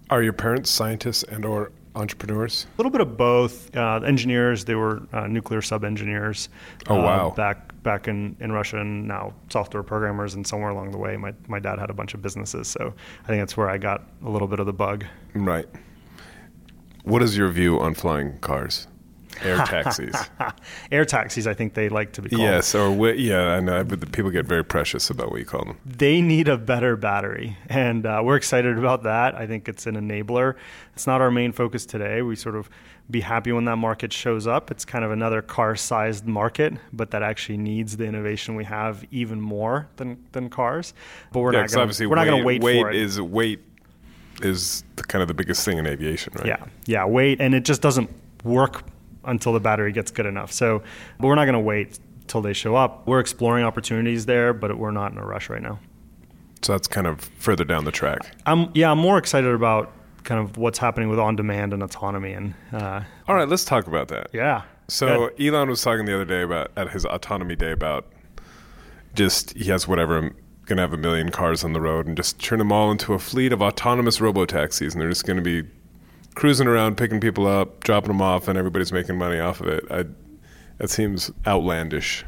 Are 0.10 0.23
your 0.23 0.33
parents 0.33 0.69
scientists 0.69 1.23
and 1.23 1.45
or 1.45 1.71
entrepreneurs? 1.97 2.67
A 2.75 2.77
little 2.77 2.91
bit 2.91 3.01
of 3.01 3.17
both. 3.17 3.75
Uh, 3.75 4.01
engineers, 4.05 4.65
they 4.65 4.75
were 4.75 5.01
uh, 5.12 5.27
nuclear 5.27 5.62
sub 5.62 5.83
engineers. 5.83 6.49
Oh, 6.88 6.99
uh, 6.99 7.03
wow. 7.03 7.29
Back 7.31 7.81
back 7.83 8.07
in, 8.07 8.36
in 8.39 8.51
Russia, 8.51 8.79
and 8.79 9.07
now 9.07 9.33
software 9.49 9.83
programmers. 9.83 10.36
And 10.36 10.45
somewhere 10.45 10.69
along 10.69 10.91
the 10.91 10.97
way, 10.97 11.17
my 11.17 11.33
my 11.47 11.60
dad 11.60 11.79
had 11.79 11.89
a 11.89 11.93
bunch 11.93 12.13
of 12.13 12.21
businesses, 12.21 12.67
so 12.67 12.93
I 13.23 13.27
think 13.27 13.41
that's 13.41 13.57
where 13.57 13.69
I 13.69 13.77
got 13.77 14.03
a 14.23 14.29
little 14.29 14.47
bit 14.47 14.60
of 14.60 14.65
the 14.65 14.73
bug. 14.73 15.05
Right. 15.33 15.67
What 17.03 17.23
is 17.23 17.38
your 17.38 17.49
view 17.49 17.79
on 17.79 17.93
flying 17.93 18.38
cars? 18.39 18.88
Air 19.43 19.58
taxis. 19.65 20.15
Air 20.91 21.06
taxis, 21.06 21.47
I 21.47 21.54
think 21.54 21.73
they 21.73 21.89
like 21.89 22.13
to 22.13 22.21
be 22.21 22.30
called. 22.30 22.41
yes, 22.41 22.73
or 22.76 22.91
wh- 22.93 23.17
yeah, 23.17 23.56
I 23.56 23.60
know, 23.60 23.84
but 23.84 24.00
the 24.00 24.08
people 24.08 24.32
get 24.32 24.45
very 24.45 24.63
precious 24.63 25.10
about 25.10 25.32
what 25.32 25.39
you 25.39 25.45
call 25.45 25.65
them. 25.65 25.78
they 25.86 26.21
need 26.21 26.47
a 26.47 26.58
better 26.58 26.95
battery, 26.95 27.58
and 27.69 28.06
uh, 28.06 28.21
we're 28.23 28.36
excited 28.36 28.78
about 28.78 29.04
that. 29.04 29.36
I 29.36 29.47
think 29.47 29.67
it's 29.67 29.86
an 29.86 29.95
enabler. 29.95 30.56
It's 30.93 31.08
not 31.08 31.21
our 31.21 31.32
main 31.32 31.52
focus 31.52 31.86
today. 31.86 32.21
We 32.21 32.36
sort 32.36 32.56
of 32.56 32.69
be 33.10 33.21
happy 33.21 33.52
when 33.54 33.65
that 33.65 33.78
market 33.78 34.12
shows 34.12 34.47
up. 34.47 34.69
It's 34.69 34.84
kind 34.84 35.06
of 35.06 35.12
another 35.12 35.41
car-sized 35.41 36.26
market, 36.26 36.73
but 36.91 37.12
that 37.12 37.23
actually 37.23 37.58
needs 37.58 37.95
the 37.95 38.06
innovation 38.06 38.56
we 38.56 38.65
have 38.65 39.06
even 39.12 39.39
more 39.39 39.88
than, 39.95 40.21
than 40.34 40.50
cars. 40.50 40.93
But 41.32 41.39
we're 41.39 41.54
yeah, 41.54 41.62
not 41.62 41.69
going 41.71 41.82
obviously 41.84 42.08
we're 42.08 42.15
not 42.15 42.26
going 42.26 42.41
to 42.41 42.45
wait 42.45 42.62
weight 42.62 42.82
for 42.82 42.89
it. 42.89 42.97
is 42.97 43.21
weight 43.21 43.62
is 44.41 44.84
the, 44.97 45.04
kind 45.04 45.21
of 45.21 45.28
the 45.28 45.34
biggest 45.34 45.63
thing 45.63 45.78
in 45.78 45.88
aviation, 45.88 46.34
right? 46.36 46.47
Yeah, 46.47 46.65
yeah, 46.86 47.06
wait, 47.06 47.39
and 47.39 47.56
it 47.56 47.63
just 47.63 47.82
doesn't 47.82 48.10
work 48.43 48.84
until 49.28 49.54
the 49.54 49.60
battery 49.60 49.92
gets 49.92 50.10
good 50.10 50.26
enough. 50.26 50.52
So, 50.52 50.82
but 51.20 51.28
we're 51.28 51.36
not 51.36 51.46
going 51.46 51.54
to 51.54 51.60
wait 51.60 52.00
till 52.28 52.42
they 52.42 52.54
show 52.54 52.76
up. 52.76 53.08
We're 53.08 53.20
exploring 53.20 53.63
opportunities 53.63 54.26
there, 54.26 54.54
but 54.54 54.78
we're 54.78 54.92
not 54.92 55.12
in 55.12 55.18
a 55.18 55.26
rush 55.26 55.50
right 55.50 55.62
now. 55.62 55.80
So 56.63 56.74
that's 56.74 56.88
kind 56.88 57.06
of 57.06 57.22
further 57.38 57.63
down 57.63 57.86
the 57.86 57.92
track. 57.92 58.20
I'm 58.46 58.72
yeah, 58.74 58.92
I'm 58.92 58.98
more 58.98 59.18
excited 59.18 59.54
about 59.54 59.92
kind 60.24 60.42
of 60.42 60.58
what's 60.58 60.80
happening 60.80 61.08
with 61.08 61.20
on 61.20 61.36
demand 61.36 61.72
and 61.74 61.82
autonomy 61.84 62.34
and 62.34 62.54
uh, 62.74 63.02
All 63.28 63.36
right, 63.36 63.48
let's 63.48 63.63
talk 63.63 63.88
about 63.88 64.08
that. 64.10 64.28
yeah. 64.34 64.63
So 64.90 65.30
Good. 65.38 65.54
Elon 65.54 65.70
was 65.70 65.82
talking 65.82 66.06
the 66.06 66.16
other 66.16 66.26
day 66.26 66.42
about 66.42 66.72
at 66.76 66.90
his 66.90 67.06
autonomy 67.06 67.56
day 67.56 67.72
about 67.72 68.08
just 69.13 69.54
he 69.54 69.66
has 69.66 69.88
whatever 69.88 70.22
going 70.66 70.78
to 70.78 70.82
have 70.82 70.94
a 70.94 70.98
million 70.98 71.30
cars 71.30 71.63
on 71.63 71.74
the 71.74 71.82
road 71.82 72.08
and 72.08 72.18
just 72.18 72.40
turn 72.40 72.60
them 72.60 72.72
all 72.72 72.92
into 72.92 73.13
a 73.13 73.20
fleet 73.20 73.54
of 73.54 73.62
autonomous 73.62 74.20
robo 74.20 74.46
taxis 74.46 74.94
and 74.94 75.02
they're 75.02 75.10
just 75.10 75.26
going 75.26 75.38
to 75.38 75.44
be 75.44 75.68
cruising 76.38 76.67
around 76.67 76.97
picking 76.97 77.19
people 77.19 77.47
up, 77.47 77.84
dropping 77.84 78.10
them 78.10 78.21
off 78.21 78.47
and 78.47 78.60
everybody's 78.60 78.91
making 78.91 79.17
money 79.17 79.39
off 79.39 79.60
of 79.60 79.67
it. 79.67 79.84
I 79.89 80.06
that 80.78 80.91
seems 80.91 81.32
outlandish. 81.47 82.23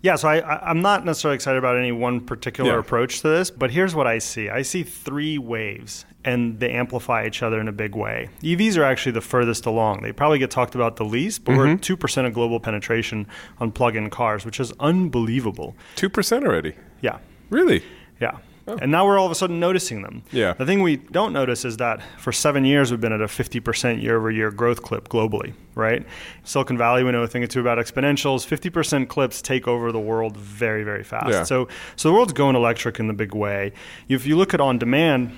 Yeah, 0.00 0.14
so 0.14 0.28
I, 0.28 0.70
I'm 0.70 0.80
not 0.80 1.04
necessarily 1.04 1.34
excited 1.34 1.58
about 1.58 1.76
any 1.76 1.90
one 1.90 2.20
particular 2.20 2.74
Yeah. 2.74 2.78
approach 2.78 3.20
to 3.22 3.28
this, 3.28 3.50
but 3.50 3.72
here's 3.72 3.96
what 3.96 4.06
I 4.06 4.18
see. 4.18 4.48
I 4.48 4.62
see 4.62 4.84
three 4.84 5.38
waves, 5.38 6.06
and 6.24 6.60
they 6.60 6.70
amplify 6.70 7.26
each 7.26 7.42
other 7.42 7.58
in 7.58 7.66
a 7.66 7.72
big 7.72 7.96
way. 7.96 8.28
EVs 8.40 8.78
are 8.78 8.84
actually 8.84 9.10
the 9.10 9.20
furthest 9.20 9.66
along. 9.66 10.02
They 10.02 10.12
probably 10.12 10.38
get 10.38 10.52
talked 10.52 10.76
about 10.76 10.94
the 10.94 11.04
least, 11.04 11.44
but 11.44 11.56
we're 11.56 11.66
mm-hmm. 11.66 11.92
at 11.92 11.98
2% 11.98 12.26
of 12.26 12.32
global 12.32 12.60
penetration 12.60 13.26
on 13.58 13.72
plug 13.72 13.96
in 13.96 14.08
cars, 14.08 14.46
which 14.46 14.60
is 14.60 14.72
unbelievable. 14.78 15.74
2% 15.96 16.44
already. 16.44 16.74
Yeah. 17.00 17.18
Really? 17.50 17.82
Yeah. 18.20 18.38
Oh. 18.68 18.78
And 18.80 18.92
now 18.92 19.06
we're 19.06 19.18
all 19.18 19.24
of 19.24 19.32
a 19.32 19.34
sudden 19.34 19.58
noticing 19.58 20.02
them. 20.02 20.22
Yeah. 20.30 20.52
The 20.52 20.66
thing 20.66 20.82
we 20.82 20.96
don't 20.96 21.32
notice 21.32 21.64
is 21.64 21.78
that 21.78 22.02
for 22.18 22.32
seven 22.32 22.66
years 22.66 22.90
we've 22.90 23.00
been 23.00 23.14
at 23.14 23.22
a 23.22 23.26
50% 23.26 24.02
year 24.02 24.18
over 24.18 24.30
year 24.30 24.50
growth 24.50 24.82
clip 24.82 25.08
globally, 25.08 25.54
right? 25.74 26.06
Silicon 26.44 26.76
Valley, 26.76 27.02
we 27.02 27.10
know 27.10 27.22
a 27.22 27.26
thing 27.26 27.42
or 27.42 27.46
two 27.46 27.60
about 27.60 27.78
exponentials. 27.78 28.46
50% 28.46 29.08
clips 29.08 29.40
take 29.40 29.66
over 29.66 29.90
the 29.90 29.98
world 29.98 30.36
very, 30.36 30.84
very 30.84 31.02
fast. 31.02 31.30
Yeah. 31.30 31.42
So, 31.44 31.68
so 31.96 32.10
the 32.10 32.14
world's 32.14 32.34
going 32.34 32.56
electric 32.56 33.00
in 33.00 33.06
the 33.06 33.14
big 33.14 33.34
way. 33.34 33.72
If 34.08 34.26
you 34.26 34.36
look 34.36 34.52
at 34.52 34.60
on 34.60 34.78
demand, 34.78 35.34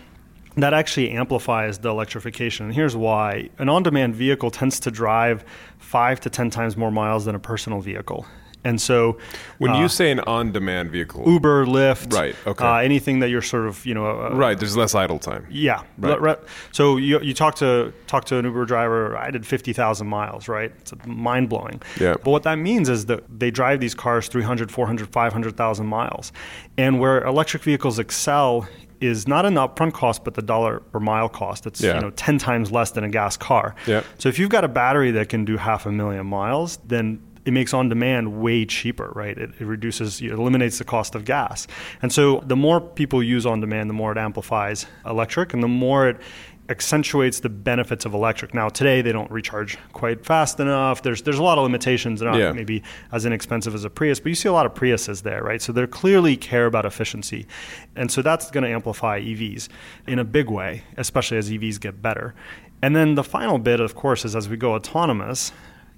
that 0.57 0.75
actually 0.75 1.11
amplifies 1.11 1.79
the 1.79 1.91
electrification. 1.91 2.67
And 2.67 2.75
here's 2.75 2.97
why 2.97 3.51
an 3.59 3.69
on 3.69 3.85
demand 3.85 4.17
vehicle 4.17 4.51
tends 4.51 4.81
to 4.81 4.91
drive 4.91 5.45
five 5.79 6.19
to 6.21 6.31
10 6.31 6.51
times 6.51 6.77
more 6.77 6.91
miles 6.91 7.27
than 7.27 7.37
a 7.37 7.39
personal 7.39 7.81
vehicle. 7.81 8.27
And 8.63 8.79
so 8.81 9.17
When 9.59 9.71
uh, 9.71 9.81
you 9.81 9.89
say 9.89 10.11
an 10.11 10.21
on 10.21 10.53
demand 10.53 10.91
vehicle, 10.91 11.25
Uber, 11.27 11.65
Lyft, 11.65 12.13
Right, 12.13 12.37
okay. 12.47 12.65
uh, 12.65 12.77
anything 12.77 13.21
that 13.21 13.31
you're 13.31 13.41
sort 13.41 13.67
of, 13.67 13.87
you 13.87 13.95
know, 13.95 14.05
uh, 14.07 14.31
right, 14.35 14.59
there's 14.59 14.77
less 14.77 14.95
idle 14.95 15.19
time. 15.19 15.47
yeah. 15.51 15.83
Right. 15.99 16.21
Re- 16.21 16.37
So 16.73 16.99
you, 16.99 17.21
you 17.21 17.33
talk 17.35 17.55
to 17.57 17.93
talk 18.07 18.25
to 18.27 18.37
an 18.39 18.45
Uber 18.45 18.67
driver. 18.67 19.17
I 19.17 19.31
did 19.31 19.47
fifty 19.47 19.73
thousand 19.73 20.09
miles. 20.09 20.47
Right. 20.49 20.73
It's 20.81 20.93
mind 21.07 21.49
blowing. 21.49 21.81
Yeah. 21.99 22.15
But 22.23 22.31
what 22.31 22.43
that 22.43 22.57
means 22.57 22.89
is 22.91 23.07
that 23.07 23.23
they 23.41 23.51
drive 23.51 23.81
these 23.81 23.95
cars 23.95 24.29
300, 24.29 24.71
400, 24.71 25.09
500,000 25.11 25.87
miles, 25.87 26.33
and 26.77 27.01
where 27.01 27.25
electric 27.25 27.63
vehicles 27.63 27.99
excel 27.99 28.69
is 29.01 29.27
not 29.27 29.47
in 29.47 29.55
the 29.55 29.67
upfront 29.67 29.95
cost, 29.95 30.25
but 30.25 30.35
the 30.35 30.43
dollar 30.43 30.81
per 30.93 31.01
mile 31.01 31.29
cost. 31.31 31.67
It's 31.67 31.81
Yeah. 31.81 31.95
you 31.95 32.01
know 32.03 32.11
ten 32.11 32.37
times 32.37 32.71
less 32.71 32.91
than 32.91 33.05
a 33.05 33.09
gas 33.09 33.39
car. 33.39 33.75
Yeah. 33.87 34.03
So 34.19 34.29
if 34.29 34.39
you've 34.39 34.51
got 34.51 34.65
a 34.65 34.69
battery 34.69 35.11
that 35.13 35.31
can 35.31 35.47
do 35.47 35.57
half 35.57 35.87
a 35.87 35.91
million 35.93 36.27
miles, 36.27 36.79
then 36.87 37.21
it 37.51 37.53
makes 37.53 37.75
on 37.75 37.89
demand 37.89 38.41
way 38.41 38.65
cheaper, 38.65 39.11
right? 39.17 39.37
It, 39.37 39.51
it 39.59 39.65
reduces, 39.65 40.21
it 40.23 40.31
eliminates 40.31 40.79
the 40.79 40.85
cost 40.85 41.17
of 41.17 41.25
gas. 41.25 41.67
And 42.01 42.13
so 42.13 42.43
the 42.47 42.55
more 42.55 42.81
people 42.81 43.23
use 43.25 43.45
on 43.45 43.61
demand, 43.61 43.91
the 43.91 43.95
more 43.95 44.13
it 44.13 44.19
amplifies 44.19 44.87
electric 45.05 45.53
and 45.53 45.61
the 45.61 45.69
more 45.69 46.09
it 46.11 46.21
accentuates 46.69 47.41
the 47.41 47.49
benefits 47.49 48.05
of 48.05 48.15
electric. 48.15 48.55
Now, 48.55 48.69
today 48.69 49.03
they 49.03 49.11
don't 49.11 49.29
recharge 49.33 49.77
quite 49.93 50.25
fast 50.25 50.61
enough. 50.61 51.03
There's, 51.03 51.23
there's 51.23 51.41
a 51.41 51.43
lot 51.43 51.59
of 51.59 51.65
limitations. 51.65 52.21
They're 52.21 52.31
not 52.31 52.39
Yeah. 52.39 52.53
maybe 52.53 52.85
as 53.11 53.27
inexpensive 53.27 53.75
as 53.75 53.85
a 53.85 53.91
Prius, 53.91 54.21
but 54.21 54.29
you 54.29 54.37
see 54.37 54.49
a 54.49 54.53
lot 54.53 54.65
of 54.67 54.75
Priuses 54.75 55.23
there, 55.25 55.43
right? 55.43 55.61
So 55.61 55.73
they 55.73 55.85
clearly 55.89 56.37
care 56.37 56.67
about 56.67 56.87
efficiency. 56.87 57.49
And 57.97 58.13
so 58.13 58.23
that's 58.23 58.53
going 58.53 58.63
to 58.63 58.71
amplify 58.71 59.21
EVs 59.21 59.69
in 60.07 60.21
a 60.21 60.25
big 60.25 60.49
way, 60.49 60.85
especially 60.97 61.39
as 61.39 61.51
EVs 61.51 61.81
get 61.81 62.01
better. 62.01 62.37
And 62.81 62.95
then 62.95 63.17
the 63.17 63.25
final 63.25 63.59
bit, 63.59 63.81
of 63.81 63.97
course, 63.97 64.25
is 64.25 64.37
as 64.37 64.49
we 64.49 64.57
go 64.57 64.75
autonomous, 64.75 65.51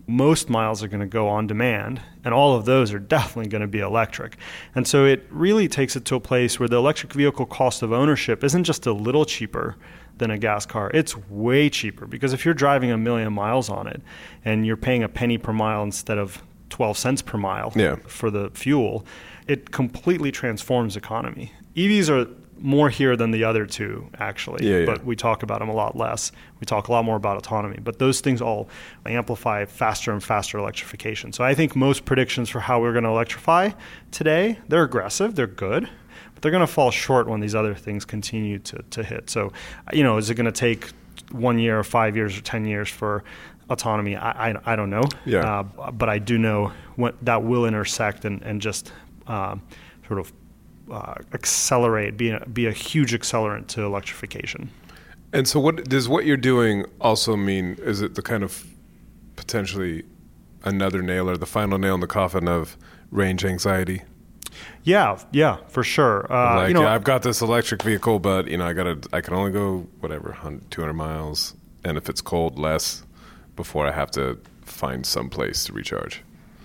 most 0.06 0.50
miles 0.50 0.82
are 0.82 0.88
going 0.88 1.00
to 1.00 1.06
go 1.06 1.28
on 1.28 1.46
demand, 1.46 2.00
and 2.24 2.34
all 2.34 2.56
of 2.56 2.64
those 2.64 2.92
are 2.92 2.98
definitely 2.98 3.48
going 3.48 3.62
to 3.62 3.68
be 3.68 3.78
electric. 3.78 4.36
And 4.74 4.86
so 4.86 5.04
it 5.04 5.24
really 5.30 5.68
takes 5.68 5.94
it 5.96 6.04
to 6.06 6.16
a 6.16 6.20
place 6.20 6.58
where 6.58 6.68
the 6.68 6.76
electric 6.76 7.12
vehicle 7.12 7.46
cost 7.46 7.82
of 7.82 7.92
ownership 7.92 8.42
isn't 8.42 8.64
just 8.64 8.86
a 8.86 8.92
little 8.92 9.24
cheaper 9.24 9.76
than 10.18 10.30
a 10.30 10.38
gas 10.38 10.66
car, 10.66 10.90
it's 10.92 11.16
way 11.30 11.70
cheaper 11.70 12.06
because 12.06 12.32
if 12.34 12.44
you're 12.44 12.52
driving 12.54 12.90
a 12.90 12.98
million 12.98 13.32
miles 13.32 13.70
on 13.70 13.86
it 13.86 14.02
and 14.44 14.66
you're 14.66 14.76
paying 14.76 15.02
a 15.02 15.08
penny 15.08 15.38
per 15.38 15.52
mile 15.54 15.82
instead 15.82 16.18
of 16.18 16.42
12 16.68 16.98
cents 16.98 17.22
per 17.22 17.38
mile 17.38 17.72
Yeah. 17.74 17.96
for 18.06 18.30
the 18.30 18.50
fuel, 18.54 19.06
it 19.48 19.70
completely 19.72 20.30
transforms 20.30 20.96
economy. 20.96 21.52
EVs 21.76 22.10
are 22.10 22.28
more 22.62 22.88
here 22.88 23.16
than 23.16 23.32
the 23.32 23.42
other 23.44 23.66
two, 23.66 24.08
actually, 24.18 24.66
Yeah, 24.68 24.78
yeah. 24.78 24.86
but 24.86 25.04
we 25.04 25.16
talk 25.16 25.42
about 25.42 25.58
them 25.58 25.68
a 25.68 25.74
lot 25.74 25.96
less. 25.96 26.30
We 26.60 26.64
talk 26.64 26.88
a 26.88 26.92
lot 26.92 27.04
more 27.04 27.16
about 27.16 27.36
autonomy, 27.36 27.78
but 27.82 27.98
those 27.98 28.20
things 28.20 28.40
all 28.40 28.68
amplify 29.04 29.64
faster 29.64 30.12
and 30.12 30.22
faster 30.22 30.58
electrification. 30.58 31.32
So 31.32 31.42
I 31.42 31.54
think 31.54 31.74
most 31.74 32.04
predictions 32.04 32.48
for 32.48 32.60
how 32.60 32.80
we're 32.80 32.92
going 32.92 33.04
to 33.04 33.10
electrify 33.10 33.70
today, 34.12 34.58
they're 34.68 34.84
aggressive, 34.84 35.34
they're 35.34 35.46
good, 35.48 35.88
but 36.34 36.42
they're 36.42 36.52
going 36.52 36.66
to 36.66 36.72
fall 36.72 36.92
short 36.92 37.26
when 37.26 37.40
these 37.40 37.54
other 37.54 37.74
things 37.74 38.04
continue 38.04 38.58
to, 38.60 38.82
to 38.90 39.02
hit. 39.02 39.28
So, 39.28 39.52
you 39.92 40.04
know, 40.04 40.16
is 40.16 40.30
it 40.30 40.36
going 40.36 40.46
to 40.46 40.52
take 40.52 40.90
one 41.32 41.58
year 41.58 41.78
or 41.78 41.84
five 41.84 42.16
years 42.16 42.38
or 42.38 42.42
10 42.42 42.64
years 42.64 42.88
for 42.88 43.24
autonomy? 43.70 44.14
I, 44.14 44.50
I, 44.50 44.72
I 44.72 44.76
don't 44.76 44.90
know. 44.90 45.04
Yeah. 45.24 45.62
Uh, 45.78 45.90
but 45.90 46.08
I 46.08 46.18
do 46.18 46.38
know 46.38 46.72
what 46.94 47.16
that 47.24 47.42
will 47.42 47.66
intersect 47.66 48.24
and, 48.24 48.40
and 48.42 48.60
just 48.62 48.92
uh, 49.26 49.56
sort 50.06 50.20
of 50.20 50.32
uh, 50.92 51.14
accelerate, 51.32 52.16
be 52.16 52.30
a, 52.30 52.40
be 52.46 52.66
a 52.66 52.72
huge 52.72 53.12
accelerant 53.12 53.66
to 53.68 53.82
electrification. 53.82 54.70
And 55.32 55.48
so, 55.48 55.58
what 55.58 55.88
does 55.88 56.08
what 56.08 56.26
you're 56.26 56.36
doing 56.36 56.84
also 57.00 57.36
mean? 57.36 57.76
Is 57.80 58.02
it 58.02 58.14
the 58.14 58.22
kind 58.22 58.42
of 58.42 58.66
potentially 59.36 60.04
another 60.64 61.02
nail 61.02 61.28
or 61.28 61.36
the 61.36 61.46
final 61.46 61.78
nail 61.78 61.94
in 61.94 62.00
the 62.00 62.06
coffin 62.06 62.46
of 62.46 62.76
range 63.10 63.44
anxiety? 63.44 64.02
Yeah, 64.84 65.18
yeah, 65.32 65.58
for 65.68 65.82
sure. 65.82 66.30
Uh, 66.30 66.56
like, 66.56 66.68
you 66.68 66.74
know, 66.74 66.82
yeah, 66.82 66.94
I've 66.94 67.04
got 67.04 67.22
this 67.22 67.40
electric 67.40 67.82
vehicle, 67.82 68.18
but 68.18 68.48
you 68.48 68.58
know, 68.58 68.66
I 68.66 68.72
gotta, 68.72 68.98
I 69.12 69.20
can 69.20 69.34
only 69.34 69.50
go 69.50 69.86
whatever, 70.00 70.30
100, 70.30 70.70
200 70.70 70.92
miles, 70.92 71.54
and 71.84 71.96
if 71.96 72.08
it's 72.08 72.20
cold, 72.20 72.58
less 72.58 73.04
before 73.56 73.86
I 73.86 73.92
have 73.92 74.10
to 74.12 74.38
find 74.64 75.06
some 75.06 75.30
place 75.30 75.64
to 75.64 75.72
recharge. 75.72 76.22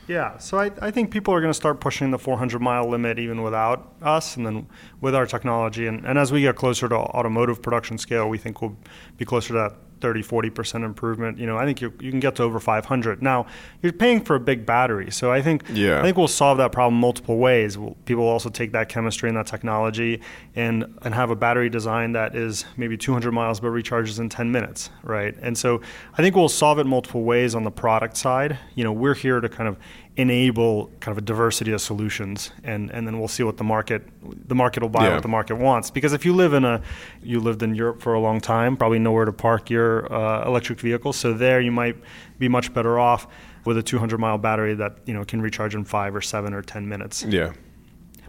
Yeah, 0.07 0.37
so 0.37 0.57
I, 0.57 0.71
I 0.81 0.89
think 0.89 1.11
people 1.11 1.33
are 1.33 1.41
going 1.41 1.51
to 1.51 1.57
start 1.57 1.81
pushing 1.81 2.11
the 2.11 2.17
400 2.17 2.61
mile 2.61 2.89
limit 2.89 3.19
even 3.19 3.43
without 3.43 3.93
us, 4.01 4.37
and 4.37 4.45
then 4.45 4.67
with 5.01 5.13
our 5.13 5.25
technology. 5.25 5.85
And, 5.85 6.05
and 6.05 6.17
as 6.17 6.31
we 6.31 6.41
get 6.41 6.55
closer 6.55 6.87
to 6.87 6.95
automotive 6.95 7.61
production 7.61 7.97
scale, 7.97 8.29
we 8.29 8.37
think 8.37 8.61
we'll 8.61 8.77
be 9.17 9.25
closer 9.25 9.49
to 9.49 9.53
that 9.53 9.75
30, 10.01 10.23
40% 10.23 10.83
improvement. 10.83 11.37
You 11.37 11.45
know, 11.45 11.57
I 11.57 11.65
think 11.65 11.81
you, 11.81 11.93
you 11.99 12.11
can 12.11 12.19
get 12.19 12.35
to 12.35 12.43
over 12.43 12.59
500. 12.59 13.21
Now, 13.21 13.45
you're 13.81 13.93
paying 13.93 14.21
for 14.21 14.35
a 14.35 14.39
big 14.39 14.65
battery, 14.65 15.11
so 15.11 15.31
I 15.31 15.41
think 15.41 15.63
Yeah. 15.73 15.99
I 15.99 16.03
think 16.03 16.17
we'll 16.17 16.27
solve 16.27 16.57
that 16.59 16.71
problem 16.71 16.99
multiple 16.99 17.37
ways. 17.37 17.77
We'll, 17.77 17.95
people 18.05 18.23
will 18.23 18.31
also 18.31 18.49
take 18.49 18.71
that 18.73 18.89
chemistry 18.89 19.29
and 19.29 19.37
that 19.37 19.47
technology 19.47 20.21
and 20.55 20.85
and 21.03 21.13
have 21.13 21.29
a 21.31 21.35
battery 21.35 21.69
design 21.69 22.11
that 22.13 22.35
is 22.35 22.65
maybe 22.77 22.97
200 22.97 23.31
miles 23.31 23.59
but 23.59 23.67
recharges 23.69 24.19
in 24.19 24.29
10 24.29 24.51
minutes, 24.51 24.89
right? 25.03 25.35
And 25.41 25.57
so 25.57 25.81
I 26.17 26.21
think 26.21 26.35
we'll 26.35 26.49
solve 26.49 26.79
it 26.79 26.85
multiple 26.85 27.23
ways 27.23 27.55
on 27.55 27.63
the 27.63 27.71
product 27.71 28.17
side. 28.17 28.57
You 28.75 28.83
know, 28.83 28.91
we're 28.91 29.15
here 29.15 29.39
to 29.39 29.49
kind 29.49 29.67
of 29.67 29.77
enable 30.17 30.87
kind 30.99 31.11
of 31.13 31.17
a 31.19 31.25
diversity 31.25 31.71
of 31.71 31.79
solutions 31.79 32.51
and 32.63 32.89
and 32.91 33.05
then 33.07 33.19
we'll 33.19 33.27
see 33.27 33.43
what 33.43 33.57
the 33.57 33.63
market 33.63 34.01
the 34.47 34.55
market 34.55 34.81
will 34.81 34.89
buy 34.89 35.05
Yeah. 35.07 35.13
what 35.13 35.21
the 35.21 35.27
market 35.29 35.55
wants. 35.55 35.91
Because 35.91 36.11
if 36.13 36.25
you 36.25 36.33
live 36.33 36.53
in 36.53 36.65
a 36.65 36.81
you 37.21 37.39
lived 37.39 37.61
in 37.63 37.75
Europe 37.75 38.01
for 38.01 38.13
a 38.15 38.19
long 38.19 38.41
time 38.41 38.75
probably 38.75 38.99
know 38.99 39.11
where 39.11 39.25
to 39.25 39.33
park 39.33 39.69
your 39.69 40.11
uh, 40.11 40.45
electric 40.47 40.79
vehicle. 40.79 41.13
So 41.13 41.33
there 41.33 41.61
you 41.61 41.71
might 41.71 41.95
be 42.39 42.49
much 42.49 42.73
better 42.73 42.97
off 42.99 43.27
with 43.63 43.77
a 43.77 43.83
200 43.83 44.17
mile 44.19 44.37
battery 44.39 44.73
that 44.75 44.97
you 45.05 45.13
know 45.13 45.23
can 45.23 45.39
recharge 45.41 45.75
in 45.75 45.83
5 45.85 46.15
or 46.15 46.21
7 46.21 46.53
or 46.53 46.61
10 46.63 46.87
minutes. 46.87 47.23
Yeah, 47.23 47.53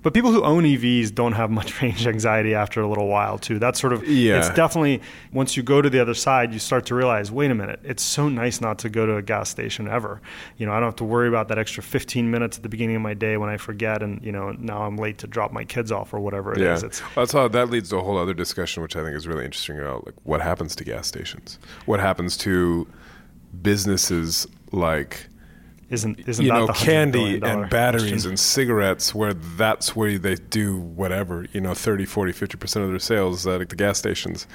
but 0.02 0.14
people 0.14 0.30
who 0.32 0.42
own 0.42 0.64
EVs 0.64 1.14
don't 1.14 1.32
have 1.32 1.50
much 1.50 1.80
range 1.82 2.06
anxiety 2.06 2.54
after 2.54 2.80
a 2.80 2.88
little 2.88 3.08
while, 3.08 3.38
too. 3.38 3.58
That's 3.58 3.80
sort 3.80 3.92
of, 3.92 4.06
Yeah. 4.08 4.38
it's 4.38 4.50
definitely, 4.50 5.00
once 5.32 5.56
you 5.56 5.62
go 5.62 5.82
to 5.82 5.90
the 5.90 6.00
other 6.00 6.14
side, 6.14 6.52
you 6.52 6.58
start 6.58 6.86
to 6.86 6.94
realize, 6.94 7.30
wait 7.32 7.50
a 7.50 7.54
minute, 7.54 7.80
it's 7.84 8.02
so 8.02 8.28
nice 8.28 8.60
not 8.60 8.78
to 8.80 8.88
go 8.88 9.06
to 9.06 9.16
a 9.16 9.22
gas 9.22 9.48
station 9.50 9.88
ever. 9.88 10.20
You 10.56 10.66
know, 10.66 10.72
I 10.72 10.76
don't 10.76 10.86
have 10.88 10.96
to 10.96 11.04
worry 11.04 11.28
about 11.28 11.48
that 11.48 11.58
extra 11.58 11.82
15 11.82 12.30
minutes 12.30 12.56
at 12.56 12.62
the 12.62 12.68
beginning 12.68 12.96
of 12.96 13.02
my 13.02 13.14
day 13.14 13.36
when 13.36 13.48
I 13.50 13.56
forget 13.56 14.02
and, 14.02 14.22
you 14.24 14.32
know, 14.32 14.52
now 14.52 14.82
I'm 14.82 14.96
late 14.96 15.18
to 15.18 15.26
drop 15.26 15.52
my 15.52 15.64
kids 15.64 15.90
off 15.92 16.12
or 16.14 16.20
whatever 16.20 16.52
it 16.52 16.58
is. 16.60 16.82
yeah. 16.82 16.86
It's, 16.86 17.02
That's 17.14 17.32
how 17.32 17.48
that 17.48 17.70
leads 17.70 17.88
to 17.90 17.96
a 17.98 18.02
whole 18.02 18.18
other 18.18 18.34
discussion, 18.34 18.82
which 18.82 18.96
I 18.96 19.02
think 19.02 19.16
is 19.16 19.26
really 19.26 19.44
interesting 19.44 19.78
about 19.78 20.06
like 20.06 20.14
what 20.24 20.40
happens 20.40 20.74
to 20.76 20.84
gas 20.84 21.06
stations, 21.06 21.58
what 21.86 22.00
happens 22.00 22.36
to 22.38 22.86
businesses 23.62 24.46
like 24.72 25.28
isn't, 25.90 26.28
isn't 26.28 26.44
you 26.44 26.52
that 26.52 26.58
know 26.58 26.66
the 26.66 26.72
candy 26.74 27.40
and 27.42 27.70
batteries 27.70 28.10
question? 28.10 28.30
and 28.30 28.40
cigarettes 28.40 29.14
where 29.14 29.32
that's 29.32 29.96
where 29.96 30.18
they 30.18 30.34
do 30.34 30.76
whatever 30.76 31.46
you 31.52 31.60
know 31.60 31.74
30 31.74 32.04
40 32.04 32.32
50% 32.32 32.82
of 32.82 32.90
their 32.90 32.98
sales 32.98 33.46
at 33.46 33.68
the 33.68 33.76
gas 33.76 33.98
stations 33.98 34.46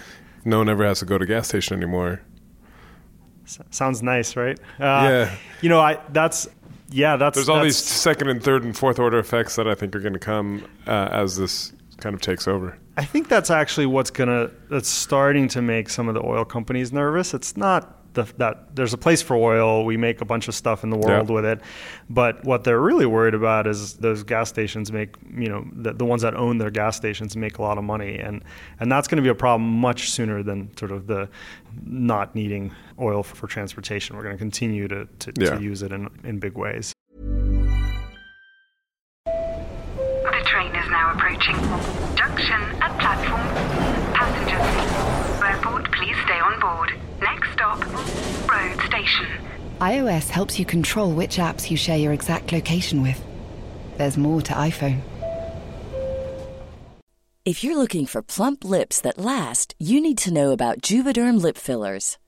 no 0.46 0.60
one 0.60 0.70
ever 0.70 0.86
has 0.86 1.00
to 1.00 1.06
go 1.06 1.18
to 1.18 1.26
gas 1.26 1.48
station 1.48 1.76
anymore 1.76 2.22
Sounds 3.72 4.02
nice, 4.02 4.38
right? 4.38 4.58
Uh, 4.80 4.82
Yeah. 4.82 5.36
You 5.62 5.68
know, 5.68 5.82
I, 5.82 6.00
that's, 6.14 6.48
yeah, 6.90 7.18
that's, 7.18 7.36
there's 7.36 7.50
all 7.50 7.62
these 7.62 7.78
second 7.78 8.30
and 8.30 8.42
third 8.42 8.64
and 8.64 8.76
fourth 8.76 9.00
order 9.00 9.20
effects 9.20 9.58
that 9.58 9.68
i 9.68 9.76
think 9.76 9.96
are 9.96 10.00
going 10.00 10.14
to 10.14 10.20
come 10.20 10.66
uh, 10.88 11.10
as 11.12 11.36
this 11.36 11.74
kind 11.98 12.14
of 12.14 12.22
takes 12.22 12.48
over 12.48 12.78
I 12.96 13.06
think 13.06 13.28
that's 13.28 13.50
actually 13.50 13.88
what's 13.88 14.12
gonna 14.12 14.52
that's 14.70 14.90
starting 14.90 15.48
to 15.50 15.62
make 15.62 15.90
some 15.90 16.08
of 16.08 16.14
the 16.14 16.24
oil 16.24 16.46
companies 16.46 16.94
nervous. 16.94 17.34
It's 17.34 17.58
not 17.58 18.03
the, 18.14 18.24
that 18.38 18.76
there's 18.76 18.94
a 18.94 18.98
place 18.98 19.22
for 19.22 19.36
oil. 19.36 19.86
We 19.86 19.98
make 19.98 20.22
a 20.22 20.26
bunch 20.26 20.48
of 20.48 20.56
stuff 20.56 20.84
in 20.84 20.90
the 20.90 20.98
world 20.98 21.30
Yeah. 21.30 21.36
with 21.36 21.46
it, 21.46 21.62
but 22.10 22.44
what 22.46 22.64
they're 22.64 22.80
really 22.82 23.06
worried 23.06 23.34
about 23.34 23.68
is 23.68 23.96
those 23.96 24.24
gas 24.24 24.50
stations 24.50 24.92
make 24.92 25.16
you 25.36 25.50
know 25.50 25.66
the, 25.74 25.94
the 25.94 26.06
ones 26.06 26.22
that 26.22 26.36
own 26.36 26.58
their 26.58 26.72
gas 26.72 26.96
stations 26.96 27.36
make 27.36 27.58
a 27.58 27.62
lot 27.62 27.78
of 27.78 27.84
money, 27.84 28.18
and 28.20 28.44
and 28.80 28.92
that's 28.92 29.08
going 29.08 29.18
to 29.18 29.24
be 29.24 29.30
a 29.30 29.36
problem 29.36 29.70
much 29.70 30.10
sooner 30.12 30.44
than 30.44 30.76
sort 30.78 30.92
of 30.92 31.08
the 31.08 31.28
not 31.86 32.36
needing 32.36 32.72
oil 33.00 33.24
for, 33.24 33.36
for 33.36 33.48
transportation. 33.48 34.16
We're 34.16 34.24
going 34.24 34.36
to 34.36 34.40
continue 34.40 34.88
to 34.88 35.08
to, 35.20 35.34
Yeah. 35.38 35.56
to 35.56 35.62
use 35.64 35.82
it 35.82 35.92
in 35.92 36.10
in 36.24 36.40
big 36.40 36.58
ways. 36.58 36.94
The 39.26 40.42
train 40.46 40.76
is 40.76 40.90
now 40.90 41.14
approaching. 41.14 41.56
Junction 42.16 42.62
at 42.82 42.98
platform. 43.00 43.48
Passengers. 44.14 45.44
Airport, 45.44 45.92
please 45.92 46.16
stay 46.26 46.40
on 46.40 46.60
board. 46.60 46.94
Next 47.24 47.54
stop, 47.54 47.80
road 48.52 48.80
station. 48.88 49.28
iOS 49.80 50.28
helps 50.30 50.60
you 50.60 50.66
control 50.66 51.14
which 51.14 51.38
apps 51.38 51.72
you 51.72 51.78
share 51.78 51.98
your 51.98 52.12
exact 52.12 52.52
location 52.52 53.02
with. 53.02 53.24
There's 53.98 54.18
more 54.18 54.42
to 54.42 54.54
iPhone. 54.54 55.02
If 57.46 57.64
you're 57.64 57.78
looking 57.78 58.06
for 58.06 58.22
plump 58.22 58.66
lips 58.66 59.00
that 59.02 59.18
last, 59.18 59.74
you 59.80 60.02
need 60.02 60.18
to 60.20 60.34
know 60.34 60.52
about 60.52 60.82
Juvederm 60.82 61.42
lip 61.42 61.58
fillers. 61.58 62.18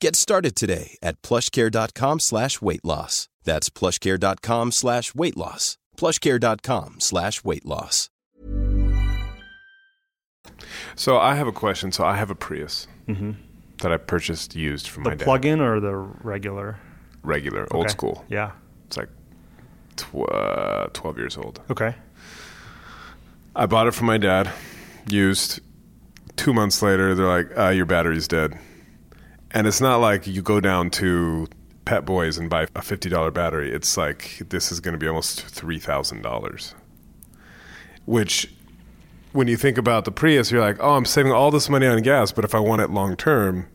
Get 0.00 0.16
started 0.16 0.56
today 0.56 0.96
at 1.02 1.20
plushcare.com 1.22 2.20
slash 2.20 2.62
weight 2.62 2.84
loss. 2.84 3.28
That's 3.44 3.68
plushcare.com 3.68 4.72
slash 4.72 5.14
weight 5.14 5.36
loss. 5.36 5.76
plushcare.com 5.96 7.00
slash 7.00 7.44
weight 7.44 7.66
loss. 7.66 8.08
So 10.96 11.18
I 11.18 11.34
have 11.34 11.46
a 11.46 11.52
question. 11.52 11.92
So 11.92 12.04
I 12.04 12.16
have 12.16 12.30
a 12.30 12.34
Prius 12.34 12.86
Mm-hmm. 13.08 13.32
that 13.82 13.92
I 13.92 13.96
purchased 13.96 14.54
used 14.54 14.88
from 14.88 15.02
The 15.04 15.10
my 15.10 15.16
dad. 15.16 15.24
plug-in 15.24 15.60
or 15.60 15.80
the 15.80 15.94
regular? 15.96 16.78
Regular, 17.22 17.66
old 17.72 17.86
Okay. 17.86 17.92
school. 17.92 18.24
Yeah. 18.28 18.52
It's 18.86 18.96
like 18.96 19.08
tw- 19.96 20.30
uh, 20.32 20.86
12 20.94 21.18
years 21.18 21.36
old. 21.36 21.60
Okay. 21.70 21.94
I 23.56 23.66
bought 23.66 23.86
it 23.88 23.94
from 23.94 24.06
my 24.06 24.16
dad, 24.16 24.50
used. 25.10 25.60
Two 26.36 26.54
months 26.54 26.80
later, 26.82 27.14
they're 27.14 27.26
like, 27.26 27.58
uh, 27.58 27.68
your 27.70 27.84
battery's 27.84 28.28
dead. 28.28 28.56
And 29.52 29.66
it's 29.66 29.80
not 29.80 29.96
like 29.96 30.26
you 30.26 30.42
go 30.42 30.60
down 30.60 30.90
to 30.90 31.48
Pep 31.84 32.04
Boys 32.04 32.38
and 32.38 32.48
buy 32.48 32.62
a 32.62 32.66
$50 32.66 33.34
battery. 33.34 33.72
It's 33.72 33.96
like, 33.96 34.42
this 34.48 34.70
is 34.70 34.80
going 34.80 34.92
to 34.92 34.98
be 34.98 35.08
almost 35.08 35.44
$3,000. 35.54 36.74
Which, 38.06 38.52
when 39.32 39.48
you 39.48 39.56
think 39.56 39.76
about 39.76 40.04
the 40.04 40.12
Prius, 40.12 40.50
you're 40.50 40.60
like, 40.60 40.76
oh, 40.80 40.94
I'm 40.94 41.04
saving 41.04 41.32
all 41.32 41.50
this 41.50 41.68
money 41.68 41.86
on 41.86 42.00
gas, 42.02 42.32
but 42.32 42.44
if 42.44 42.54
I 42.54 42.60
want 42.60 42.80
it 42.82 42.90
long 42.90 43.16
term, 43.16 43.68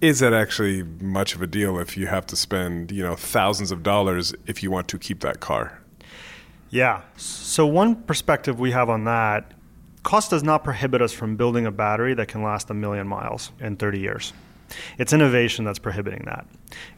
is 0.00 0.20
that 0.20 0.34
actually 0.34 0.82
much 0.82 1.34
of 1.34 1.40
a 1.40 1.46
deal 1.46 1.78
if 1.78 1.96
you 1.96 2.06
have 2.06 2.26
to 2.26 2.36
spend, 2.36 2.92
you 2.92 3.02
know, 3.02 3.16
thousands 3.16 3.70
of 3.70 3.82
dollars 3.82 4.34
if 4.46 4.62
you 4.62 4.70
want 4.70 4.88
to 4.88 4.98
keep 4.98 5.20
that 5.20 5.40
car? 5.40 5.80
Yeah. 6.68 7.02
So 7.16 7.66
one 7.66 7.96
perspective 7.96 8.60
we 8.60 8.72
have 8.72 8.90
on 8.90 9.04
that, 9.04 9.52
cost 10.02 10.30
does 10.30 10.42
not 10.42 10.64
prohibit 10.64 11.00
us 11.00 11.12
from 11.12 11.36
building 11.36 11.64
a 11.64 11.70
battery 11.70 12.12
that 12.14 12.28
can 12.28 12.42
last 12.42 12.68
a 12.68 12.74
million 12.74 13.08
miles 13.08 13.52
in 13.58 13.76
30 13.76 14.00
years. 14.00 14.32
It's 14.98 15.12
innovation 15.12 15.64
that's 15.64 15.78
prohibiting 15.78 16.22
that. 16.26 16.46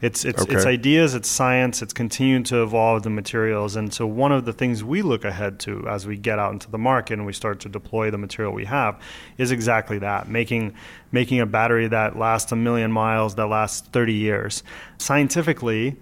It's 0.01 0.25
it's 0.25 0.43
it's 0.45 0.65
ideas, 0.65 1.13
it's 1.13 1.29
science, 1.29 1.81
it's 1.81 1.93
continuing 1.93 2.43
to 2.45 2.63
evolve 2.63 3.03
the 3.03 3.09
materials. 3.09 3.75
And 3.75 3.93
so 3.93 4.05
one 4.07 4.31
of 4.31 4.45
the 4.45 4.53
things 4.53 4.83
we 4.83 5.01
look 5.01 5.25
ahead 5.25 5.59
to 5.61 5.87
as 5.87 6.07
we 6.07 6.17
get 6.17 6.39
out 6.39 6.53
into 6.53 6.69
the 6.69 6.77
market 6.77 7.13
and 7.13 7.25
we 7.25 7.33
start 7.33 7.59
to 7.61 7.69
deploy 7.69 8.11
the 8.11 8.17
material 8.17 8.53
we 8.53 8.65
have 8.65 8.99
is 9.37 9.51
exactly 9.51 9.99
that, 9.99 10.27
making 10.27 10.73
making 11.11 11.39
a 11.39 11.45
battery 11.45 11.87
that 11.87 12.17
lasts 12.17 12.51
a 12.51 12.55
million 12.55 12.91
miles, 12.91 13.35
that 13.35 13.47
lasts 13.47 13.87
30 13.89 14.13
years. 14.13 14.63
Scientifically, 14.97 15.95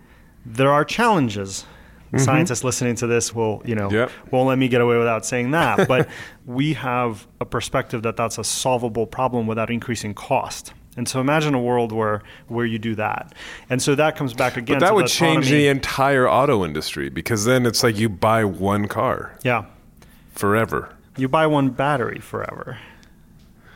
there 0.46 0.72
are 0.72 0.86
challenges 0.86 1.66
mm-hmm. 2.08 2.24
scientists 2.24 2.64
listening 2.64 2.96
to 2.96 3.08
this 3.08 3.34
will 3.34 3.62
you 3.66 3.76
know 3.76 3.90
Yep. 3.92 4.12
won't 4.32 4.48
let 4.48 4.58
me 4.58 4.68
get 4.68 4.82
away 4.82 4.98
without 4.98 5.26
saying 5.26 5.52
that 5.52 5.88
but 5.88 6.08
we 6.46 6.74
have 6.74 7.28
a 7.42 7.46
perspective 7.46 8.04
that 8.04 8.16
that's 8.16 8.38
a 8.38 8.44
solvable 8.44 9.06
problem 9.06 9.48
without 9.48 9.70
increasing 9.70 10.14
cost 10.14 10.74
and 10.98 11.08
so 11.08 11.22
imagine 11.22 11.54
a 11.54 11.62
world 11.62 11.92
where 11.92 12.22
where 12.48 12.66
you 12.66 12.78
do 12.80 12.96
that 12.96 13.34
and 13.70 13.82
so 13.82 13.96
that 13.96 14.16
comes 14.18 14.34
back 14.34 14.58
again 14.58 14.80
But 14.80 14.86
that 14.86 14.96
would 14.96 15.08
change 15.08 15.50
the 15.50 15.68
entire 15.68 16.30
auto 16.30 16.66
industry 16.66 17.10
because 17.10 17.46
then 17.46 17.66
it's 17.66 17.84
like 17.84 17.98
you 17.98 18.10
buy 18.10 18.44
one 18.44 18.88
car 18.88 19.38
yeah 19.44 19.66
forever. 20.34 20.94
you 21.16 21.28
buy 21.30 21.48
one 21.48 21.70
battery 21.70 22.20
forever 22.20 22.78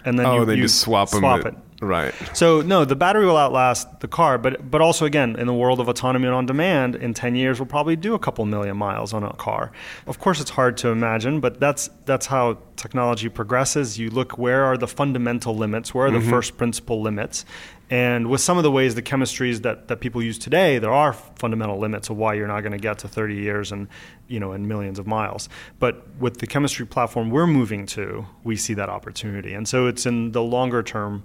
and 0.03 0.17
then 0.19 0.25
oh, 0.25 0.39
you, 0.39 0.45
then 0.45 0.57
you 0.57 0.63
you 0.63 0.67
swap 0.67 1.12
them. 1.12 1.19
swap 1.21 1.45
it 1.45 1.55
Right. 1.81 2.13
So 2.33 2.61
no, 2.61 2.85
the 2.85 2.95
battery 2.95 3.25
will 3.25 3.37
outlast 3.37 4.01
the 4.01 4.07
car, 4.07 4.37
but 4.37 4.69
but 4.69 4.81
also 4.81 5.05
again 5.05 5.35
in 5.35 5.47
the 5.47 5.53
world 5.53 5.79
of 5.79 5.87
autonomy 5.87 6.27
and 6.27 6.35
on 6.35 6.45
demand, 6.45 6.95
in 6.95 7.15
ten 7.15 7.33
years 7.33 7.59
we'll 7.59 7.65
probably 7.65 7.95
do 7.95 8.13
a 8.13 8.19
couple 8.19 8.45
million 8.45 8.77
miles 8.77 9.13
on 9.13 9.23
a 9.23 9.33
car. 9.33 9.71
Of 10.05 10.19
course, 10.19 10.39
it's 10.39 10.51
hard 10.51 10.77
to 10.77 10.89
imagine, 10.89 11.39
but 11.39 11.59
that's 11.59 11.89
that's 12.05 12.27
how 12.27 12.59
technology 12.75 13.29
progresses. 13.29 13.97
You 13.97 14.11
look 14.11 14.37
where 14.37 14.63
are 14.65 14.77
the 14.77 14.87
fundamental 14.87 15.55
limits, 15.55 15.91
where 15.91 16.05
are 16.05 16.11
the 16.11 16.19
mm-hmm. 16.19 16.29
first 16.29 16.55
principle 16.55 17.01
limits, 17.01 17.45
and 17.89 18.29
with 18.29 18.41
some 18.41 18.57
of 18.57 18.63
the 18.63 18.71
ways 18.71 18.93
the 18.93 19.01
chemistries 19.01 19.63
that 19.63 19.87
that 19.87 20.01
people 20.01 20.21
use 20.21 20.37
today, 20.37 20.77
there 20.77 20.93
are 20.93 21.13
fundamental 21.13 21.79
limits 21.79 22.11
of 22.11 22.17
why 22.17 22.35
you're 22.35 22.47
not 22.47 22.61
going 22.61 22.73
to 22.73 22.77
get 22.77 22.99
to 22.99 23.07
30 23.07 23.33
years 23.33 23.71
and 23.71 23.87
you 24.27 24.39
know 24.39 24.51
and 24.51 24.67
millions 24.67 24.99
of 24.99 25.07
miles. 25.07 25.49
But 25.79 26.05
with 26.19 26.37
the 26.37 26.45
chemistry 26.45 26.85
platform 26.85 27.31
we're 27.31 27.47
moving 27.47 27.87
to, 27.87 28.27
we 28.43 28.55
see 28.55 28.75
that 28.75 28.89
opportunity, 28.89 29.55
and 29.55 29.67
so 29.67 29.87
it's 29.87 30.05
in 30.05 30.31
the 30.31 30.43
longer 30.43 30.83
term 30.83 31.23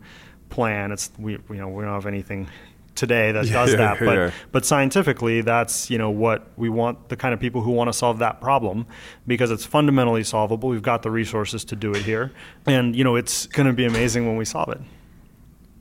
plan. 0.49 0.93
It's 0.93 1.11
we 1.19 1.33
you 1.33 1.57
know 1.57 1.69
we 1.69 1.85
don't 1.85 1.93
have 1.93 2.07
anything 2.07 2.49
today 2.95 3.33
that 3.33 3.47
does 3.51 3.71
Yeah, 3.73 3.77
that, 3.77 3.99
but 4.01 4.15
yeah. 4.17 4.31
but 4.53 4.65
scientifically 4.65 5.41
that's 5.43 5.91
you 5.91 5.99
know 5.99 6.11
what 6.11 6.49
we 6.57 6.69
want 6.69 7.09
the 7.09 7.17
kind 7.17 7.35
of 7.35 7.41
people 7.41 7.61
who 7.61 7.71
want 7.71 7.89
to 7.89 7.93
solve 7.93 8.19
that 8.19 8.41
problem 8.41 8.87
because 9.27 9.51
it's 9.51 9.65
fundamentally 9.65 10.25
solvable. 10.25 10.69
We've 10.69 10.83
got 10.83 11.03
the 11.03 11.11
resources 11.11 11.65
to 11.67 11.77
do 11.77 11.93
it 11.93 12.03
here, 12.03 12.33
and 12.67 12.97
you 12.97 13.05
know 13.05 13.17
it's 13.17 13.47
going 13.47 13.67
to 13.67 13.73
be 13.73 13.85
amazing 13.85 14.27
when 14.27 14.37
we 14.37 14.45
solve 14.45 14.71
it. 14.71 14.81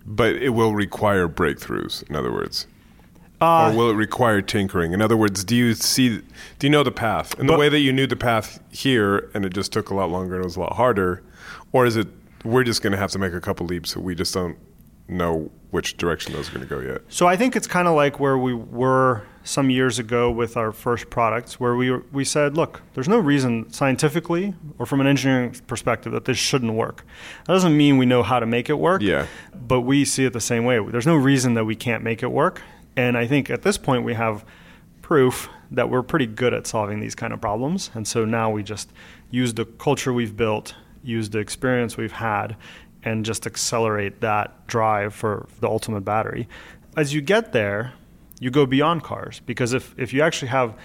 But 0.06 0.36
it 0.36 0.50
will 0.50 0.74
require 0.76 1.28
breakthroughs. 1.28 2.08
In 2.10 2.16
other 2.16 2.32
words. 2.32 2.68
Uh, 3.42 3.70
or 3.70 3.76
will 3.78 3.90
it 3.90 3.96
require 3.96 4.42
tinkering? 4.42 4.94
In 4.94 5.02
other 5.02 5.18
words, 5.18 5.44
do 5.44 5.56
you 5.58 5.74
see, 5.74 6.20
do 6.58 6.68
you 6.68 6.70
know 6.70 6.84
the 6.84 6.92
path? 6.92 7.38
In 7.38 7.48
the 7.48 7.58
way 7.58 7.68
that 7.68 7.80
you 7.80 7.92
knew 7.92 8.08
the 8.08 8.16
path 8.16 8.62
here 8.72 9.30
and 9.34 9.44
it 9.44 9.54
just 9.54 9.74
took 9.74 9.90
a 9.90 9.94
lot 9.94 10.10
longer 10.10 10.36
and 10.36 10.44
it 10.44 10.46
was 10.46 10.56
a 10.56 10.62
lot 10.62 10.74
harder? 10.78 11.22
Or 11.74 11.86
is 11.86 11.98
it, 11.98 12.08
we're 12.46 12.64
just 12.64 12.82
going 12.82 12.92
to 12.92 12.98
have 12.98 13.12
to 13.12 13.20
make 13.20 13.34
a 13.34 13.42
couple 13.42 13.66
leaps 13.66 13.98
we 13.98 14.16
just 14.16 14.34
don't 14.34 14.58
know 15.08 15.52
which 15.72 15.98
direction 15.98 16.34
those 16.34 16.50
are 16.50 16.54
going 16.54 16.68
to 16.68 16.70
go 16.70 16.80
yet? 16.80 17.02
So 17.10 17.28
I 17.28 17.36
think 17.36 17.56
it's 17.56 17.68
kind 17.68 17.88
of 17.88 17.96
like 17.96 18.20
where 18.20 18.38
we 18.38 18.54
were 18.54 19.24
some 19.44 19.70
years 19.70 20.00
ago 20.00 20.32
with 20.32 20.58
our 20.58 20.72
first 20.72 21.10
products, 21.10 21.60
where 21.60 21.76
we 21.76 21.92
we 22.12 22.24
said, 22.24 22.56
look, 22.56 22.82
there's 22.94 23.08
no 23.08 23.20
reason 23.20 23.70
scientifically 23.72 24.54
or 24.80 24.86
from 24.86 25.02
an 25.02 25.08
engineering 25.08 25.56
perspective 25.68 26.14
that 26.14 26.26
this 26.26 26.38
shouldn't 26.38 26.74
work. 26.74 27.06
That 27.46 27.54
doesn't 27.54 27.76
mean 27.76 27.98
we 27.98 28.06
know 28.06 28.24
how 28.24 28.40
to 28.40 28.46
make 28.46 28.70
it 28.70 28.80
work. 28.80 29.02
Yeah. 29.02 29.28
But 29.54 29.82
we 29.82 30.06
see 30.06 30.26
it 30.26 30.34
the 30.34 30.42
same 30.42 30.66
way. 30.66 30.80
There's 30.80 31.08
no 31.08 31.16
reason 31.16 31.54
that 31.56 31.66
we 31.66 31.76
can't 31.76 32.04
make 32.04 32.24
it 32.24 32.32
work. 32.32 32.62
And 32.96 33.18
I 33.18 33.28
think 33.28 33.50
at 33.50 33.62
this 33.62 33.78
point 33.78 34.04
we 34.04 34.14
have 34.14 34.46
proof 35.02 35.50
that 35.72 35.90
we're 35.90 36.04
pretty 36.04 36.26
good 36.26 36.54
at 36.54 36.66
solving 36.66 37.00
these 37.00 37.16
kind 37.16 37.34
of 37.34 37.42
problems. 37.42 37.92
And 37.94 38.08
so 38.08 38.26
now 38.26 38.50
we 38.50 38.64
just 38.64 38.92
use 39.30 39.54
the 39.54 39.66
culture 39.66 40.14
we've 40.14 40.36
built, 40.36 40.74
use 41.06 41.30
the 41.30 41.40
experience 41.40 41.98
we've 41.98 42.12
had, 42.12 42.56
and 43.04 43.24
just 43.24 43.46
accelerate 43.46 44.22
that 44.22 44.68
drive 44.68 45.14
for 45.14 45.48
the 45.60 45.68
ultimate 45.68 46.02
battery. 46.02 46.48
As 46.98 47.14
you 47.14 47.22
get 47.22 47.52
there, 47.54 47.94
you 48.40 48.50
go 48.50 48.66
beyond 48.66 49.04
cars 49.04 49.42
because 49.46 49.74
if, 49.74 49.94
if 49.98 50.14
you 50.14 50.22
actually 50.22 50.50
have 50.50 50.76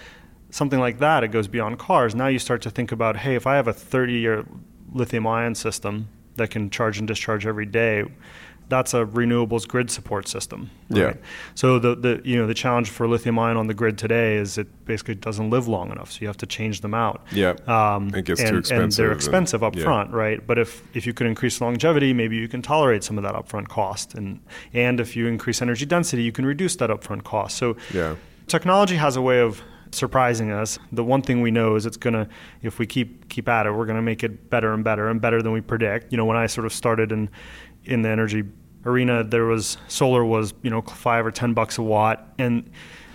something 0.51 0.79
like 0.79 0.99
that, 0.99 1.25
it 1.25 1.29
goes 1.29 1.49
beyond 1.49 1.79
cars. 1.79 2.15
Now 2.15 2.27
you 2.27 2.39
start 2.39 2.63
to 2.63 2.71
think 2.71 2.93
about, 2.93 3.17
hey, 3.17 3.35
if 3.35 3.47
I 3.47 3.57
have 3.57 3.69
a 3.69 3.73
30 3.73 4.13
year 4.13 4.45
lithium 4.93 5.27
ion 5.27 5.55
system 5.55 6.09
that 6.37 6.51
can 6.51 6.71
charge 6.71 6.99
and 6.99 7.09
discharge 7.09 7.47
every 7.47 7.67
day, 7.67 8.05
that's 8.71 8.95
a 8.95 9.05
renewables 9.05 9.69
grid 9.69 9.91
support 9.91 10.27
system. 10.29 10.71
Yeah. 10.89 11.15
So 11.55 11.79
the, 11.79 11.95
the 11.95 12.23
you 12.25 12.37
know 12.39 12.47
the 12.47 12.55
challenge 12.55 12.89
for 12.89 13.07
lithium 13.07 13.39
ion 13.39 13.57
on 13.59 13.67
the 13.67 13.75
grid 13.75 13.99
today 13.99 14.37
is 14.37 14.57
it 14.57 14.69
basically 14.87 15.17
doesn't 15.17 15.51
live 15.51 15.69
long 15.69 15.91
enough. 15.91 16.13
So 16.13 16.19
you 16.23 16.27
have 16.29 16.37
to 16.39 16.47
change 16.47 16.81
them 16.81 16.95
out. 16.95 17.23
Yeah. 17.33 17.55
Um, 17.67 18.15
It 18.15 18.25
gets 18.25 18.41
and, 18.41 18.65
too 18.65 18.75
and 18.75 18.93
they're 18.93 19.11
and- 19.11 19.17
expensive 19.17 19.63
up 19.63 19.77
yeah. 19.77 19.85
front, 19.85 20.13
right? 20.13 20.41
But 20.47 20.59
if 20.59 20.83
if 20.95 21.07
you 21.07 21.13
could 21.13 21.27
increase 21.27 21.61
longevity, 21.61 22.15
maybe 22.15 22.37
you 22.37 22.49
can 22.49 22.63
tolerate 22.63 23.05
some 23.05 23.19
of 23.19 23.25
that 23.25 23.35
upfront 23.35 23.69
cost, 23.69 24.15
and 24.15 24.41
and 24.73 25.01
if 25.01 25.17
you 25.17 25.27
increase 25.27 25.61
energy 25.61 25.85
density, 25.87 26.23
you 26.23 26.33
can 26.33 26.47
reduce 26.47 26.77
that 26.77 26.91
upfront 26.91 27.25
cost. 27.25 27.57
So 27.59 27.77
Yeah. 27.93 28.15
technology 28.47 28.97
has 28.97 29.17
a 29.17 29.23
way 29.23 29.41
of 29.41 29.63
surprising 29.93 30.53
us. 30.53 30.79
The 30.93 31.03
one 31.03 31.21
thing 31.21 31.43
we 31.43 31.51
know 31.51 31.75
is 31.75 31.85
it's 31.85 31.97
gonna, 31.97 32.29
if 32.63 32.79
we 32.79 32.87
keep 32.87 33.29
keep 33.29 33.49
at 33.49 33.67
it, 33.67 33.73
we're 33.73 33.87
gonna 33.87 34.01
make 34.03 34.23
it 34.23 34.49
better 34.49 34.73
and 34.73 34.85
better 34.85 35.09
and 35.09 35.21
better 35.21 35.43
than 35.43 35.51
we 35.53 35.61
predict. 35.61 36.13
You 36.13 36.17
know, 36.19 36.25
when 36.25 36.37
I 36.37 36.47
sort 36.47 36.65
of 36.65 36.73
started 36.73 37.11
in 37.11 37.29
in 37.85 38.03
the 38.03 38.09
energy 38.09 38.45
arena, 38.85 39.23
there 39.25 39.45
was 39.45 39.77
solar 39.89 40.25
was 40.25 40.55
you 40.63 40.71
know 40.71 40.83
five 40.83 41.25
or 41.27 41.31
ten 41.31 41.55
bucks 41.55 41.79
a 41.79 41.83
watt, 41.83 42.33
and 42.39 42.71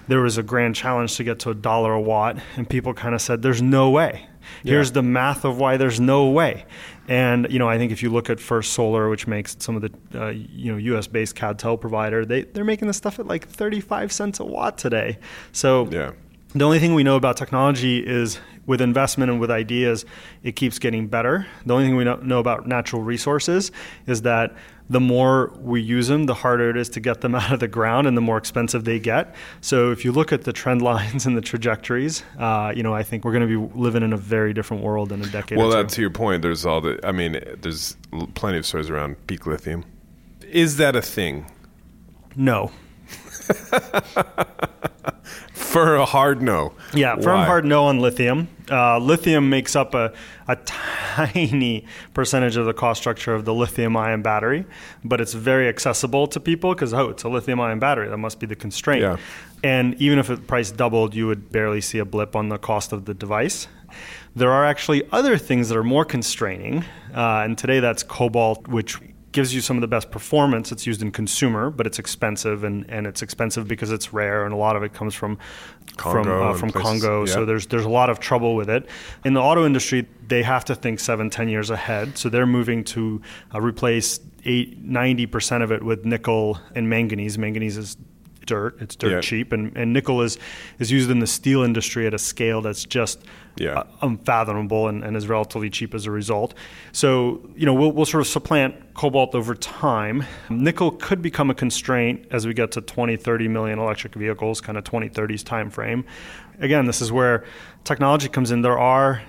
there 0.08 0.22
was 0.22 0.38
a 0.38 0.44
grand 0.44 0.76
challenge 0.76 1.16
to 1.18 1.24
get 1.24 1.40
to 1.40 1.50
a 1.50 1.56
dollar 1.56 1.94
a 1.94 2.02
watt, 2.02 2.38
and 2.58 2.70
people 2.70 2.94
kind 2.94 3.16
of 3.16 3.22
said, 3.22 3.42
"There's 3.42 3.62
no 3.62 3.90
way." 3.90 4.28
Here's 4.64 4.92
the 4.92 5.02
math 5.02 5.44
of 5.44 5.58
why 5.58 5.78
there's 5.78 6.00
no 6.00 6.30
way. 6.30 6.66
And 7.08 7.48
you 7.50 7.58
know, 7.58 7.68
I 7.68 7.80
think 7.80 7.92
if 7.92 8.04
you 8.04 8.12
look 8.12 8.30
at 8.30 8.40
First 8.40 8.74
Solar, 8.74 9.10
which 9.10 9.26
makes 9.26 9.56
some 9.60 9.76
of 9.76 9.82
the 9.82 9.92
uh, 10.24 10.30
you 10.30 10.72
know 10.72 10.78
U.S. 10.78 11.08
based 11.08 11.36
CAD-TEL 11.36 11.78
provider, 11.78 12.26
they 12.26 12.44
they're 12.44 12.64
making 12.64 12.88
this 12.88 12.98
stuff 12.98 13.18
at 13.18 13.26
like 13.26 13.48
35 13.48 14.12
cents 14.12 14.40
a 14.40 14.46
watt 14.46 14.78
today. 14.78 15.18
So 15.52 15.88
Yeah. 15.92 16.12
the 16.54 16.64
only 16.64 16.78
thing 16.80 16.94
we 16.94 17.04
know 17.04 17.16
about 17.16 17.38
technology 17.38 18.06
is 18.06 18.40
with 18.66 18.82
investment 18.82 19.30
and 19.32 19.40
with 19.40 19.52
ideas, 19.52 20.06
it 20.44 20.56
keeps 20.56 20.80
getting 20.80 21.08
better. 21.08 21.46
The 21.66 21.74
only 21.74 21.86
thing 21.86 21.96
we 21.96 22.04
know 22.04 22.40
about 22.40 22.68
natural 22.68 23.02
resources 23.04 23.72
is 24.08 24.24
that 24.24 24.56
the 24.90 25.00
more 25.00 25.52
we 25.60 25.82
use 25.82 26.08
them, 26.10 26.26
the 26.26 26.34
harder 26.36 26.70
it 26.70 26.78
is 26.78 26.90
to 26.90 27.00
get 27.00 27.22
them 27.22 27.34
out 27.42 27.52
of 27.52 27.60
the 27.60 27.68
ground 27.68 28.08
and 28.08 28.16
the 28.16 28.22
more 28.22 28.38
expensive 28.38 28.84
they 28.84 29.00
get. 29.00 29.34
So 29.62 29.92
if 29.92 30.06
you 30.06 30.12
look 30.12 30.32
at 30.32 30.44
the 30.44 30.54
trend 30.54 30.82
lines 30.82 31.26
and 31.26 31.36
the 31.38 31.42
trajectories, 31.42 32.24
uh, 32.40 32.72
you 32.76 32.84
know, 32.84 32.94
I 32.94 33.04
think 33.04 33.24
we're 33.26 33.32
going 33.34 33.48
to 33.48 33.68
be 33.68 33.80
living 33.80 34.04
in 34.04 34.14
a 34.14 34.18
very 34.18 34.54
different 34.54 34.84
world 34.84 35.12
in 35.12 35.22
a 35.22 35.28
decade 35.28 35.58
Well, 35.58 35.68
or 35.70 35.72
two. 35.72 35.78
that, 35.84 35.90
to 35.90 36.02
your 36.02 36.12
point, 36.12 36.42
there's 36.42 36.66
all 36.66 36.82
the. 36.82 37.00
I 37.04 37.12
mean, 37.12 37.40
there's 37.62 37.98
plenty 38.36 38.58
of 38.60 38.66
stories 38.66 38.90
around 38.90 39.16
peak 39.28 39.46
lithium. 39.48 39.86
Is 40.50 40.78
that 40.78 40.96
a 40.96 41.02
thing? 41.02 41.46
no. 42.36 42.72
For 45.76 45.98
a 45.98 46.06
hard 46.06 46.42
no. 46.42 46.72
Yeah, 46.94 47.18
firm 47.18 47.40
Why? 47.40 47.46
hard 47.46 47.66
no 47.66 47.88
on 47.88 48.00
lithium. 48.00 48.48
Uh, 48.72 48.98
lithium 48.98 49.50
makes 49.50 49.76
up 49.76 49.94
a, 49.94 50.14
a 50.48 50.56
tiny 50.66 51.86
percentage 52.14 52.56
of 52.56 52.66
the 52.66 52.74
cost 52.74 53.02
structure 53.02 53.36
of 53.36 53.44
the 53.44 53.54
lithium 53.54 53.98
ion 53.98 54.22
battery, 54.22 54.66
but 55.04 55.20
it's 55.20 55.34
very 55.34 55.68
accessible 55.68 56.28
to 56.28 56.40
people 56.40 56.74
because, 56.74 56.94
oh, 56.94 57.10
it's 57.10 57.24
a 57.24 57.28
lithium 57.28 57.60
ion 57.60 57.80
battery. 57.80 58.08
That 58.08 58.20
must 58.20 58.40
be 58.40 58.46
the 58.46 58.56
constraint. 58.56 59.02
Yeah. 59.02 59.18
And 59.66 59.96
even 59.96 60.18
if 60.18 60.28
the 60.28 60.38
price 60.38 60.72
doubled, 60.72 61.14
you 61.14 61.28
would 61.28 61.52
barely 61.52 61.82
see 61.82 61.98
a 61.98 62.06
blip 62.06 62.38
on 62.38 62.48
the 62.48 62.58
cost 62.58 62.94
of 62.94 63.04
the 63.04 63.14
device. 63.14 63.68
There 64.34 64.54
are 64.54 64.64
actually 64.64 65.06
other 65.12 65.38
things 65.38 65.68
that 65.68 65.78
are 65.78 65.84
more 65.84 66.06
constraining, 66.06 66.86
uh, 67.14 67.42
and 67.44 67.58
today 67.58 67.82
that's 67.82 68.02
cobalt, 68.02 68.66
which 68.70 68.98
gives 69.36 69.54
you 69.54 69.62
some 69.62 69.78
of 69.78 69.82
the 69.82 69.88
best 69.88 70.10
performance. 70.10 70.72
It's 70.72 70.88
used 70.88 71.02
in 71.02 71.12
consumer, 71.12 71.70
but 71.70 71.86
it's 71.86 72.00
expensive, 72.00 72.64
and, 72.64 72.90
and 72.90 73.06
it's 73.06 73.22
expensive 73.22 73.68
because 73.68 73.92
it's 73.92 74.14
rare, 74.14 74.46
and 74.46 74.54
a 74.54 74.58
lot 74.58 74.76
of 74.76 74.82
it 74.82 74.94
comes 74.94 75.14
from 75.14 75.38
from 75.98 76.24
Congo 76.24 76.50
uh, 76.50 76.54
from 76.54 76.70
places- 76.70 77.02
Congo. 77.02 77.26
So 77.26 77.46
there's 77.46 77.68
there's 77.68 77.86
a 77.86 77.90
lot 77.90 78.10
of 78.10 78.20
trouble 78.20 78.56
with 78.56 78.70
it. 78.70 78.88
In 79.26 79.34
the 79.34 79.42
auto 79.42 79.66
industry, 79.66 80.08
they 80.28 80.42
have 80.42 80.66
to 80.66 80.76
think 80.76 81.00
seven, 81.00 81.30
ten 81.30 81.50
years 81.50 81.70
ahead. 81.70 82.18
So 82.18 82.30
they're 82.30 82.48
moving 82.48 82.84
to 82.86 83.22
uh, 83.54 83.62
replace 83.62 84.20
eight, 84.46 84.88
90% 84.88 85.64
of 85.64 85.72
it 85.72 85.84
with 85.84 86.06
nickel 86.06 86.60
and 86.76 86.90
manganese. 86.90 87.38
Manganese 87.38 87.78
is 87.78 87.98
dirt; 88.46 88.78
it's 88.80 88.96
dirt 88.96 89.12
Yeah. 89.12 89.22
cheap, 89.22 89.52
and, 89.52 89.76
and 89.78 89.94
nickel 89.94 90.22
is 90.22 90.38
is 90.80 90.92
used 90.92 91.10
in 91.10 91.20
the 91.20 91.28
steel 91.28 91.64
industry 91.64 92.08
at 92.08 92.14
a 92.14 92.18
scale 92.20 92.62
that's 92.62 92.86
just 92.86 93.20
Yeah. 93.58 93.80
uh, 93.80 93.84
unfathomable 94.02 94.88
and, 94.88 95.04
and 95.04 95.16
is 95.16 95.28
relatively 95.28 95.70
cheap 95.70 95.94
as 95.94 96.06
a 96.06 96.12
result. 96.12 96.54
So, 96.92 97.42
you 97.56 97.66
know, 97.66 97.74
we'll, 97.74 97.92
we'll 97.92 98.06
sort 98.06 98.22
of 98.22 98.28
supplant 98.28 98.94
cobalt 98.94 99.34
over 99.36 99.56
time. 99.56 100.26
Nickel 100.50 100.92
could 100.92 101.22
become 101.22 101.50
a 101.50 101.54
constraint 101.56 102.26
as 102.32 102.46
we 102.46 102.54
get 102.54 102.72
to 102.74 102.82
20, 102.82 103.16
30 103.18 103.48
million 103.48 103.80
electric 103.80 104.14
vehicles, 104.16 104.60
kind 104.62 104.78
of 104.78 104.84
2030s 104.84 105.44
time 105.44 105.70
frame. 105.70 106.04
Again, 106.60 106.86
this 106.86 107.02
is 107.02 107.12
where 107.12 107.44
technology 107.84 108.28
comes 108.30 108.52
in. 108.52 108.62
There 108.62 108.78
are 108.78 109.22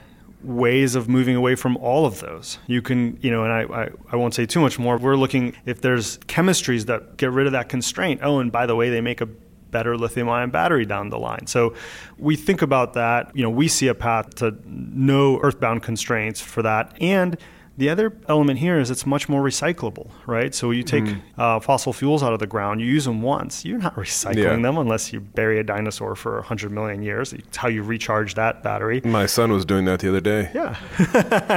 ways 0.47 0.95
of 0.95 1.09
moving 1.09 1.35
away 1.35 1.55
from 1.55 1.77
all 1.79 2.07
of 2.07 2.21
those. 2.21 2.59
You 2.67 2.81
can, 2.81 3.19
you 3.21 3.31
know, 3.31 3.45
and 3.45 3.53
I, 3.53 3.83
I, 3.83 3.89
I 4.13 4.17
won't 4.17 4.35
say 4.35 4.47
too 4.47 4.61
much 4.61 4.79
more. 4.79 4.97
We're 4.97 5.17
looking 5.17 5.55
if 5.65 5.81
there's 5.81 6.19
chemistries 6.19 6.87
that 6.87 7.17
get 7.17 7.33
rid 7.33 7.47
of 7.47 7.53
that 7.53 7.69
constraint. 7.69 8.21
Oh, 8.23 8.39
and 8.39 8.53
by 8.53 8.67
the 8.67 8.77
way, 8.77 8.89
they 8.89 9.01
make 9.01 9.21
a 9.21 9.27
better 9.27 9.97
lithium 9.97 10.29
ion 10.29 10.51
battery 10.51 10.87
down 10.87 11.11
the 11.11 11.19
line. 11.19 11.47
So 11.47 11.75
we 12.19 12.37
think 12.37 12.63
about 12.63 12.95
that. 12.95 13.35
You 13.37 13.43
know, 13.43 13.51
we 13.51 13.69
see 13.69 13.89
a 13.89 13.95
path 13.95 14.37
to 14.37 14.57
no 14.65 15.41
earthbound 15.41 15.83
constraints 15.83 16.41
for 16.41 16.63
that. 16.63 16.97
And 17.01 17.37
the 17.79 17.89
other 17.91 18.13
element 18.29 18.59
here 18.59 18.79
is 18.79 18.91
it's 18.91 19.05
much 19.05 19.29
more 19.29 19.43
recyclable, 19.43 20.11
right? 20.27 20.55
So 20.55 20.71
you 20.71 20.83
take 20.83 21.05
uh, 21.37 21.61
fossil 21.61 21.93
fuels 21.93 22.23
out 22.23 22.33
of 22.33 22.39
the 22.39 22.47
ground, 22.47 22.81
you 22.81 22.87
use 22.87 23.05
them 23.05 23.21
once, 23.23 23.65
you're 23.65 23.79
not 23.79 23.95
recycling 24.07 24.37
Yeah. 24.45 24.57
them 24.57 24.79
unless 24.79 25.13
you 25.13 25.21
bury 25.21 25.59
a 25.59 25.63
dinosaur 25.63 26.15
for 26.17 26.37
100 26.37 26.71
million 26.73 27.03
years. 27.03 27.33
It's 27.33 27.57
how 27.57 27.69
you 27.69 27.83
recharge 27.83 28.35
that 28.35 28.63
battery. 28.63 29.01
My 29.05 29.27
son 29.27 29.53
was 29.53 29.65
doing 29.65 29.85
that 29.87 30.01
the 30.01 30.09
other 30.09 30.21
day. 30.21 30.51
Yeah, 30.55 30.77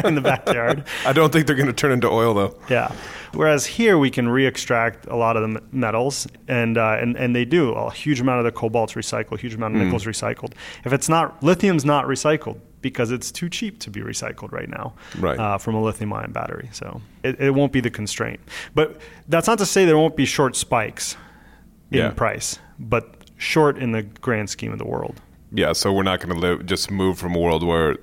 in 0.06 0.16
the 0.16 0.22
backyard. 0.22 0.84
I 1.06 1.14
don't 1.14 1.32
think 1.32 1.48
they're 1.48 1.56
going 1.56 1.68
to 1.68 1.74
turn 1.74 1.92
into 1.92 2.10
oil 2.10 2.34
though. 2.34 2.58
Yeah. 2.70 2.92
Whereas 3.34 3.66
here 3.68 3.98
we 4.00 4.10
can 4.10 4.28
re-extract 4.28 5.06
a 5.06 5.16
lot 5.16 5.38
of 5.38 5.44
the 5.54 5.62
metals, 5.72 6.28
and 6.48 6.80
uh, 6.80 6.98
and 7.00 7.16
and 7.16 7.36
they 7.36 7.46
do 7.46 7.74
a 7.74 7.92
huge 7.92 8.20
amount 8.20 8.40
of 8.40 8.46
the 8.46 8.52
cobalt's 8.52 8.94
recycled, 8.94 9.34
a 9.34 9.38
huge 9.38 9.54
amount 9.54 9.76
of 9.76 9.82
nickel's 9.84 10.06
recycled. 10.06 10.54
If 10.84 10.94
it's 10.94 11.08
not 11.08 11.42
lithium's 11.44 11.86
not 11.86 12.06
recycled 12.06 12.60
because 12.82 13.12
it's 13.12 13.32
too 13.32 13.50
cheap 13.50 13.80
to 13.80 13.90
be 13.90 14.02
recycled 14.02 14.52
right 14.52 14.70
now, 14.70 14.94
Right. 15.20 15.38
Uh, 15.40 15.58
from 15.58 15.76
a 15.76 15.82
lithium-ion 15.82 16.32
battery, 16.32 16.70
so 16.72 17.02
it, 17.24 17.40
it 17.40 17.52
won't 17.52 17.72
be 17.72 17.82
the 17.82 17.90
constraint. 17.90 18.40
But 18.76 19.00
that's 19.28 19.48
not 19.48 19.58
to 19.60 19.66
say 19.66 19.86
there 19.86 19.98
won't 19.98 20.16
be 20.16 20.26
short 20.26 20.56
spikes 20.56 21.16
in 21.92 21.98
Yeah. 22.00 22.10
price, 22.12 22.60
but 22.80 23.16
short 23.38 23.78
in 23.78 23.92
the 23.92 24.04
grand 24.04 24.50
scheme 24.50 24.72
of 24.72 24.80
the 24.80 24.86
world. 24.86 25.22
Yeah, 25.52 25.74
so 25.74 25.92
we're 25.92 26.04
not 26.04 26.20
going 26.22 26.40
to 26.40 26.64
just 26.64 26.92
move 26.92 27.18
from 27.18 27.36
a 27.36 27.40
world 27.40 27.64
where 27.64 27.98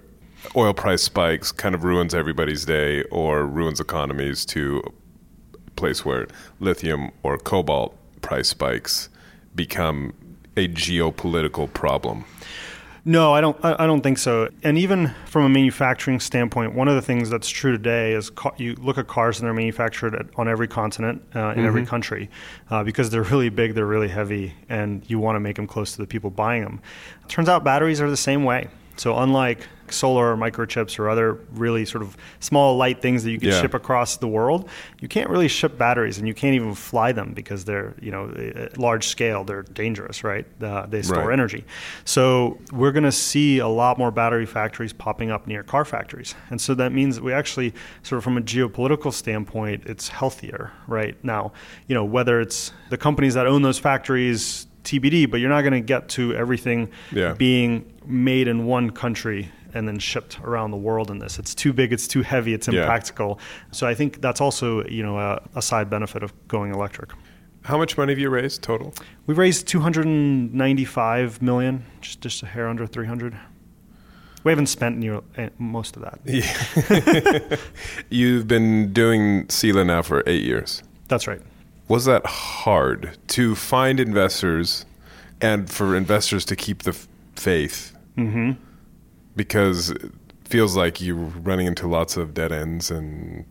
oil 0.56 0.74
price 0.74 1.02
spikes 1.02 1.52
kind 1.52 1.74
of 1.74 1.84
ruins 1.84 2.14
everybody's 2.14 2.64
day 2.64 3.02
or 3.04 3.46
ruins 3.46 3.80
economies 3.80 4.44
to 4.46 4.82
a 5.54 5.70
place 5.72 6.04
where 6.04 6.26
lithium 6.60 7.10
or 7.22 7.38
cobalt 7.38 7.96
price 8.20 8.48
spikes 8.48 9.08
become 9.54 10.12
a 10.56 10.68
geopolitical 10.68 11.72
problem. 11.72 12.24
No, 13.08 13.32
I 13.32 13.40
don't. 13.40 13.56
I 13.64 13.86
don't 13.86 14.00
think 14.00 14.18
so. 14.18 14.48
And 14.64 14.76
even 14.76 15.14
from 15.26 15.44
a 15.44 15.48
manufacturing 15.48 16.18
standpoint, 16.18 16.74
one 16.74 16.88
of 16.88 16.96
the 16.96 17.02
things 17.02 17.30
that's 17.30 17.48
true 17.48 17.70
today 17.70 18.14
is 18.14 18.30
ca- 18.30 18.50
you 18.56 18.74
look 18.74 18.98
at 18.98 19.06
cars 19.06 19.38
and 19.38 19.46
they're 19.46 19.54
manufactured 19.54 20.16
at, 20.16 20.26
on 20.34 20.48
every 20.48 20.66
continent 20.66 21.22
uh, 21.32 21.50
in 21.50 21.64
every 21.64 21.86
country 21.86 22.28
uh, 22.68 22.82
because 22.82 23.08
they're 23.10 23.22
really 23.22 23.48
big, 23.48 23.74
they're 23.74 23.86
really 23.86 24.08
heavy, 24.08 24.54
and 24.68 25.08
you 25.08 25.20
want 25.20 25.36
to 25.36 25.40
make 25.40 25.54
them 25.54 25.68
close 25.68 25.92
to 25.92 25.98
the 25.98 26.06
people 26.06 26.30
buying 26.30 26.64
them. 26.64 26.80
Turns 27.28 27.48
out 27.48 27.62
batteries 27.62 28.00
are 28.00 28.10
the 28.10 28.16
same 28.16 28.42
way. 28.42 28.66
So 28.96 29.16
unlike 29.18 29.66
solar 29.88 30.32
or 30.32 30.36
microchips 30.36 30.98
or 30.98 31.08
other 31.08 31.34
really 31.52 31.84
sort 31.84 32.02
of 32.02 32.16
small 32.40 32.76
light 32.76 33.00
things 33.00 33.22
that 33.22 33.30
you 33.30 33.38
can 33.38 33.50
Yeah. 33.50 33.60
ship 33.60 33.72
across 33.72 34.16
the 34.16 34.26
world, 34.26 34.68
you 35.00 35.06
can't 35.06 35.30
really 35.30 35.46
ship 35.46 35.78
batteries 35.78 36.18
and 36.18 36.26
you 36.26 36.34
can't 36.34 36.54
even 36.56 36.74
fly 36.74 37.12
them 37.12 37.32
because 37.34 37.64
they're 37.66 37.94
you 38.00 38.10
know 38.10 38.30
at 38.36 38.78
large 38.78 39.06
scale 39.06 39.44
they're 39.44 39.62
dangerous, 39.62 40.24
right? 40.24 40.44
Uh, 40.60 40.86
they 40.86 41.02
store 41.02 41.26
Right. 41.28 41.32
energy. 41.34 41.64
So 42.04 42.58
we're 42.72 42.90
going 42.90 43.04
to 43.04 43.12
see 43.12 43.58
a 43.58 43.68
lot 43.68 43.96
more 43.96 44.10
battery 44.10 44.46
factories 44.46 44.92
popping 44.92 45.30
up 45.30 45.46
near 45.46 45.62
car 45.62 45.84
factories, 45.84 46.34
and 46.50 46.60
so 46.60 46.74
that 46.74 46.92
means 46.92 47.14
that 47.16 47.22
we 47.22 47.32
actually 47.32 47.72
sort 48.02 48.16
of 48.18 48.24
from 48.24 48.36
a 48.36 48.40
geopolitical 48.42 49.12
standpoint, 49.12 49.84
it's 49.86 50.08
healthier, 50.08 50.72
right? 50.88 51.16
Now, 51.22 51.52
you 51.86 51.94
know 51.94 52.04
whether 52.04 52.40
it's 52.40 52.72
the 52.90 52.96
companies 52.96 53.34
that 53.34 53.46
own 53.46 53.62
those 53.62 53.78
factories. 53.78 54.66
TBD, 54.84 55.28
but 55.28 55.40
you're 55.40 55.50
not 55.50 55.62
going 55.62 55.72
to 55.72 55.80
get 55.80 56.08
to 56.10 56.32
everything 56.36 56.88
Yeah. 57.10 57.32
being 57.32 57.84
made 58.06 58.48
in 58.48 58.66
one 58.66 58.90
country 58.90 59.50
and 59.74 59.86
then 59.86 59.98
shipped 59.98 60.38
around 60.40 60.70
the 60.70 60.76
world 60.76 61.10
in 61.10 61.18
this. 61.18 61.38
It's 61.38 61.54
too 61.54 61.72
big, 61.72 61.92
it's 61.92 62.08
too 62.08 62.22
heavy, 62.22 62.54
it's 62.54 62.68
Yeah. 62.68 62.80
impractical. 62.80 63.38
So 63.72 63.86
I 63.86 63.94
think 63.94 64.20
that's 64.22 64.40
also, 64.40 64.84
you 64.86 65.02
know, 65.02 65.18
a, 65.18 65.42
a 65.54 65.60
side 65.62 65.90
benefit 65.90 66.22
of 66.22 66.32
going 66.48 66.72
electric. 66.72 67.10
How 67.64 67.76
much 67.76 67.98
money 67.98 68.12
have 68.12 68.18
you 68.18 68.30
raised 68.30 68.62
total? 68.62 68.94
We've 69.26 69.36
raised 69.38 69.66
295 69.66 71.42
million, 71.42 71.84
just 72.00 72.20
just 72.20 72.42
a 72.42 72.46
hair 72.46 72.68
under 72.68 72.86
300. 72.86 73.36
We 74.44 74.52
haven't 74.52 74.66
spent 74.68 74.96
near, 74.98 75.20
eh, 75.36 75.48
most 75.58 75.96
of 75.96 76.02
that. 76.02 77.58
You've 78.10 78.46
been 78.46 78.92
doing 78.92 79.48
Sila 79.48 79.84
now 79.84 80.02
for 80.02 80.22
eight 80.28 80.44
years. 80.44 80.84
That's 81.08 81.26
right. 81.26 81.40
Was 81.88 82.04
that 82.04 82.24
hard 82.24 83.18
to 83.28 83.56
find 83.56 83.98
investors 83.98 84.84
and 85.40 85.68
for 85.68 85.96
investors 85.96 86.44
to 86.44 86.54
keep 86.56 86.84
the 86.84 86.92
faith? 87.34 87.95
Mm-hmm. 88.16 88.52
Because 89.34 89.90
it 89.90 90.12
feels 90.44 90.76
like 90.76 91.00
you're 91.00 91.16
running 91.16 91.66
into 91.66 91.86
lots 91.86 92.16
of 92.16 92.34
dead 92.34 92.52
ends 92.52 92.90
and 92.90 93.44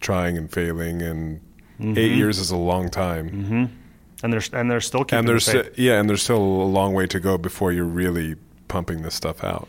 trying 0.00 0.36
and 0.36 0.50
failing, 0.50 1.02
and 1.02 1.40
eight 1.96 2.12
years 2.12 2.38
is 2.38 2.50
a 2.50 2.56
long 2.56 2.88
time. 2.88 3.30
Mm-hmm. 3.30 3.64
And 4.22 4.32
there's 4.32 4.50
and 4.52 4.70
they're 4.70 4.80
still 4.80 5.04
keeping 5.04 5.20
And 5.20 5.28
there's 5.28 5.46
the 5.46 5.72
yeah, 5.76 6.00
and 6.00 6.08
there's 6.08 6.22
still 6.22 6.38
a 6.38 6.70
long 6.70 6.92
way 6.92 7.06
to 7.06 7.20
go 7.20 7.38
before 7.38 7.70
you're 7.72 7.84
really 7.84 8.34
pumping 8.66 9.02
this 9.02 9.14
stuff 9.14 9.44
out. 9.44 9.68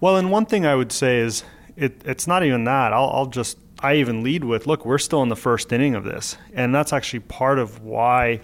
Well, 0.00 0.16
and 0.16 0.30
one 0.30 0.46
thing 0.46 0.66
I 0.66 0.74
would 0.74 0.92
say 0.92 1.18
is 1.18 1.44
it, 1.76 2.02
it's 2.04 2.26
not 2.26 2.42
even 2.42 2.64
that. 2.64 2.92
I'll, 2.92 3.10
I'll 3.10 3.26
just, 3.26 3.58
I 3.80 3.96
even 3.96 4.22
lead 4.22 4.44
with 4.44 4.66
look, 4.66 4.84
we're 4.84 4.98
still 4.98 5.22
in 5.22 5.28
the 5.28 5.36
first 5.36 5.72
inning 5.72 5.94
of 5.94 6.04
this. 6.04 6.36
And 6.52 6.74
that's 6.74 6.92
actually 6.92 7.20
part 7.20 7.58
of 7.58 7.82
why 7.82 8.40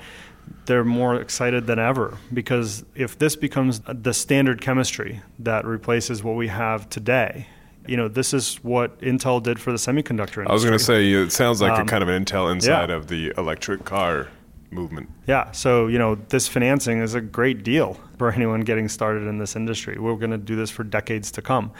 they're 0.66 0.84
more 0.84 1.16
excited 1.16 1.66
than 1.66 1.78
ever. 1.78 2.18
Because 2.32 2.84
if 2.94 3.18
this 3.18 3.36
becomes 3.36 3.80
the 3.80 4.12
standard 4.12 4.60
chemistry 4.60 5.22
that 5.40 5.64
replaces 5.64 6.22
what 6.22 6.36
we 6.36 6.48
have 6.48 6.88
today, 6.88 7.46
you 7.86 7.96
know, 7.96 8.08
this 8.08 8.32
is 8.32 8.56
what 8.62 9.00
Intel 9.00 9.42
did 9.42 9.58
for 9.58 9.72
the 9.72 9.78
semiconductor 9.78 10.38
industry. 10.38 10.46
I 10.46 10.52
was 10.52 10.64
going 10.64 10.78
to 10.78 10.84
say 10.84 11.10
it 11.10 11.32
sounds 11.32 11.60
like 11.60 11.72
a 11.72 11.80
Um, 11.82 11.86
kind 11.88 12.02
of 12.02 12.08
an 12.08 12.24
intel 12.24 12.52
inside 12.52 12.90
yeah. 12.90 12.96
of 12.96 13.08
the 13.08 13.32
electric 13.36 13.84
car 13.84 14.28
movement. 14.72 15.08
Yeah, 15.26 15.50
so 15.52 15.86
you 15.86 15.98
know 15.98 16.14
this 16.14 16.48
financing 16.48 17.00
is 17.00 17.14
a 17.14 17.20
great 17.20 17.62
deal 17.62 17.98
for 18.18 18.30
anyone 18.30 18.60
getting 18.60 18.88
started 18.88 19.26
in 19.26 19.38
this 19.38 19.56
industry. 19.56 19.98
We're 19.98 20.16
going 20.16 20.30
to 20.30 20.38
do 20.38 20.54
this 20.54 20.70
for 20.70 20.84
decades 20.84 21.30
to 21.32 21.42
come. 21.42 21.72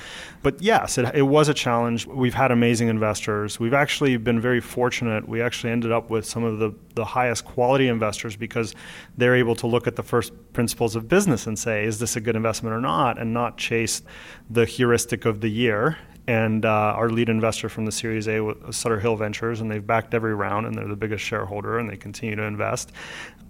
But 0.43 0.61
yes, 0.61 0.99
it, 0.99 1.15
it 1.15 1.23
was 1.23 1.49
a 1.49 1.55
challenge. 1.55 2.07
We've 2.07 2.35
had 2.35 2.51
amazing 2.51 2.89
investors. 2.89 3.61
We've 3.61 3.75
actually 3.75 4.17
been 4.17 4.41
very 4.41 4.61
fortunate. 4.61 5.29
We 5.29 5.41
actually 5.41 5.73
ended 5.73 5.93
up 5.93 6.11
with 6.11 6.25
some 6.25 6.43
of 6.43 6.59
the, 6.59 6.75
the 6.95 7.05
highest 7.05 7.45
quality 7.45 7.89
investors 7.89 8.35
because 8.37 8.75
they're 9.17 9.37
able 9.37 9.55
to 9.57 9.67
look 9.67 9.87
at 9.87 9.97
the 9.97 10.03
first 10.03 10.33
principles 10.53 10.97
of 10.97 11.09
business 11.09 11.47
and 11.47 11.59
say, 11.59 11.85
is 11.85 11.99
this 11.99 12.17
a 12.17 12.21
good 12.21 12.37
investment 12.37 12.75
or 12.75 12.81
not, 12.81 13.19
and 13.19 13.33
not 13.33 13.57
chase 13.57 14.03
the 14.51 14.65
heuristic 14.65 15.25
of 15.25 15.41
the 15.41 15.49
year 15.49 15.97
and 16.27 16.65
uh, 16.65 16.69
our 16.69 17.11
lead 17.11 17.29
investor 17.29 17.69
from 17.69 17.85
the 17.85 17.93
Series 17.93 18.29
A 18.29 18.41
was 18.41 18.77
Sutter 18.77 19.01
Hill 19.01 19.17
Ventures, 19.17 19.61
and 19.61 19.71
they've 19.71 19.85
backed 19.85 20.15
every 20.15 20.35
round, 20.35 20.67
and 20.67 20.75
they're 20.77 20.87
the 20.87 20.95
biggest 20.95 21.25
shareholder, 21.25 21.79
and 21.79 21.91
they 21.91 21.97
continue 21.97 22.37
to 22.37 22.45
invest. 22.45 22.93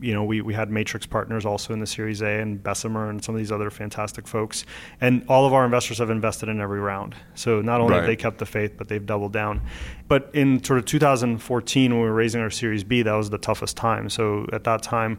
You 0.00 0.14
know, 0.14 0.24
we, 0.24 0.40
we 0.40 0.54
had 0.54 0.70
Matrix 0.70 1.04
Partners 1.04 1.44
also 1.44 1.74
in 1.74 1.80
the 1.80 1.86
Series 1.86 2.22
A, 2.22 2.40
and 2.40 2.62
Bessemer, 2.62 3.10
and 3.10 3.22
some 3.22 3.34
of 3.34 3.38
these 3.38 3.52
other 3.52 3.70
fantastic 3.70 4.26
folks. 4.26 4.64
And 5.02 5.24
all 5.28 5.46
of 5.46 5.52
our 5.52 5.66
investors 5.66 5.98
have 5.98 6.08
invested 6.08 6.48
in 6.48 6.60
every 6.60 6.80
round. 6.80 7.14
So 7.34 7.60
not 7.60 7.80
only 7.82 7.94
have 7.94 8.06
they 8.06 8.16
kept 8.16 8.38
the 8.38 8.46
faith, 8.46 8.72
but 8.78 8.88
they've 8.88 9.04
doubled 9.04 9.34
down. 9.34 9.60
But 10.08 10.30
in 10.32 10.64
sort 10.64 10.78
of 10.78 10.86
2014, 10.86 11.90
when 11.90 12.00
we 12.00 12.06
were 12.06 12.14
raising 12.14 12.40
our 12.40 12.50
Series 12.50 12.84
B, 12.84 13.02
that 13.02 13.12
was 13.12 13.28
the 13.28 13.38
toughest 13.38 13.76
time. 13.76 14.08
So 14.08 14.46
at 14.50 14.64
that 14.64 14.82
time, 14.82 15.18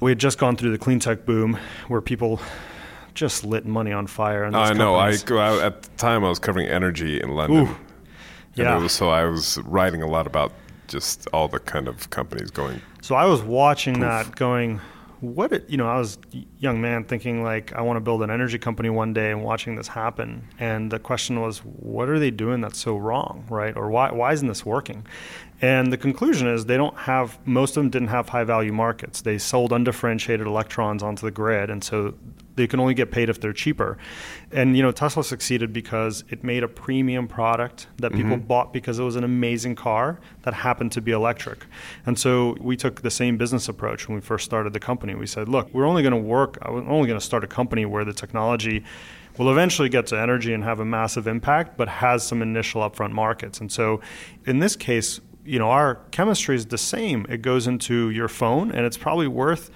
we 0.00 0.10
had 0.10 0.18
just 0.18 0.38
gone 0.38 0.56
through 0.56 0.72
the 0.72 0.78
clean 0.78 0.98
tech 0.98 1.24
boom, 1.24 1.56
where 1.86 2.00
people 2.00 2.40
just 3.14 3.44
lit 3.44 3.64
money 3.64 3.92
on 3.92 4.06
fire. 4.06 4.44
And 4.44 4.56
I 4.56 4.72
know. 4.72 4.96
I, 4.96 5.16
go 5.16 5.60
at 5.60 5.82
the 5.82 5.88
time 5.96 6.24
I 6.24 6.28
was 6.28 6.38
covering 6.38 6.66
energy 6.66 7.20
in 7.20 7.30
London. 7.30 7.68
Ooh. 7.68 7.76
Yeah. 8.54 8.78
was, 8.78 8.92
so 8.92 9.08
I 9.08 9.24
was 9.24 9.58
writing 9.64 10.02
a 10.02 10.06
lot 10.06 10.26
about 10.26 10.52
just 10.86 11.26
all 11.32 11.48
the 11.48 11.58
kind 11.58 11.88
of 11.88 12.10
companies 12.10 12.50
going. 12.50 12.80
So 13.02 13.14
I 13.14 13.24
was 13.24 13.42
watching 13.42 14.00
that, 14.00 14.36
going, 14.36 14.80
"What?" 15.20 15.52
It, 15.52 15.68
you 15.68 15.76
know, 15.76 15.88
I 15.88 15.98
was 15.98 16.18
a 16.32 16.44
young 16.58 16.80
man 16.80 17.04
thinking 17.04 17.42
like, 17.42 17.72
"I 17.74 17.80
want 17.80 17.96
to 17.96 18.00
build 18.00 18.22
an 18.22 18.30
energy 18.30 18.58
company 18.58 18.90
one 18.90 19.12
day," 19.12 19.32
and 19.32 19.42
watching 19.42 19.74
this 19.74 19.88
happen. 19.88 20.48
And 20.58 20.90
the 20.92 20.98
question 20.98 21.40
was, 21.40 21.58
"What 21.58 22.08
are 22.08 22.18
they 22.18 22.30
doing 22.30 22.60
that's 22.60 22.78
so 22.78 22.96
wrong, 22.96 23.44
right? 23.48 23.76
Or 23.76 23.90
why 23.90 24.12
why 24.12 24.32
isn't 24.32 24.46
this 24.46 24.64
working?" 24.64 25.04
And 25.60 25.92
the 25.92 25.96
conclusion 25.96 26.48
is 26.48 26.66
they 26.66 26.76
don't 26.76 26.96
have 26.96 27.38
most 27.46 27.76
of 27.76 27.82
them 27.82 27.90
didn't 27.90 28.08
have 28.08 28.28
high 28.28 28.44
value 28.44 28.72
markets. 28.72 29.22
They 29.22 29.38
sold 29.38 29.72
undifferentiated 29.72 30.46
electrons 30.46 31.02
onto 31.02 31.24
the 31.24 31.30
grid, 31.30 31.70
and 31.70 31.82
so 31.82 32.14
they 32.56 32.66
can 32.66 32.80
only 32.80 32.94
get 32.94 33.10
paid 33.10 33.28
if 33.28 33.40
they're 33.40 33.52
cheaper. 33.52 33.98
And 34.52 34.76
you 34.76 34.82
know, 34.82 34.92
Tesla 34.92 35.24
succeeded 35.24 35.72
because 35.72 36.24
it 36.28 36.44
made 36.44 36.62
a 36.62 36.68
premium 36.68 37.26
product 37.26 37.86
that 37.96 38.12
mm-hmm. 38.12 38.22
people 38.22 38.36
bought 38.36 38.72
because 38.72 38.98
it 38.98 39.02
was 39.02 39.16
an 39.16 39.24
amazing 39.24 39.74
car 39.74 40.20
that 40.42 40.54
happened 40.54 40.92
to 40.92 41.00
be 41.00 41.12
electric. 41.12 41.66
And 42.06 42.18
so 42.18 42.56
we 42.60 42.76
took 42.76 43.02
the 43.02 43.10
same 43.10 43.36
business 43.36 43.68
approach 43.68 44.08
when 44.08 44.14
we 44.14 44.20
first 44.20 44.44
started 44.44 44.72
the 44.72 44.80
company. 44.80 45.14
We 45.14 45.26
said, 45.26 45.48
look, 45.48 45.72
we're 45.72 45.86
only 45.86 46.02
going 46.02 46.12
to 46.12 46.18
work, 46.18 46.58
we're 46.68 46.88
only 46.88 47.08
going 47.08 47.18
to 47.18 47.24
start 47.24 47.44
a 47.44 47.48
company 47.48 47.84
where 47.86 48.04
the 48.04 48.12
technology 48.12 48.84
will 49.38 49.50
eventually 49.50 49.88
get 49.88 50.06
to 50.06 50.18
energy 50.18 50.52
and 50.52 50.62
have 50.62 50.78
a 50.78 50.84
massive 50.84 51.26
impact, 51.26 51.76
but 51.76 51.88
has 51.88 52.24
some 52.24 52.40
initial 52.40 52.88
upfront 52.88 53.10
markets. 53.10 53.60
And 53.60 53.70
so 53.70 54.00
in 54.46 54.60
this 54.60 54.76
case, 54.76 55.20
you 55.44 55.58
know, 55.58 55.70
our 55.70 55.96
chemistry 56.10 56.56
is 56.56 56.66
the 56.66 56.78
same. 56.78 57.26
It 57.28 57.42
goes 57.42 57.66
into 57.66 58.10
your 58.10 58.28
phone 58.28 58.70
and 58.70 58.86
it's 58.86 58.96
probably 58.96 59.28
worth 59.28 59.70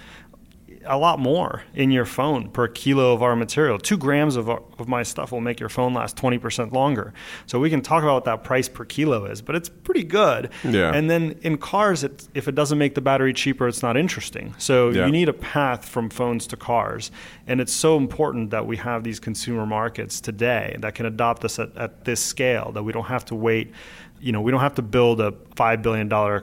a 0.91 0.97
lot 0.97 1.19
more 1.19 1.63
in 1.75 1.91
your 1.91 2.07
phone 2.07 2.49
per 2.49 2.67
kilo 2.69 3.13
of 3.13 3.23
our 3.23 3.37
material. 3.37 3.79
Two 3.79 3.99
grams 3.99 4.37
of, 4.37 4.49
our, 4.49 4.63
of 4.79 4.89
my 4.89 5.03
stuff 5.03 5.33
will 5.33 5.41
make 5.41 5.61
your 5.61 5.69
phone 5.69 5.93
last 5.93 6.17
20% 6.17 6.73
longer. 6.73 7.13
So 7.47 7.59
we 7.59 7.69
can 7.69 7.83
talk 7.83 8.03
about 8.03 8.15
what 8.15 8.25
that 8.25 8.45
price 8.45 8.69
per 8.69 8.87
kilo 8.87 9.27
is, 9.27 9.43
but 9.43 9.55
it's 9.55 9.69
pretty 9.69 10.05
good. 10.05 10.51
Yeah. 10.65 10.93
And 10.95 11.11
then 11.11 11.39
in 11.43 11.59
cars, 11.59 12.05
it, 12.05 12.29
if 12.33 12.49
it 12.49 12.55
doesn't 12.55 12.79
make 12.79 12.95
the 12.95 13.03
battery 13.03 13.35
cheaper, 13.35 13.69
it's 13.69 13.83
not 13.83 13.97
interesting. 13.99 14.55
So 14.57 14.89
Yeah. 14.89 15.05
you 15.07 15.13
need 15.13 15.29
a 15.29 15.35
path 15.35 15.87
from 15.87 16.09
phones 16.09 16.47
to 16.49 16.57
cars. 16.57 17.11
And 17.47 17.61
it's 17.61 17.73
so 17.73 17.99
important 17.99 18.51
that 18.51 18.67
we 18.67 18.77
have 18.79 19.05
these 19.05 19.21
consumer 19.21 19.67
markets 19.67 20.21
today 20.23 20.77
that 20.79 20.95
can 20.95 21.05
adopt 21.05 21.45
us 21.45 21.59
at, 21.59 21.77
at 21.77 22.05
this 22.05 22.25
scale, 22.25 22.73
that 22.73 22.83
we 22.83 22.93
don't 22.93 23.07
have 23.07 23.25
to 23.27 23.35
wait. 23.35 23.73
You 24.21 24.33
know, 24.33 24.41
we 24.41 24.51
don't 24.51 24.61
have 24.61 24.75
to 24.77 24.83
build 24.83 25.21
a 25.21 25.33
$5 25.57 25.83
billion 25.83 26.43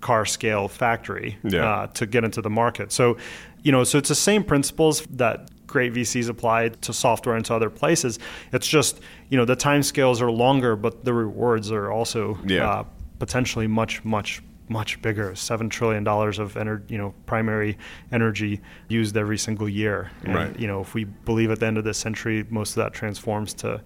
car 0.00 0.26
scale 0.26 0.68
factory 0.68 1.38
Yeah. 1.42 1.64
uh, 1.68 1.86
to 1.88 2.06
get 2.06 2.24
into 2.24 2.42
the 2.42 2.50
market. 2.50 2.92
So, 2.92 3.16
you 3.62 3.72
know, 3.72 3.84
so 3.84 3.98
it's 3.98 4.10
the 4.10 4.14
same 4.14 4.44
principles 4.44 5.00
that 5.10 5.50
great 5.66 5.94
VCs 5.94 6.28
apply 6.28 6.68
to 6.68 6.92
software 6.92 7.34
and 7.36 7.44
to 7.46 7.54
other 7.54 7.70
places. 7.70 8.18
It's 8.52 8.66
just, 8.68 9.00
you 9.30 9.38
know, 9.38 9.44
the 9.46 9.56
time 9.56 9.82
scales 9.82 10.20
are 10.20 10.30
longer, 10.30 10.76
but 10.76 11.04
the 11.04 11.14
rewards 11.14 11.72
are 11.72 11.90
also 11.90 12.38
Yeah. 12.44 12.68
uh, 12.68 12.84
potentially 13.18 13.66
much, 13.66 14.04
much, 14.04 14.42
much 14.68 15.00
bigger. 15.02 15.34
Seven 15.34 15.68
trillion 15.70 16.04
dollars 16.04 16.38
of 16.38 16.54
ener- 16.54 16.82
you 16.90 16.96
know 16.98 17.14
primary 17.26 17.76
energy 18.12 18.60
used 18.88 19.16
every 19.16 19.36
single 19.38 19.68
year. 19.68 20.10
And, 20.24 20.34
Right. 20.34 20.58
You 20.60 20.66
know, 20.66 20.80
if 20.80 20.94
we 20.94 21.04
believe 21.04 21.50
at 21.50 21.60
the 21.60 21.66
end 21.66 21.76
of 21.78 21.84
this 21.84 21.98
century, 21.98 22.44
most 22.50 22.70
of 22.70 22.76
that 22.76 22.92
transforms 22.94 23.52
to 23.54 23.80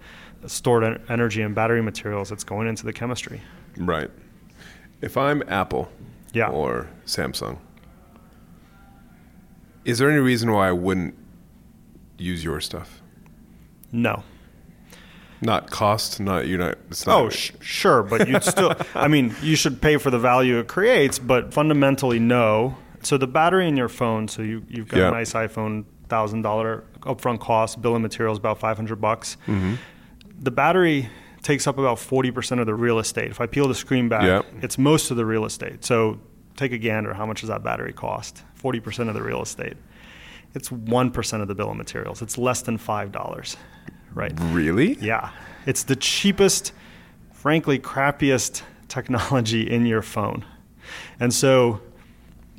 stored 0.47 1.01
energy 1.09 1.41
and 1.41 1.53
battery 1.55 1.81
materials. 1.81 2.29
that's 2.29 2.43
going 2.43 2.67
into 2.67 2.85
the 2.85 2.93
chemistry. 2.93 3.41
Right. 3.77 4.09
If 5.01 5.15
I'm 5.17 5.43
Apple 5.47 5.91
Yeah. 6.33 6.49
or 6.49 6.87
Samsung, 7.05 7.57
is 9.85 9.97
there 9.99 10.09
any 10.09 10.19
reason 10.19 10.51
why 10.51 10.69
I 10.69 10.71
wouldn't 10.71 11.15
use 12.17 12.43
your 12.43 12.59
stuff? 12.61 13.01
No. 13.91 14.23
Not 15.41 15.69
cost, 15.71 16.19
not 16.19 16.47
you're 16.47 16.59
not. 16.59 16.77
It's 16.91 17.07
not 17.07 17.21
Oh, 17.21 17.29
sh- 17.29 17.51
sure, 17.61 18.03
but 18.03 18.27
you'd 18.27 18.43
still. 18.43 18.73
I 18.93 19.07
mean, 19.07 19.33
you 19.41 19.55
should 19.55 19.81
pay 19.81 19.95
for 19.95 20.11
the 20.11 20.19
value 20.19 20.59
it 20.59 20.67
creates, 20.67 21.17
but 21.17 21.53
fundamentally, 21.53 22.19
no. 22.19 22.75
So 23.03 23.17
the 23.17 23.27
battery 23.27 23.65
in 23.69 23.77
your 23.77 23.87
phone. 23.87 24.27
So 24.27 24.41
you 24.41 24.63
you've 24.67 24.89
got 24.89 24.97
Yeah. 24.99 25.07
a 25.07 25.11
nice 25.11 25.31
iPhone, 25.31 25.85
thousand 26.09 26.41
dollar 26.41 26.83
upfront 27.03 27.39
cost. 27.39 27.81
Bill 27.81 27.95
of 27.95 28.01
materials 28.01 28.37
about 28.37 28.59
five 28.59 28.75
hundred 28.75 28.99
bucks. 28.99 29.37
Mm-hmm. 29.47 29.75
The 30.39 30.51
battery 30.51 31.09
takes 31.41 31.67
up 31.67 31.77
about 31.77 31.99
forty 31.99 32.31
percent 32.31 32.59
of 32.61 32.67
the 32.67 32.75
real 32.75 32.99
estate. 32.99 33.29
If 33.31 33.41
I 33.41 33.45
peel 33.45 33.67
the 33.67 33.75
screen 33.75 34.09
back, 34.09 34.23
Yeah. 34.23 34.41
it's 34.61 34.77
most 34.77 35.11
of 35.11 35.17
the 35.17 35.25
real 35.25 35.45
estate. 35.45 35.83
So 35.85 36.19
take 36.55 36.71
a 36.71 36.77
gander. 36.77 37.13
How 37.13 37.25
much 37.25 37.41
does 37.41 37.49
that 37.49 37.63
battery 37.63 37.93
cost? 37.93 38.43
Forty 38.55 38.79
percent 38.79 39.09
of 39.09 39.15
the 39.15 39.21
real 39.21 39.41
estate. 39.41 39.75
It's 40.55 40.71
one 40.71 41.11
percent 41.11 41.41
of 41.41 41.47
the 41.47 41.55
bill 41.55 41.71
of 41.71 41.77
materials. 41.77 42.21
It's 42.21 42.37
less 42.37 42.61
than 42.61 42.77
five 42.77 43.11
dollars, 43.11 43.57
right? 44.13 44.33
really. 44.39 44.93
Yeah. 44.95 45.29
It's 45.65 45.83
the 45.83 45.95
cheapest, 45.95 46.71
frankly, 47.33 47.77
crappiest 47.79 48.63
technology 48.87 49.69
in 49.69 49.85
your 49.85 50.01
phone. 50.01 50.45
And 51.19 51.33
so, 51.33 51.81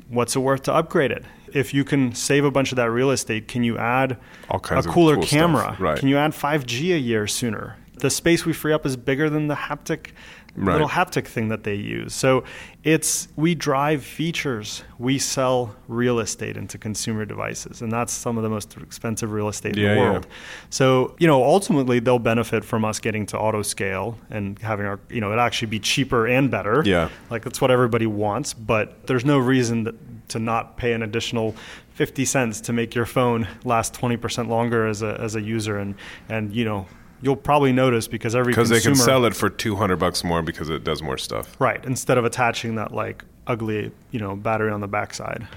what's 0.07 0.35
it 0.35 0.39
worth 0.39 0.63
to 0.63 0.73
upgrade 0.73 1.11
it? 1.11 1.25
If 1.53 1.73
you 1.73 1.83
can 1.83 2.13
save 2.13 2.45
a 2.45 2.51
bunch 2.51 2.71
of 2.71 2.77
that 2.77 2.89
real 2.91 3.11
estate, 3.11 3.47
can 3.47 3.63
you 3.63 3.77
add 3.77 4.17
a 4.49 4.59
cooler 4.83 5.15
cool 5.15 5.23
camera? 5.25 5.75
Right. 5.79 5.97
Can 5.97 6.07
you 6.07 6.17
add 6.17 6.31
5G 6.31 6.93
a 6.95 6.99
year 6.99 7.27
sooner? 7.27 7.77
The 8.01 8.09
space 8.09 8.45
we 8.45 8.53
free 8.53 8.73
up 8.73 8.85
is 8.85 8.95
bigger 8.97 9.29
than 9.29 9.47
the 9.47 9.55
haptic 9.55 10.07
Right. 10.53 10.73
little 10.73 10.89
haptic 10.89 11.27
thing 11.27 11.47
that 11.47 11.63
they 11.63 11.75
use. 11.75 12.13
So 12.13 12.43
it's 12.83 13.29
we 13.37 13.55
drive 13.55 14.03
features. 14.03 14.83
We 14.99 15.17
sell 15.17 15.73
real 15.87 16.19
estate 16.19 16.57
into 16.57 16.77
consumer 16.77 17.23
devices, 17.23 17.81
and 17.81 17.89
that's 17.89 18.11
some 18.11 18.35
of 18.35 18.43
the 18.43 18.49
most 18.49 18.75
expensive 18.75 19.31
real 19.31 19.47
estate 19.47 19.77
in 19.77 19.83
Yeah, 19.83 19.93
the 19.93 20.01
yeah. 20.01 20.11
world. 20.11 20.27
So, 20.69 21.15
you 21.19 21.27
know, 21.27 21.41
ultimately 21.41 21.99
they'll 21.99 22.19
benefit 22.19 22.65
from 22.65 22.83
us 22.83 22.99
getting 22.99 23.25
to 23.27 23.39
auto 23.39 23.61
scale 23.61 24.17
and 24.29 24.59
having 24.59 24.85
our, 24.85 24.99
you 25.09 25.21
know, 25.21 25.31
it 25.31 25.37
actually 25.37 25.69
be 25.69 25.79
cheaper 25.79 26.27
and 26.27 26.51
better. 26.51 26.83
Yeah. 26.85 27.07
Like 27.29 27.45
that's 27.45 27.61
what 27.61 27.71
everybody 27.71 28.05
wants, 28.05 28.53
but 28.53 29.07
there's 29.07 29.23
no 29.23 29.37
reason 29.39 29.85
that, 29.85 29.95
to 30.29 30.39
not 30.39 30.75
pay 30.75 30.91
an 30.91 31.01
additional 31.01 31.55
50 31.93 32.25
cents 32.25 32.59
to 32.61 32.73
make 32.73 32.93
your 32.93 33.05
phone 33.05 33.47
last 33.63 33.93
20% 33.93 34.49
longer 34.49 34.85
as 34.85 35.01
a, 35.01 35.17
as 35.21 35.35
a 35.35 35.41
user 35.41 35.77
and, 35.77 35.95
and, 36.27 36.53
you 36.53 36.65
know, 36.65 36.87
you'll 37.21 37.35
probably 37.35 37.71
notice 37.71 38.07
because 38.07 38.35
every 38.35 38.51
Because 38.51 38.69
they 38.69 38.79
can 38.79 38.95
sell 38.95 39.25
it 39.25 39.35
for 39.35 39.49
200 39.49 39.97
bucks 39.97 40.23
more 40.23 40.41
because 40.41 40.69
it 40.69 40.83
does 40.83 41.01
more 41.01 41.17
stuff. 41.17 41.55
right 41.59 41.83
instead 41.85 42.17
of 42.17 42.25
attaching 42.25 42.75
that 42.75 42.93
like 42.93 43.23
ugly 43.47 43.91
you 44.11 44.19
know 44.19 44.35
battery 44.35 44.71
on 44.71 44.81
the 44.81 44.87
backside. 44.87 45.47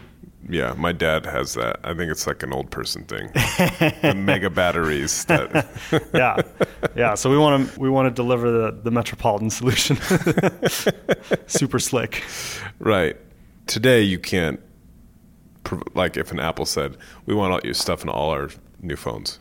Yeah, 0.47 0.75
my 0.77 0.93
dad 0.93 1.25
has 1.25 1.55
that. 1.55 1.81
I 1.85 1.95
think 1.95 2.11
it's 2.11 2.27
like 2.27 2.43
an 2.43 2.53
old 2.53 2.71
person 2.71 3.05
thing. 3.05 3.31
the 3.33 4.13
mega 4.17 4.51
batteries 4.51 5.25
that 5.25 5.67
yeah, 6.15 6.43
yeah. 6.95 7.15
So 7.15 7.31
we 7.31 7.39
want 7.39 7.71
to 7.71 7.81
we 7.81 7.89
want 7.89 8.07
to 8.07 8.11
deliver 8.15 8.51
the 8.51 8.79
the 8.83 8.91
metropolitan 8.91 9.49
solution, 9.49 9.97
super 11.47 11.79
slick. 11.79 12.25
Right. 12.79 13.17
Today 13.67 14.03
you 14.03 14.19
can't 14.19 14.61
like 15.95 16.19
if 16.19 16.31
an 16.31 16.41
Apple 16.41 16.67
said, 16.67 16.99
"We 17.25 17.35
want 17.35 17.55
all 17.55 17.61
your 17.65 17.73
stuff 17.73 18.03
in 18.03 18.11
all 18.11 18.29
our 18.29 18.51
new 18.83 18.97
phones." 18.97 19.39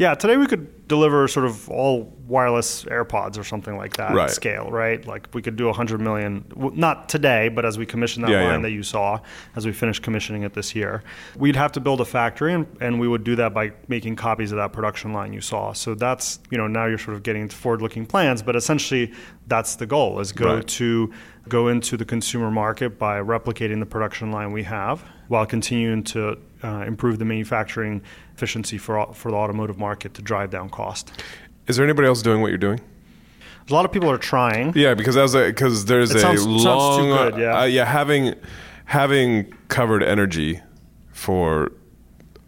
Yeah, 0.00 0.14
today 0.14 0.38
we 0.38 0.46
could 0.46 0.88
deliver 0.88 1.28
sort 1.28 1.44
of 1.44 1.68
all 1.68 2.04
wireless 2.26 2.84
AirPods 2.84 3.36
or 3.38 3.44
something 3.44 3.76
like 3.76 3.98
that 3.98 4.14
Right. 4.14 4.30
scale, 4.30 4.70
right? 4.70 5.04
Like 5.06 5.28
we 5.34 5.42
could 5.42 5.56
do 5.56 5.66
100 5.66 6.00
million, 6.00 6.42
not 6.56 7.10
today, 7.10 7.50
but 7.50 7.66
as 7.66 7.76
we 7.76 7.84
commission 7.84 8.22
that 8.22 8.30
Yeah, 8.30 8.44
line 8.44 8.60
yeah. 8.60 8.62
that 8.62 8.70
you 8.70 8.82
saw, 8.82 9.20
as 9.56 9.66
we 9.66 9.72
finish 9.72 9.98
commissioning 10.00 10.42
it 10.42 10.54
this 10.54 10.74
year, 10.74 11.02
we'd 11.36 11.54
have 11.54 11.70
to 11.72 11.80
build 11.80 12.00
a 12.00 12.06
factory 12.06 12.54
and, 12.54 12.66
and 12.80 12.98
we 12.98 13.08
would 13.08 13.24
do 13.24 13.36
that 13.36 13.52
by 13.52 13.72
making 13.88 14.16
copies 14.16 14.52
of 14.52 14.56
that 14.56 14.72
production 14.72 15.12
line 15.12 15.34
you 15.34 15.42
saw. 15.42 15.74
So 15.74 15.94
that's, 15.94 16.38
you 16.50 16.56
know, 16.56 16.66
now 16.66 16.86
you're 16.86 16.96
sort 16.96 17.14
of 17.14 17.22
getting 17.22 17.42
into 17.42 17.56
forward 17.56 17.82
looking 17.82 18.06
plans, 18.06 18.40
but 18.40 18.56
essentially 18.56 19.12
that's 19.48 19.76
the 19.76 19.84
goal 19.84 20.18
is 20.20 20.32
go 20.32 20.54
Right. 20.54 20.66
to 20.66 21.12
go 21.46 21.68
into 21.68 21.98
the 21.98 22.06
consumer 22.06 22.50
market 22.50 22.98
by 22.98 23.20
replicating 23.20 23.80
the 23.80 23.86
production 23.86 24.32
line 24.32 24.50
we 24.52 24.62
have 24.62 25.04
while 25.30 25.46
continuing 25.46 26.02
to 26.02 26.36
uh, 26.64 26.82
improve 26.84 27.20
the 27.20 27.24
manufacturing 27.24 28.02
efficiency 28.34 28.76
for, 28.76 29.14
for 29.14 29.30
the 29.30 29.36
automotive 29.36 29.78
market 29.78 30.12
to 30.12 30.20
drive 30.22 30.50
down 30.50 30.68
cost. 30.68 31.12
Is 31.68 31.76
there 31.76 31.84
anybody 31.86 32.08
else 32.08 32.20
doing 32.20 32.42
what 32.42 32.48
you're 32.48 32.58
doing? 32.58 32.80
A 33.68 33.72
lot 33.72 33.84
of 33.84 33.92
people 33.92 34.10
are 34.10 34.18
trying. 34.18 34.72
Yeah, 34.74 34.94
because 34.94 35.16
as 35.16 35.32
because 35.34 35.84
there's 35.84 36.10
It 36.10 36.16
a 36.16 36.20
sounds- 36.20 36.40
sounds 36.42 36.62
too 36.64 36.64
long 36.64 37.30
good, 37.30 37.40
yeah. 37.40 37.60
uh, 37.60 37.64
yeah 37.64 37.84
having 37.84 38.34
having 38.86 39.52
covered 39.68 40.02
energy 40.02 40.60
for 41.12 41.70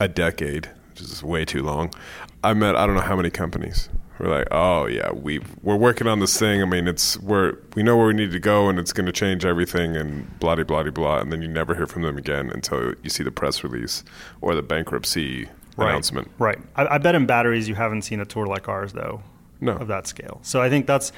a 0.01 0.09
decade, 0.09 0.69
which 0.91 1.03
is 1.03 1.23
way 1.23 1.45
too 1.45 1.63
long. 1.63 1.95
I 2.43 2.53
met 2.53 2.75
I 2.75 2.85
don't 2.85 2.97
know 2.97 3.03
how 3.03 3.15
many 3.15 3.31
companies. 3.31 3.89
We're 4.23 4.31
like, 4.31 4.47
oh 4.53 4.87
yeah, 4.87 5.11
we 5.11 5.41
we're 5.63 5.77
working 5.77 6.07
on 6.07 6.21
this 6.21 6.39
thing. 6.39 6.63
I 6.63 6.65
mean, 6.65 6.87
it's 6.87 7.19
we're 7.19 7.57
we 7.75 7.83
know 7.83 7.97
where 7.97 8.07
we 8.07 8.15
need 8.15 8.31
to 8.31 8.39
go, 8.39 8.69
and 8.69 8.79
it's 8.79 8.93
going 8.93 9.07
to 9.07 9.13
change 9.13 9.45
everything, 9.45 9.97
and 9.97 10.39
blah 10.39 10.55
blah 10.55 10.63
blah 10.63 10.85
blah. 10.85 11.19
And 11.19 11.33
then 11.33 11.43
you 11.43 11.49
never 11.49 11.75
hear 11.75 11.89
from 11.89 12.03
them 12.03 12.17
again 12.17 12.49
until 12.49 12.95
you 13.03 13.11
see 13.11 13.25
the 13.25 13.33
press 13.33 13.65
release 13.65 14.05
or 14.41 14.55
the 14.55 14.63
bankruptcy 14.63 15.49
announcement. 15.77 16.31
Right. 16.39 16.59
I, 16.77 16.87
I 16.87 16.99
bet 16.99 17.17
in 17.17 17.27
batteries 17.27 17.69
you 17.69 17.75
haven't 17.75 18.03
seen 18.03 18.21
a 18.21 18.25
tour 18.25 18.47
like 18.47 18.69
ours 18.69 18.93
though. 18.93 19.23
No. 19.61 19.73
Of 19.73 19.89
that 19.89 20.07
scale. 20.07 20.39
So 20.43 20.61
I 20.61 20.69
think 20.69 20.87
that's 20.87 21.11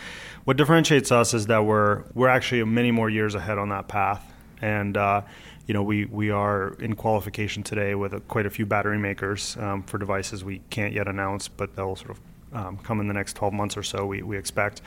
what 0.44 0.56
differentiates 0.56 1.12
us 1.12 1.34
is 1.34 1.46
that 1.46 1.66
we're 1.66 2.04
we're 2.14 2.28
actually 2.28 2.64
many 2.64 2.90
more 2.90 3.10
years 3.10 3.34
ahead 3.34 3.58
on 3.58 3.68
that 3.68 3.86
path, 3.86 4.32
and 4.62 4.96
uh, 4.96 5.20
you 5.66 5.74
know 5.74 5.82
we 5.82 6.06
we 6.06 6.30
are 6.30 6.74
in 6.78 6.94
qualification 6.94 7.62
today 7.62 7.94
with 7.94 8.14
a, 8.14 8.20
quite 8.20 8.46
a 8.46 8.50
few 8.50 8.64
battery 8.64 8.98
makers 8.98 9.58
um, 9.58 9.82
for 9.82 9.98
devices 9.98 10.42
we 10.42 10.62
can't 10.70 10.94
yet 10.94 11.06
announce, 11.06 11.48
but 11.48 11.76
they'll 11.76 11.96
sort 11.96 12.10
of 12.10 12.20
um, 12.54 12.78
come 12.78 13.00
in 13.00 13.08
the 13.08 13.14
next 13.14 13.34
12 13.36 13.52
months 13.52 13.76
or 13.76 13.82
so. 13.82 14.06
We 14.06 14.22
we 14.22 14.36
expect. 14.38 14.80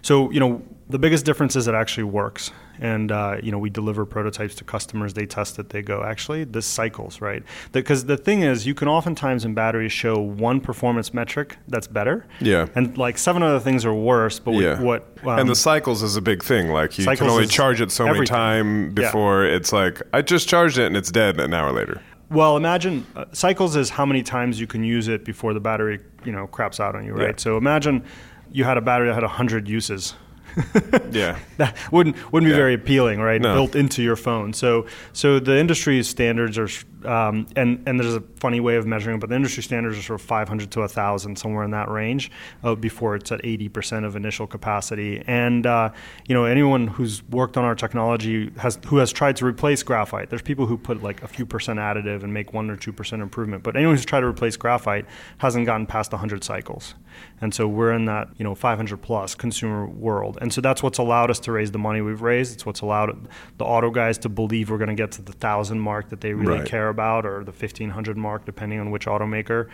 So 0.00 0.30
you 0.30 0.38
know 0.38 0.62
the 0.88 0.98
biggest 0.98 1.24
difference 1.26 1.56
is 1.56 1.66
it 1.66 1.74
actually 1.74 2.04
works, 2.04 2.52
and 2.80 3.10
uh, 3.10 3.38
you 3.42 3.50
know 3.50 3.58
we 3.58 3.68
deliver 3.68 4.06
prototypes 4.06 4.54
to 4.56 4.64
customers. 4.64 5.12
They 5.12 5.26
test 5.26 5.58
it. 5.58 5.70
They 5.70 5.82
go, 5.82 6.04
actually, 6.04 6.44
this 6.44 6.66
cycles 6.66 7.20
right. 7.20 7.42
Because 7.72 8.04
the 8.04 8.16
thing 8.16 8.42
is, 8.42 8.64
you 8.64 8.74
can 8.74 8.86
oftentimes 8.86 9.44
in 9.44 9.54
batteries 9.54 9.90
show 9.92 10.20
one 10.20 10.60
performance 10.60 11.12
metric 11.12 11.56
that's 11.66 11.88
better, 11.88 12.26
Yeah. 12.40 12.68
and 12.76 12.96
like 12.96 13.18
seven 13.18 13.42
other 13.42 13.58
things 13.58 13.84
are 13.84 13.92
worse. 13.92 14.38
But 14.38 14.52
we- 14.52 14.64
yeah. 14.66 14.80
what 14.80 15.02
um, 15.24 15.40
and 15.40 15.48
the 15.48 15.56
cycles 15.56 16.04
is 16.04 16.14
a 16.14 16.22
big 16.22 16.44
thing. 16.44 16.68
Like 16.68 16.96
you 16.96 17.04
can 17.04 17.28
only 17.28 17.48
charge 17.48 17.80
it 17.80 17.90
so 17.90 18.04
many 18.04 18.18
everything. 18.18 18.36
time 18.36 18.86
Yeah. 18.86 18.92
before 18.94 19.44
it's 19.46 19.72
like 19.72 20.00
I 20.12 20.22
just 20.22 20.48
charged 20.48 20.78
it 20.78 20.86
and 20.86 20.96
it's 20.96 21.10
dead 21.10 21.40
an 21.40 21.52
hour 21.52 21.72
later. 21.72 22.00
Well, 22.30 22.56
imagine 22.56 23.06
uh, 23.16 23.24
cycles 23.32 23.74
is 23.76 23.90
how 23.90 24.04
many 24.04 24.22
times 24.22 24.60
you 24.60 24.66
can 24.66 24.84
use 24.84 25.08
it 25.08 25.24
before 25.24 25.54
the 25.54 25.60
battery, 25.60 26.00
you 26.24 26.32
know, 26.32 26.46
craps 26.46 26.78
out 26.78 26.94
on 26.94 27.04
you, 27.04 27.12
right? 27.14 27.28
Yeah. 27.28 27.34
So 27.36 27.56
imagine 27.56 28.04
you 28.52 28.64
had 28.64 28.76
a 28.76 28.82
battery 28.82 29.08
that 29.08 29.14
had 29.14 29.22
100 29.22 29.68
uses. 29.68 30.14
Yeah. 31.12 31.38
that 31.58 31.76
wouldn't 31.92 32.16
wouldn't 32.32 32.48
be 32.48 32.50
Yeah. 32.50 32.56
very 32.56 32.74
appealing, 32.74 33.20
right? 33.20 33.40
No. 33.40 33.54
Built 33.54 33.74
into 33.76 34.02
your 34.02 34.16
phone. 34.16 34.52
So 34.52 34.86
so 35.12 35.38
the 35.40 35.58
industry 35.58 36.02
standards 36.02 36.58
are, 36.58 36.68
um, 37.08 37.46
and 37.56 37.82
and 37.86 37.98
there's 38.00 38.14
a 38.14 38.20
funny 38.40 38.60
way 38.60 38.76
of 38.76 38.86
measuring 38.86 39.16
it, 39.16 39.20
but 39.20 39.28
the 39.30 39.36
industry 39.36 39.62
standards 39.62 39.98
are 39.98 40.02
sort 40.02 40.20
of 40.20 40.26
500 40.26 40.70
to 40.72 40.80
1,000, 40.80 41.36
somewhere 41.36 41.64
in 41.64 41.70
that 41.72 41.88
range, 41.88 42.30
uh, 42.64 42.74
before 42.74 43.14
it's 43.16 43.30
at 43.32 43.40
80% 43.42 44.04
of 44.04 44.16
initial 44.16 44.46
capacity. 44.46 45.22
And 45.26 45.66
uh, 45.66 45.90
you 46.26 46.34
know 46.34 46.44
anyone 46.44 46.86
who's 46.88 47.22
worked 47.28 47.56
on 47.56 47.64
our 47.64 47.74
technology 47.74 48.50
has 48.58 48.78
who 48.86 48.96
has 48.98 49.12
tried 49.12 49.36
to 49.36 49.46
replace 49.46 49.82
graphite. 49.82 50.30
There's 50.30 50.42
people 50.42 50.66
who 50.66 50.76
put 50.78 51.02
like 51.02 51.22
a 51.22 51.28
few 51.28 51.46
percent 51.46 51.78
additive 51.78 52.22
and 52.22 52.32
make 52.34 52.52
one 52.52 52.70
or 52.70 52.76
two 52.76 52.92
percent 52.92 53.22
improvement, 53.22 53.62
but 53.62 53.76
anyone 53.76 53.94
who's 53.96 54.04
tried 54.04 54.20
to 54.20 54.26
replace 54.26 54.56
graphite 54.56 55.06
hasn't 55.38 55.66
gotten 55.66 55.86
past 55.86 56.12
100 56.12 56.42
cycles. 56.44 56.94
And 57.40 57.52
so 57.54 57.66
we're 57.68 57.92
in 57.92 58.04
that 58.06 58.28
you 58.36 58.44
know 58.44 58.54
500 58.54 58.96
plus 59.02 59.34
consumer 59.34 59.86
world, 59.86 60.37
and 60.40 60.52
so 60.52 60.60
that's 60.60 60.82
what's 60.82 60.98
allowed 60.98 61.30
us 61.30 61.38
to 61.40 61.52
raise 61.52 61.70
the 61.70 61.78
money 61.78 62.00
we've 62.00 62.22
raised. 62.22 62.54
It's 62.54 62.64
what's 62.66 62.80
allowed 62.80 63.28
the 63.58 63.64
auto 63.64 63.90
guys 63.90 64.18
to 64.18 64.28
believe 64.28 64.70
we're 64.70 64.78
going 64.78 64.88
to 64.88 64.94
get 64.94 65.12
to 65.12 65.22
the 65.22 65.32
thousand 65.32 65.80
mark 65.80 66.08
that 66.10 66.20
they 66.20 66.32
really 66.34 66.58
Right. 66.60 66.66
care 66.68 66.88
about, 66.88 67.26
or 67.26 67.44
the 67.44 67.52
1500 67.52 68.16
mark, 68.16 68.44
depending 68.44 68.80
on 68.80 68.90
which 68.90 69.06
automaker. 69.06 69.68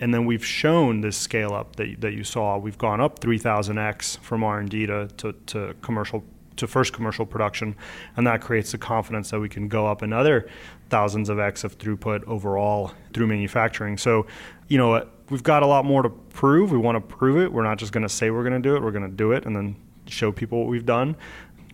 And 0.00 0.12
then 0.12 0.26
we've 0.26 0.44
shown 0.44 1.00
this 1.00 1.16
scale 1.16 1.52
up 1.54 1.76
that 1.76 2.00
that 2.00 2.12
you 2.12 2.24
saw. 2.24 2.58
We've 2.58 2.78
gone 2.78 3.00
up 3.00 3.20
3000x 3.20 4.18
from 4.20 4.44
R&D 4.44 4.86
to, 4.86 5.08
to, 5.18 5.32
to 5.46 5.74
commercial 5.82 6.24
to 6.56 6.66
first 6.66 6.92
commercial 6.92 7.24
production, 7.24 7.76
and 8.16 8.26
that 8.26 8.40
creates 8.40 8.72
the 8.72 8.78
confidence 8.78 9.30
that 9.30 9.38
we 9.38 9.48
can 9.48 9.68
go 9.68 9.86
up 9.86 10.02
another 10.02 10.48
thousands 10.90 11.28
of 11.28 11.38
x 11.38 11.62
of 11.62 11.78
throughput 11.78 12.24
overall 12.24 12.90
through 13.12 13.28
manufacturing. 13.28 13.96
So, 13.96 14.26
you 14.66 14.76
know, 14.76 15.06
we've 15.30 15.42
got 15.44 15.62
a 15.62 15.66
lot 15.66 15.84
more 15.84 16.02
to 16.02 16.08
prove. 16.10 16.72
We 16.72 16.78
want 16.78 16.96
to 16.96 17.16
prove 17.16 17.38
it. 17.38 17.52
We're 17.52 17.62
not 17.62 17.78
just 17.78 17.92
going 17.92 18.02
to 18.02 18.08
say 18.08 18.30
we're 18.30 18.42
going 18.42 18.60
to 18.60 18.68
do 18.68 18.74
it. 18.74 18.82
We're 18.82 18.90
going 18.90 19.08
to 19.08 19.16
do 19.16 19.30
it 19.32 19.46
and 19.46 19.54
then 19.54 19.76
show 20.08 20.32
people 20.32 20.58
what 20.60 20.68
we've 20.68 20.86
done. 20.86 21.16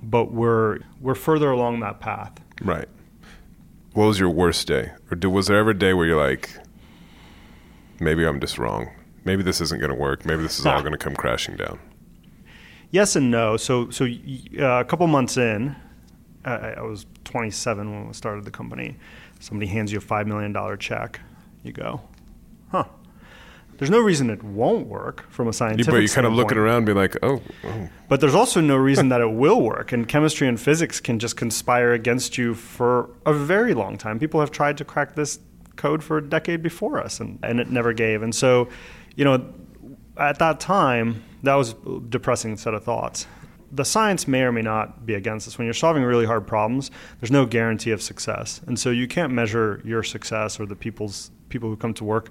But 0.03 0.33
we're 0.33 0.81
we're 1.01 1.15
further 1.15 1.51
along 1.51 1.81
that 1.81 2.01
path. 2.01 2.33
Right. 2.63 2.89
What 3.95 4.07
was 4.07 4.19
your 4.19 4.31
worst 4.31 4.67
day? 4.67 4.93
Or 5.11 5.17
do, 5.17 5.31
was 5.31 5.47
there 5.47 5.57
ever 5.57 5.71
a 5.71 5.79
day 5.79 5.95
where 5.95 6.05
you're 6.07 6.21
like, 6.21 6.51
maybe 8.01 8.27
I'm 8.27 8.41
just 8.41 8.59
wrong. 8.59 8.91
Maybe 9.25 9.43
this 9.43 9.61
isn't 9.61 9.81
going 9.81 9.93
to 9.93 9.97
work. 9.99 10.27
Maybe 10.27 10.43
this 10.43 10.59
is 10.59 10.67
all 10.67 10.81
going 10.81 10.93
to 10.93 10.99
come 10.99 11.15
crashing 11.15 11.57
down. 11.57 11.79
Yes 12.91 13.17
and 13.17 13.31
no. 13.31 13.57
So, 13.57 13.91
so 13.91 14.05
uh, 14.05 14.81
a 14.81 14.85
couple 14.85 15.07
months 15.07 15.37
in, 15.37 15.75
I, 16.45 16.75
I 16.75 16.83
was 16.83 17.07
27 17.25 17.91
when 17.91 18.07
we 18.09 18.13
started 18.13 18.45
the 18.45 18.51
company. 18.51 18.97
Somebody 19.41 19.67
hands 19.69 19.93
you 19.93 19.99
a 19.99 20.01
five 20.01 20.27
million 20.27 20.53
dollar 20.53 20.77
check. 20.77 21.21
You 21.63 21.73
go, 21.73 22.01
huh? 22.71 22.85
There's 23.79 23.91
no 23.91 24.01
reason 24.01 24.31
it 24.31 24.43
won't 24.43 24.87
work 24.87 25.31
from 25.31 25.49
a 25.49 25.53
scientific. 25.53 25.93
but 25.93 25.99
you're 25.99 26.09
kind 26.09 26.27
of 26.27 26.33
looking 26.33 26.59
around 26.59 26.79
and 26.79 26.87
be 26.87 26.93
like, 26.93 27.17
oh, 27.23 27.43
oh. 27.65 27.89
But 28.09 28.21
there's 28.21 28.35
also 28.35 28.61
no 28.61 28.77
reason 28.77 29.09
that 29.09 29.21
it 29.21 29.33
will 29.33 29.61
work. 29.61 29.93
And 29.93 30.09
chemistry 30.09 30.47
and 30.47 30.61
physics 30.61 31.01
can 31.01 31.19
just 31.19 31.37
conspire 31.37 31.93
against 31.93 32.39
you 32.39 32.55
for 32.55 33.11
a 33.27 33.33
very 33.33 33.75
long 33.75 33.99
time. 33.99 34.19
People 34.19 34.41
have 34.41 34.51
tried 34.51 34.79
to 34.79 34.85
crack 34.85 35.15
this 35.15 35.39
code 35.77 36.03
for 36.03 36.19
a 36.19 36.23
decade 36.23 36.63
before 36.63 37.01
us, 37.01 37.21
and, 37.21 37.39
and 37.43 37.61
it 37.61 37.71
never 37.71 37.93
gave. 37.93 38.23
And 38.23 38.35
so, 38.35 38.69
you 39.17 39.25
know, 39.25 39.53
at 40.17 40.39
that 40.39 40.61
time, 40.61 41.23
that 41.43 41.55
was 41.55 41.75
a 41.87 42.01
depressing 42.09 42.57
set 42.57 42.75
of 42.75 42.85
thoughts. 42.85 43.27
The 43.73 43.85
science 43.85 44.29
may 44.29 44.43
or 44.43 44.53
may 44.53 44.63
not 44.63 45.05
be 45.05 45.15
against 45.15 45.49
us. 45.49 45.59
When 45.59 45.65
you're 45.65 45.75
solving 45.75 46.05
really 46.05 46.27
hard 46.27 46.47
problems, 46.47 46.93
there's 47.21 47.33
no 47.33 47.45
guarantee 47.45 47.91
of 47.91 48.01
success, 48.01 48.61
and 48.67 48.79
so 48.79 48.91
you 48.91 49.09
can't 49.09 49.33
measure 49.33 49.83
your 49.85 50.05
success 50.05 50.61
or 50.61 50.67
the 50.67 50.77
people's 50.77 51.33
people 51.55 51.69
who 51.69 51.77
come 51.77 51.95
to 51.95 52.05
work 52.05 52.31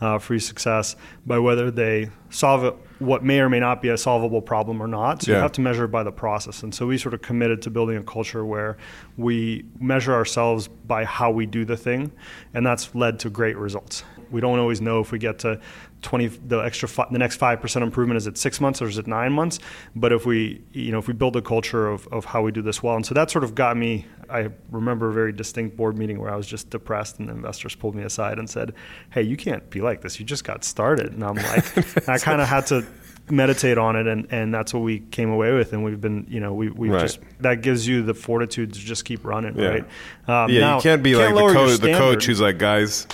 uh, 0.00 0.18
for 0.18 0.34
your 0.34 0.40
success 0.40 0.96
by 1.24 1.38
whether 1.38 1.70
they 1.70 2.10
solve 2.28 2.64
it, 2.64 2.74
what 2.98 3.22
may 3.22 3.38
or 3.38 3.48
may 3.48 3.60
not 3.60 3.80
be 3.80 3.88
a 3.90 3.96
solvable 3.96 4.42
problem 4.42 4.82
or 4.82 4.88
not. 4.88 5.22
So 5.22 5.30
you 5.30 5.36
have 5.42 5.52
to 5.52 5.60
measure 5.60 5.84
it 5.84 5.92
by 5.92 6.02
the 6.02 6.10
process. 6.10 6.64
And 6.64 6.74
so 6.74 6.86
we 6.88 6.98
sort 6.98 7.14
of 7.14 7.22
committed 7.22 7.62
to 7.62 7.70
building 7.70 7.96
a 7.96 8.02
culture 8.02 8.44
where 8.44 8.76
we 9.16 9.64
measure 9.78 10.12
ourselves 10.12 10.66
by 10.66 11.04
how 11.04 11.30
we 11.30 11.46
do 11.46 11.64
the 11.64 11.76
thing, 11.76 12.10
and 12.52 12.66
that's 12.66 12.92
led 12.96 13.20
to 13.20 13.30
great 13.30 13.56
results. 13.56 14.02
We 14.32 14.40
don't 14.40 14.58
always 14.58 14.80
know 14.80 14.98
if 14.98 15.12
we 15.12 15.20
get 15.20 15.38
to 15.40 15.60
20 16.02 16.26
the 16.26 16.58
extra 16.58 16.88
fi- 16.88 17.06
the 17.10 17.18
next 17.18 17.40
5% 17.40 17.82
improvement 17.82 18.18
is 18.18 18.26
it 18.26 18.36
6 18.36 18.60
months 18.60 18.82
or 18.82 18.88
is 18.88 18.98
it 18.98 19.06
9 19.06 19.32
months 19.32 19.58
but 19.96 20.12
if 20.12 20.26
we 20.26 20.62
you 20.72 20.92
know 20.92 20.98
if 20.98 21.08
we 21.08 21.14
build 21.14 21.34
a 21.34 21.40
culture 21.40 21.88
of, 21.88 22.06
of 22.08 22.26
how 22.26 22.42
we 22.42 22.52
do 22.52 22.60
this 22.60 22.82
well 22.82 22.94
and 22.94 23.06
so 23.06 23.14
that 23.14 23.30
sort 23.30 23.42
of 23.42 23.54
got 23.54 23.74
me 23.76 24.04
I 24.30 24.50
remember 24.70 25.08
a 25.08 25.12
very 25.12 25.32
distinct 25.32 25.76
board 25.76 25.96
meeting 25.98 26.20
where 26.20 26.30
I 26.32 26.36
was 26.36 26.46
just 26.46 26.70
depressed 26.70 27.18
and 27.18 27.28
the 27.28 27.32
investors 27.32 27.74
pulled 27.74 27.94
me 27.94 28.02
aside 28.02 28.38
and 28.38 28.48
said 28.48 28.72
hey 29.10 29.22
you 29.22 29.36
can't 29.36 29.68
be 29.70 29.80
like 29.80 30.00
this 30.02 30.18
you 30.20 30.26
just 30.26 30.44
got 30.44 30.64
started 30.64 31.12
and 31.12 31.22
I'm 31.24 31.36
like 31.36 32.08
I 32.08 32.18
kind 32.18 32.40
of 32.40 32.48
had 32.48 32.66
to 32.68 32.84
meditate 33.30 33.78
on 33.78 33.96
it 33.96 34.06
and, 34.06 34.26
and 34.30 34.52
that's 34.52 34.74
what 34.74 34.80
we 34.80 35.00
came 35.00 35.30
away 35.30 35.52
with 35.52 35.72
and 35.72 35.82
we've 35.84 36.00
been 36.00 36.26
you 36.28 36.40
know 36.40 36.52
we 36.52 36.68
we 36.70 36.90
Right. 36.90 37.00
just 37.00 37.20
that 37.40 37.62
gives 37.62 37.86
you 37.88 38.02
the 38.02 38.14
fortitude 38.14 38.72
to 38.74 38.78
just 38.80 39.04
keep 39.04 39.24
running 39.24 39.58
Yeah. 39.58 39.68
right 39.68 39.84
Um, 40.28 40.50
yeah, 40.50 40.60
now, 40.60 40.76
you 40.76 40.82
can't 40.82 41.02
be 41.02 41.14
can't 41.14 41.34
like 41.34 41.46
the 41.46 41.52
coach, 41.54 41.78
the 41.80 41.92
coach 41.94 42.26
who's 42.26 42.40
like, 42.40 42.58
guys, 42.58 43.06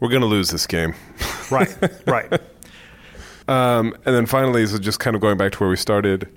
we're 0.00 0.08
going 0.08 0.22
to 0.22 0.26
lose 0.28 0.50
this 0.50 0.66
game. 0.66 0.94
right 1.50 1.74
right 2.06 2.40
Um, 3.48 3.94
and 4.06 4.14
then 4.14 4.26
finally, 4.26 4.64
so 4.66 4.78
just 4.78 5.00
kind 5.00 5.16
of 5.16 5.20
going 5.22 5.36
back 5.36 5.52
to 5.52 5.58
where 5.58 5.68
we 5.68 5.76
started, 5.76 6.28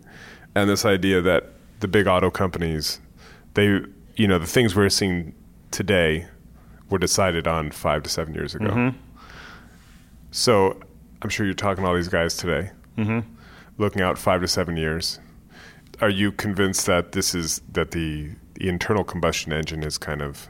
and 0.55 0.69
this 0.69 0.85
idea 0.85 1.21
that 1.21 1.51
the 1.81 1.87
big 1.87 2.07
auto 2.07 2.31
companies, 2.31 2.99
they, 3.55 3.81
you 4.15 4.27
know, 4.27 4.37
the 4.39 4.45
things 4.45 4.75
we're 4.75 4.89
seeing 4.89 5.33
today 5.71 6.27
were 6.89 6.97
decided 6.99 7.47
on 7.47 7.71
five 7.71 8.03
to 8.03 8.09
seven 8.09 8.33
years 8.33 8.53
ago. 8.55 8.67
Mhm. 8.69 8.93
So 10.31 10.79
I'm 11.21 11.29
sure 11.29 11.45
you're 11.45 11.55
talking 11.55 11.83
to 11.83 11.89
all 11.89 11.95
these 11.95 12.07
guys 12.07 12.37
today, 12.37 12.69
Mhm. 12.97 13.23
looking 13.77 14.01
out 14.01 14.17
five 14.17 14.41
to 14.41 14.47
seven 14.47 14.77
years. 14.77 15.19
Are 16.01 16.09
you 16.09 16.31
convinced 16.31 16.85
that 16.85 17.13
this 17.13 17.33
is 17.33 17.61
that 17.71 17.91
the, 17.91 18.29
the 18.55 18.67
internal 18.69 19.03
combustion 19.03 19.51
engine 19.53 19.81
is 19.83 19.97
kind 19.97 20.21
of 20.21 20.47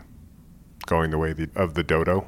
going 0.87 1.11
the 1.11 1.17
way 1.17 1.33
the, 1.33 1.49
of 1.55 1.75
the 1.75 1.83
dodo? 1.83 2.25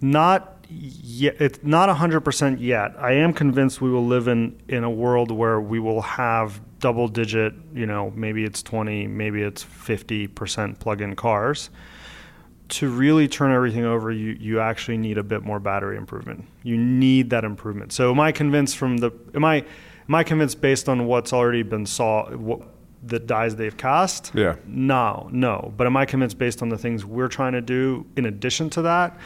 Not 0.00 0.66
yet. 0.68 1.36
It's 1.40 1.60
not 1.62 1.88
hundred 1.96 2.20
percent 2.22 2.60
yet. 2.60 2.94
I 2.98 3.12
am 3.12 3.32
convinced 3.32 3.80
we 3.80 3.90
will 3.90 4.04
live 4.06 4.26
in 4.28 4.56
in 4.68 4.82
a 4.82 4.90
world 4.90 5.30
where 5.30 5.60
we 5.60 5.78
will 5.78 6.02
have 6.02 6.60
double 6.82 7.08
digit. 7.08 7.54
You 7.72 7.86
know, 7.86 8.12
maybe 8.14 8.44
it's 8.44 8.62
twenty, 8.62 9.06
maybe 9.06 9.40
it's 9.40 9.62
fifty 9.62 10.26
percent 10.26 10.78
plug-in 10.78 11.16
cars. 11.16 11.70
To 12.68 12.90
really 12.90 13.28
turn 13.28 13.52
everything 13.52 13.84
over, 13.86 14.12
you 14.12 14.36
you 14.38 14.60
actually 14.60 14.98
need 14.98 15.16
a 15.16 15.22
bit 15.22 15.42
more 15.42 15.58
battery 15.58 15.96
improvement. 15.96 16.44
You 16.62 16.76
need 16.76 17.30
that 17.30 17.44
improvement. 17.44 17.92
So, 17.92 18.10
am 18.10 18.20
I 18.20 18.32
convinced 18.32 18.76
from 18.76 18.98
the? 18.98 19.10
Am 19.34 19.44
I 19.44 19.64
am 20.08 20.14
I 20.14 20.22
convinced 20.22 20.60
based 20.60 20.88
on 20.90 21.06
what's 21.06 21.32
already 21.32 21.62
been 21.62 21.86
saw? 21.86 22.30
What, 22.30 22.68
the 23.04 23.18
dies 23.18 23.56
they've 23.56 23.76
cast? 23.76 24.30
Yeah. 24.34 24.54
No, 24.64 25.28
no. 25.32 25.74
But 25.76 25.86
am 25.86 25.96
I 25.96 26.06
convinced 26.06 26.38
based 26.38 26.62
on 26.62 26.68
the 26.68 26.78
things 26.78 27.04
we're 27.04 27.28
trying 27.28 27.52
to 27.52 27.60
do 27.60 28.06
in 28.16 28.26
addition 28.26 28.70
to 28.70 28.82
that? 28.82 29.18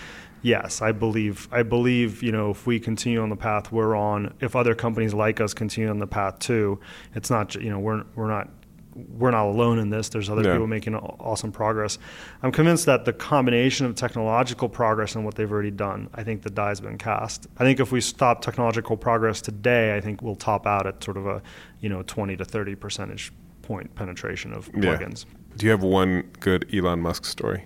Yes, 0.47 0.81
I 0.81 0.93
believe. 0.93 1.49
I 1.51 1.65
believe 1.65 2.23
you 2.23 2.31
know 2.31 2.51
if 2.53 2.69
we 2.69 2.79
continue 2.79 3.21
on 3.21 3.31
the 3.31 3.37
path 3.37 3.73
we're 3.73 3.97
on, 3.97 4.33
if 4.41 4.55
other 4.55 4.77
companies 4.77 5.13
like 5.13 5.41
us 5.41 5.53
continue 5.53 5.91
on 5.91 5.99
the 5.99 6.07
path 6.07 6.39
too, 6.39 6.79
it's 7.17 7.31
not 7.31 7.57
you 7.57 7.69
know 7.69 7.81
we're 7.81 8.05
we're 8.15 8.29
not 8.29 8.49
we're 8.95 9.33
not 9.33 9.47
alone 9.47 9.81
in 9.81 9.91
this. 9.91 10.09
There's 10.09 10.31
other 10.31 10.43
Yeah. 10.45 10.53
people 10.53 10.69
making 10.69 10.95
awesome 10.95 11.51
progress. 11.51 11.99
I'm 12.45 12.53
convinced 12.53 12.87
that 12.87 13.05
the 13.05 13.13
combination 13.13 13.87
of 13.87 13.97
technological 13.97 14.69
progress 14.69 15.17
and 15.17 15.25
what 15.25 15.35
they've 15.35 15.51
already 15.51 15.73
done, 15.73 16.09
I 16.15 16.23
think 16.23 16.43
the 16.43 16.51
die's 16.51 16.81
been 16.81 16.97
cast. 16.97 17.49
I 17.59 17.65
think 17.65 17.81
if 17.81 17.91
we 17.91 18.01
stop 18.01 18.41
technological 18.41 18.97
progress 18.97 19.41
today, 19.41 19.97
I 19.97 20.01
think 20.01 20.23
we'll 20.23 20.37
top 20.37 20.65
out 20.65 20.87
at 20.87 21.03
sort 21.03 21.17
of 21.17 21.27
a 21.27 21.43
you 21.81 21.89
know 21.89 22.05
20 22.05 22.37
to 22.37 22.45
30 22.45 22.77
percentage 22.77 23.33
point 23.63 23.93
penetration 23.97 24.53
of 24.53 24.71
Yeah. 24.73 24.97
plugins. 24.97 25.25
Do 25.57 25.67
you 25.67 25.73
have 25.73 25.83
one 25.83 26.23
good 26.39 26.73
Elon 26.73 27.01
Musk 27.01 27.25
story? 27.25 27.65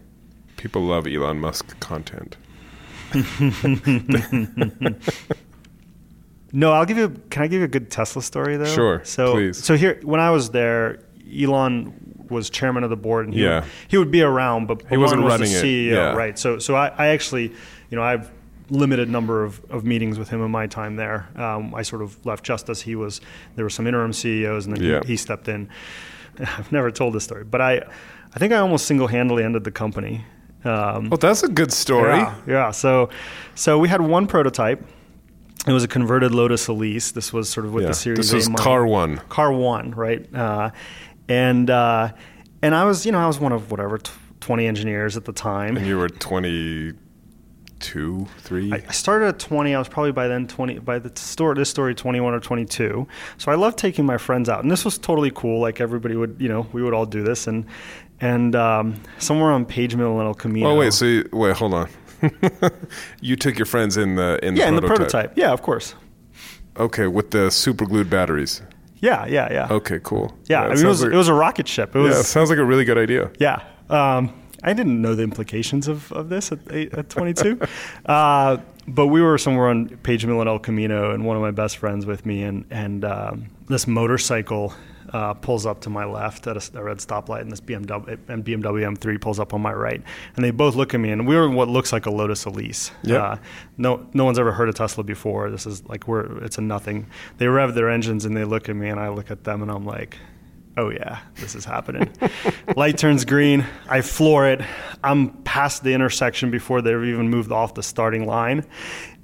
People 0.56 0.80
love 0.82 1.06
Elon 1.06 1.38
Musk 1.40 1.78
content. 1.80 2.38
No, 6.52 6.72
I'll 6.72 6.84
give 6.84 6.96
you. 6.98 7.10
Can 7.30 7.42
I 7.42 7.46
give 7.46 7.60
you 7.60 7.64
a 7.64 7.68
good 7.68 7.90
Tesla 7.90 8.22
story 8.22 8.56
though? 8.56 8.64
Sure, 8.64 9.02
So, 9.04 9.32
please. 9.32 9.62
so 9.62 9.76
here, 9.76 10.00
when 10.02 10.18
I 10.18 10.30
was 10.30 10.50
there, 10.50 10.98
Elon 11.32 12.26
was 12.28 12.50
chairman 12.50 12.82
of 12.82 12.90
the 12.90 12.96
board, 12.96 13.26
and 13.26 13.34
he 13.34 13.42
Yeah. 13.44 13.60
would, 13.60 13.68
he 13.88 13.98
would 13.98 14.10
be 14.10 14.22
around, 14.22 14.66
but 14.66 14.82
He 14.88 14.96
wasn't 14.96 15.22
was 15.22 15.32
running 15.32 15.50
it, 15.50 15.60
the 15.60 15.88
CEO, 15.90 15.92
yeah. 15.94 16.12
right? 16.12 16.36
So, 16.38 16.58
so 16.58 16.74
I, 16.74 16.88
I 16.88 17.06
actually, 17.08 17.52
you 17.90 17.96
know, 17.96 18.02
I've 18.02 18.30
limited 18.68 19.08
number 19.08 19.44
of, 19.44 19.60
of 19.70 19.84
meetings 19.84 20.18
with 20.18 20.28
him 20.28 20.42
in 20.44 20.50
my 20.50 20.66
time 20.66 20.96
there. 20.96 21.28
Um, 21.36 21.72
I 21.74 21.82
sort 21.82 22.02
of 22.02 22.24
left 22.26 22.44
just 22.44 22.68
as 22.68 22.80
he 22.82 22.94
was. 22.96 23.20
There 23.56 23.64
were 23.64 23.70
some 23.70 23.86
interim 23.86 24.12
CEOs, 24.12 24.66
and 24.66 24.76
then 24.76 24.82
Yeah. 24.84 25.00
he, 25.02 25.12
he 25.12 25.16
stepped 25.16 25.48
in. 25.48 25.68
I've 26.40 26.70
never 26.72 26.90
told 26.90 27.14
this 27.14 27.24
story, 27.24 27.44
but 27.44 27.60
I, 27.60 27.82
I 28.34 28.38
think 28.38 28.52
I 28.52 28.56
almost 28.58 28.86
single 28.86 29.06
handedly 29.08 29.44
ended 29.44 29.62
the 29.64 29.70
company. 29.72 30.24
Um, 30.64 31.08
Well, 31.10 31.18
that's 31.18 31.42
a 31.42 31.48
good 31.48 31.72
story. 31.72 32.18
yeah, 32.18 32.34
yeah. 32.46 32.70
So, 32.70 33.08
so 33.54 33.78
we 33.78 33.88
had 33.88 34.00
one 34.00 34.26
prototype. 34.26 34.82
It 35.66 35.72
was 35.72 35.84
a 35.84 35.88
converted 35.88 36.32
Lotus 36.32 36.68
Elise. 36.68 37.12
This 37.12 37.32
was 37.32 37.48
sort 37.48 37.66
of 37.66 37.72
with 37.74 37.84
Yeah. 37.84 37.88
the 37.90 37.94
Series 37.94 38.18
This 38.18 38.32
A 38.32 38.36
was 38.36 38.48
money. 38.50 38.62
car 38.64 38.86
one. 38.86 39.18
Car 39.28 39.52
one, 39.52 39.90
right? 39.92 40.26
Uh, 40.34 40.70
and 41.28 41.70
uh, 41.70 42.12
and 42.62 42.74
I 42.74 42.84
was, 42.84 43.06
you 43.06 43.12
know, 43.12 43.18
I 43.18 43.26
was 43.26 43.38
one 43.40 43.52
of 43.52 43.70
whatever 43.70 43.98
t- 43.98 44.10
twenty 44.40 44.66
engineers 44.66 45.16
at 45.16 45.24
the 45.26 45.32
time. 45.32 45.76
And 45.76 45.86
you 45.86 45.98
were 45.98 46.08
22, 46.08 48.26
3? 48.38 48.72
I 48.72 48.76
I 48.88 48.92
started 48.92 49.28
at 49.28 49.38
20. 49.38 49.74
I 49.74 49.78
was 49.78 49.88
probably 49.88 50.12
by 50.12 50.28
then 50.28 50.46
20. 50.46 50.78
By 50.80 50.98
the 50.98 51.10
story, 51.18 51.54
this 51.56 51.70
story, 51.70 51.94
21 51.94 52.34
or 52.34 52.40
22. 52.40 53.06
So 53.38 53.52
I 53.52 53.54
loved 53.54 53.78
taking 53.78 54.04
my 54.06 54.18
friends 54.18 54.48
out, 54.48 54.62
and 54.62 54.70
this 54.70 54.84
was 54.84 54.98
totally 54.98 55.30
cool. 55.30 55.60
Like 55.60 55.80
everybody 55.80 56.16
would, 56.16 56.36
you 56.38 56.48
know, 56.48 56.66
we 56.72 56.82
would 56.82 56.94
all 56.94 57.06
do 57.06 57.22
this, 57.22 57.46
and 57.46 57.64
and 58.20 58.54
um, 58.54 59.00
somewhere 59.18 59.50
on 59.50 59.64
Page 59.64 59.96
Mill 59.96 60.18
and 60.18 60.28
El 60.28 60.34
Camino. 60.34 60.70
oh, 60.70 60.76
wait. 60.76 60.92
So, 60.92 61.04
you, 61.04 61.28
wait, 61.32 61.56
hold 61.56 61.74
on. 61.74 61.88
you 63.20 63.36
took 63.36 63.58
your 63.58 63.66
friends 63.66 63.96
in 63.96 64.16
the 64.16 64.38
in 64.42 64.54
the 64.54 64.60
yeah, 64.60 64.68
in 64.68 64.76
the 64.76 64.82
prototype. 64.82 65.32
Yeah, 65.36 65.52
of 65.52 65.62
course. 65.62 65.94
Okay, 66.76 67.06
with 67.06 67.30
the 67.30 67.50
super 67.50 67.86
glued 67.86 68.10
batteries. 68.10 68.62
Yeah, 69.00 69.26
yeah, 69.26 69.50
yeah. 69.50 69.68
Okay, 69.70 69.98
cool. 70.02 70.36
Yeah, 70.46 70.62
I 70.62 70.74
mean, 70.74 70.84
it 70.84 70.88
was, 70.88 71.02
like- 71.02 71.12
it 71.12 71.16
was 71.16 71.28
a 71.28 71.34
rocket 71.34 71.66
ship. 71.66 71.96
It 71.96 71.98
was, 71.98 72.14
yeah, 72.16 72.22
sounds 72.22 72.50
like 72.50 72.58
a 72.58 72.64
really 72.64 72.84
good 72.84 72.98
idea. 72.98 73.30
Yeah. 73.38 73.62
Um, 73.88 74.32
I 74.62 74.72
didn't 74.72 75.00
know 75.00 75.14
the 75.14 75.22
implications 75.22 75.88
of, 75.88 76.12
of 76.12 76.28
this 76.28 76.52
at, 76.52 76.70
at 76.70 77.08
22. 77.08 77.60
uh, 78.06 78.58
but 78.86 79.06
we 79.06 79.20
were 79.20 79.38
somewhere 79.38 79.68
on 79.68 79.88
Page 79.98 80.26
Mill 80.26 80.40
and 80.40 80.48
El 80.48 80.58
Camino, 80.58 81.12
and 81.12 81.24
one 81.24 81.36
of 81.36 81.42
my 81.42 81.50
best 81.50 81.78
friends 81.78 82.06
with 82.06 82.26
me, 82.26 82.42
and, 82.42 82.64
and 82.70 83.04
um, 83.04 83.46
this 83.68 83.86
motorcycle 83.86 84.74
uh, 85.12 85.34
pulls 85.34 85.66
up 85.66 85.80
to 85.80 85.90
my 85.90 86.04
left 86.04 86.46
at 86.46 86.56
a 86.74 86.82
red 86.82 86.98
stoplight, 86.98 87.42
and 87.42 87.50
this 87.50 87.60
BMW 87.60 88.18
and 88.28 88.44
BMW 88.44 88.96
M3 88.96 89.20
pulls 89.20 89.38
up 89.38 89.54
on 89.54 89.60
my 89.60 89.72
right, 89.72 90.02
and 90.36 90.44
they 90.44 90.50
both 90.50 90.74
look 90.74 90.94
at 90.94 91.00
me, 91.00 91.10
and 91.10 91.26
we 91.26 91.36
were 91.36 91.46
in 91.46 91.54
what 91.54 91.68
looks 91.68 91.92
like 91.92 92.06
a 92.06 92.10
Lotus 92.10 92.44
Elise. 92.44 92.90
Yep. 93.02 93.22
Uh, 93.22 93.36
no, 93.76 94.06
no 94.14 94.24
one's 94.24 94.38
ever 94.38 94.52
heard 94.52 94.68
of 94.68 94.74
Tesla 94.74 95.04
before. 95.04 95.50
This 95.50 95.66
is 95.66 95.84
like 95.88 96.06
we're 96.06 96.42
it's 96.44 96.58
a 96.58 96.60
nothing. 96.60 97.06
They 97.38 97.48
rev 97.48 97.74
their 97.74 97.90
engines, 97.90 98.24
and 98.24 98.36
they 98.36 98.44
look 98.44 98.68
at 98.68 98.76
me, 98.76 98.88
and 98.88 99.00
I 99.00 99.08
look 99.08 99.30
at 99.30 99.44
them, 99.44 99.62
and 99.62 99.70
I'm 99.70 99.84
like, 99.84 100.16
oh 100.80 100.90
yeah, 100.90 101.20
this 101.36 101.54
is 101.54 101.64
happening. 101.64 102.10
Light 102.76 102.96
turns 102.98 103.24
green. 103.24 103.64
I 103.88 104.00
floor 104.00 104.48
it. 104.48 104.60
I'm 105.04 105.30
past 105.44 105.82
the 105.84 105.92
intersection 105.94 106.50
before 106.50 106.80
they've 106.82 107.04
even 107.04 107.28
moved 107.28 107.52
off 107.52 107.74
the 107.74 107.82
starting 107.82 108.26
line. 108.26 108.64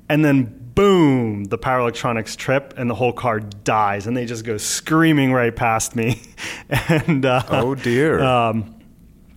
And 0.09 0.24
then 0.24 0.70
boom, 0.74 1.44
the 1.44 1.59
power 1.59 1.80
electronics 1.80 2.36
trip 2.36 2.74
and 2.76 2.88
the 2.90 2.94
whole 2.94 3.12
car 3.12 3.40
dies. 3.40 4.07
And 4.07 4.16
they 4.16 4.26
just 4.26 4.44
go 4.44 4.57
screaming 4.57 5.32
right 5.32 5.54
past 5.54 5.96
me. 5.96 6.20
and 6.88 7.24
uh, 7.24 7.42
Oh, 7.48 7.74
dear. 7.74 8.20
Um, 8.22 8.74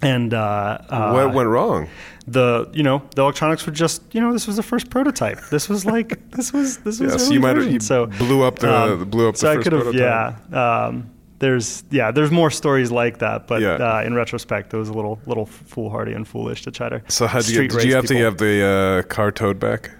and 0.02 0.34
uh, 0.34 0.78
uh, 0.90 1.12
what 1.12 1.34
went 1.34 1.50
wrong? 1.50 1.88
the 2.28 2.70
you 2.74 2.84
know 2.84 3.02
the 3.16 3.24
electronics 3.24 3.66
were 3.66 3.72
just 3.72 4.04
you 4.14 4.22
know 4.22 4.32
this 4.32 4.46
was 4.46 4.56
the 4.56 4.62
first 4.64 4.92
prototype. 4.92 5.40
This 5.50 5.68
was 5.68 5.84
like 5.86 6.30
this 6.32 6.54
was 6.54 6.78
this 6.80 7.00
was 7.00 7.12
Yeah, 7.14 7.18
so 7.18 7.34
you 7.34 7.40
might 7.40 7.58
have- 7.58 7.82
so 7.82 8.06
blew 8.06 8.44
up 8.44 8.60
the- 8.60 9.04
blew 9.10 9.28
up 9.28 9.34
the 9.34 9.40
so 9.40 9.50
I 9.52 9.56
first 9.56 9.64
could 9.64 9.74
have 9.74 9.84
prototype. 9.84 10.36
yeah. 10.52 10.86
Um, 10.86 11.10
there's 11.40 11.84
yeah 11.90 12.12
there's 12.12 12.32
more 12.32 12.52
stories 12.52 12.92
like 12.92 13.20
that, 13.20 13.48
but 13.48 13.62
Yeah. 13.62 13.76
uh, 13.76 14.04
in 14.06 14.14
retrospect, 14.14 14.74
it 14.74 14.78
was 14.78 14.90
a 14.90 14.94
little 14.94 15.20
little 15.26 15.46
foolhardy 15.46 16.14
and 16.14 16.28
foolish 16.28 16.64
to 16.64 16.72
try 16.72 16.90
to 16.90 17.02
So, 17.08 17.28
how 17.28 17.40
did 17.40 17.50
you, 17.50 17.68
did 17.68 17.84
you 17.86 17.96
have 17.96 18.06
to 18.06 18.18
have 18.18 18.38
the 18.38 18.64
uh, 18.64 19.14
car 19.14 19.32
towed 19.32 19.60
back? 19.60 19.92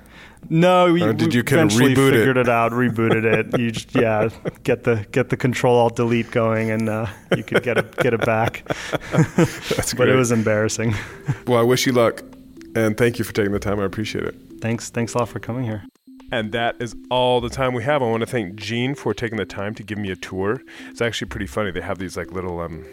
No, 0.50 0.94
we, 0.94 1.04
Or 1.04 1.12
did 1.12 1.34
you 1.34 1.44
kind 1.44 1.62
of 1.64 1.72
eventually 1.78 1.96
reboot 1.96 2.14
it? 2.14 2.18
figured 2.20 2.38
it? 2.38 2.48
out, 2.50 2.72
rebooted 2.72 3.26
it. 3.26 3.60
You 3.60 3.72
just, 3.72 3.94
yeah, 4.04 4.30
get 4.64 4.86
the 4.86 5.06
get 5.12 5.30
the 5.30 5.36
control 5.38 5.76
alt 5.76 5.98
delete 5.98 6.32
going, 6.32 6.72
and 6.72 6.88
uh, 6.88 7.08
you 7.36 7.44
could 7.44 7.62
get 7.62 7.78
it 7.78 7.96
get 7.98 8.14
it 8.14 8.26
back. 8.26 8.64
That's 9.36 9.94
but 10.00 10.08
it 10.08 10.16
was 10.16 10.32
embarrassing. 10.32 10.96
Well, 11.46 11.60
I 11.60 11.64
wish 11.64 11.86
you 11.86 11.92
luck, 11.92 12.24
and 12.76 12.98
thank 12.98 13.20
you 13.20 13.26
for 13.26 13.34
taking 13.34 13.52
the 13.52 13.60
time. 13.60 13.80
I 13.82 13.84
appreciate 13.86 14.24
it. 14.24 14.36
Thanks, 14.62 14.90
thanks 14.90 15.14
a 15.14 15.18
lot 15.20 15.28
for 15.30 15.40
coming 15.40 15.66
here. 15.66 15.84
And 16.32 16.52
that 16.52 16.76
is 16.80 16.96
all 17.10 17.42
the 17.42 17.50
time 17.50 17.74
we 17.74 17.84
have. 17.84 18.04
I 18.04 18.06
want 18.06 18.22
to 18.22 18.28
thank 18.28 18.56
Gene 18.56 18.96
for 18.96 19.14
taking 19.14 19.38
the 19.38 19.46
time 19.46 19.74
to 19.76 19.84
give 19.84 19.98
me 19.98 20.12
a 20.12 20.16
tour. 20.16 20.62
It's 20.90 21.02
actually 21.02 21.30
pretty 21.30 21.48
funny. 21.48 21.72
They 21.72 21.82
have 21.82 21.98
these 21.98 22.16
like 22.16 22.32
little 22.32 22.60
um, 22.60 22.86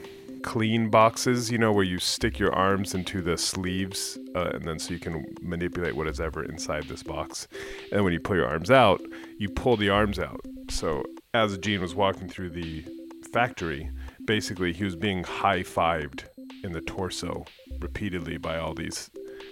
clean 0.42 0.88
boxes, 0.88 1.50
you 1.50 1.58
know, 1.58 1.72
where 1.72 1.84
you 1.84 1.98
stick 1.98 2.38
your 2.38 2.54
arms 2.54 2.94
into 2.94 3.20
the 3.20 3.36
sleeves, 3.36 4.16
uh, 4.34 4.50
and 4.54 4.64
then 4.64 4.78
so 4.78 4.94
you 4.94 5.00
can 5.00 5.24
manipulate 5.42 5.96
what 5.96 6.06
is 6.06 6.20
ever 6.20 6.44
inside 6.44 6.84
this 6.84 7.02
box. 7.02 7.48
And 7.92 8.04
when 8.04 8.12
you 8.12 8.20
pull 8.20 8.36
your 8.36 8.46
arms 8.46 8.70
out, 8.70 9.02
you 9.38 9.48
pull 9.48 9.76
the 9.76 9.90
arms 9.90 10.18
out. 10.18 10.40
So 10.70 11.04
as 11.34 11.58
Gene 11.58 11.80
was 11.80 11.94
walking 11.94 12.28
through 12.28 12.50
the 12.50 12.84
factory, 13.32 13.90
basically 14.24 14.72
he 14.72 14.84
was 14.84 14.96
being 14.96 15.24
high 15.24 15.62
fived 15.62 16.24
in 16.62 16.72
the 16.72 16.80
torso 16.80 17.44
repeatedly 17.80 18.38
by 18.38 18.56
all 18.56 18.72
these 18.72 19.10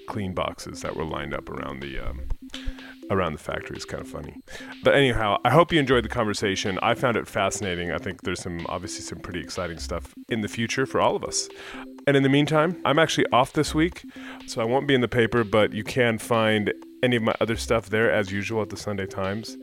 clean 0.08 0.32
boxes 0.32 0.80
that 0.82 0.96
were 0.96 1.04
lined 1.04 1.34
up 1.34 1.48
around 1.50 1.80
the 1.80 1.98
um, 1.98 2.22
around 3.10 3.32
the 3.32 3.38
factory 3.38 3.76
is 3.76 3.84
kind 3.84 4.00
of 4.00 4.08
funny. 4.08 4.36
But 4.82 4.94
anyhow, 4.94 5.38
I 5.44 5.50
hope 5.50 5.72
you 5.72 5.78
enjoyed 5.78 6.04
the 6.04 6.08
conversation. 6.08 6.78
I 6.82 6.94
found 6.94 7.16
it 7.16 7.26
fascinating. 7.26 7.90
I 7.90 7.98
think 7.98 8.22
there's 8.22 8.40
some 8.40 8.66
obviously 8.68 9.02
some 9.02 9.18
pretty 9.18 9.40
exciting 9.40 9.78
stuff 9.78 10.14
in 10.28 10.40
the 10.40 10.48
future 10.48 10.86
for 10.86 11.00
all 11.00 11.16
of 11.16 11.24
us. 11.24 11.48
And 12.06 12.16
in 12.16 12.22
the 12.22 12.28
meantime, 12.28 12.80
I'm 12.84 12.98
actually 12.98 13.26
off 13.32 13.52
this 13.52 13.74
week, 13.74 14.04
so 14.46 14.60
I 14.60 14.64
won't 14.64 14.86
be 14.86 14.94
in 14.94 15.00
the 15.00 15.08
paper, 15.08 15.44
but 15.44 15.72
you 15.72 15.84
can 15.84 16.18
find 16.18 16.72
any 17.02 17.16
of 17.16 17.22
my 17.22 17.34
other 17.40 17.56
stuff 17.56 17.90
there 17.90 18.10
as 18.10 18.30
usual 18.30 18.62
at 18.62 18.70
the 18.70 18.76
Sunday 18.76 19.06
Times, 19.06 19.56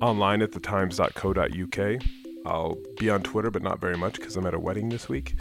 online 0.00 0.42
at 0.42 0.52
thetimes.co.uk. 0.52 2.02
I'll 2.46 2.78
be 2.98 3.10
on 3.10 3.22
Twitter, 3.22 3.50
but 3.50 3.62
not 3.62 3.80
very 3.80 3.96
much 3.96 4.14
because 4.14 4.36
I'm 4.36 4.46
at 4.46 4.54
a 4.54 4.58
wedding 4.58 4.88
this 4.88 5.08
week 5.08 5.34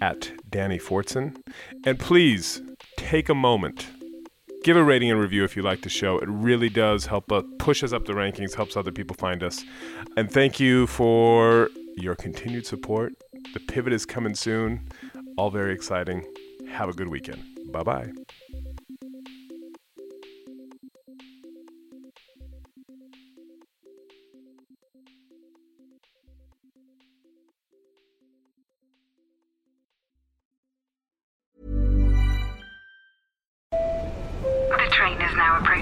at 0.00 0.32
Danny 0.50 0.78
Fortson. 0.78 1.36
And 1.86 1.98
please 1.98 2.60
take 2.96 3.28
a 3.28 3.34
moment 3.34 3.86
give 4.62 4.76
a 4.76 4.84
rating 4.84 5.10
and 5.10 5.20
review 5.20 5.44
if 5.44 5.56
you 5.56 5.62
like 5.62 5.82
the 5.82 5.88
show. 5.88 6.18
It 6.18 6.28
really 6.28 6.68
does 6.68 7.06
help 7.06 7.30
us 7.32 7.44
push 7.58 7.82
us 7.82 7.92
up 7.92 8.06
the 8.06 8.12
rankings, 8.12 8.54
helps 8.54 8.76
other 8.76 8.92
people 8.92 9.16
find 9.18 9.42
us. 9.42 9.64
And 10.16 10.30
thank 10.30 10.60
you 10.60 10.86
for 10.86 11.70
your 11.96 12.14
continued 12.14 12.66
support. 12.66 13.14
The 13.54 13.60
pivot 13.60 13.92
is 13.92 14.06
coming 14.06 14.34
soon. 14.34 14.80
All 15.36 15.50
very 15.50 15.74
exciting. 15.74 16.24
Have 16.68 16.88
a 16.88 16.92
good 16.92 17.08
weekend. 17.08 17.42
Bye 17.72 17.82
bye. 17.82 18.12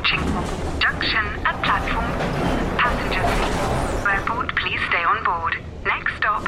Approaching. 0.01 0.81
Junction 0.81 1.25
at 1.45 1.63
platform. 1.63 2.11
Passengers. 2.79 4.07
Airport, 4.07 4.57
please 4.57 4.81
stay 4.89 5.03
on 5.03 5.25
board. 5.25 5.57
Next 5.85 6.17
stop, 6.17 6.45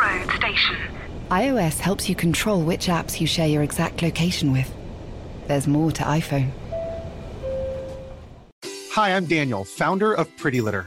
road 0.00 0.30
station. 0.36 0.76
iOS 1.30 1.78
helps 1.80 2.08
you 2.08 2.14
control 2.14 2.62
which 2.62 2.86
apps 2.86 3.20
you 3.20 3.26
share 3.26 3.48
your 3.48 3.62
exact 3.62 4.02
location 4.02 4.52
with. 4.52 4.72
There's 5.46 5.66
more 5.66 5.92
to 5.92 6.02
iPhone. 6.02 6.50
Hi, 8.92 9.14
I'm 9.14 9.26
Daniel, 9.26 9.64
founder 9.64 10.14
of 10.14 10.34
Pretty 10.36 10.60
Litter. 10.60 10.86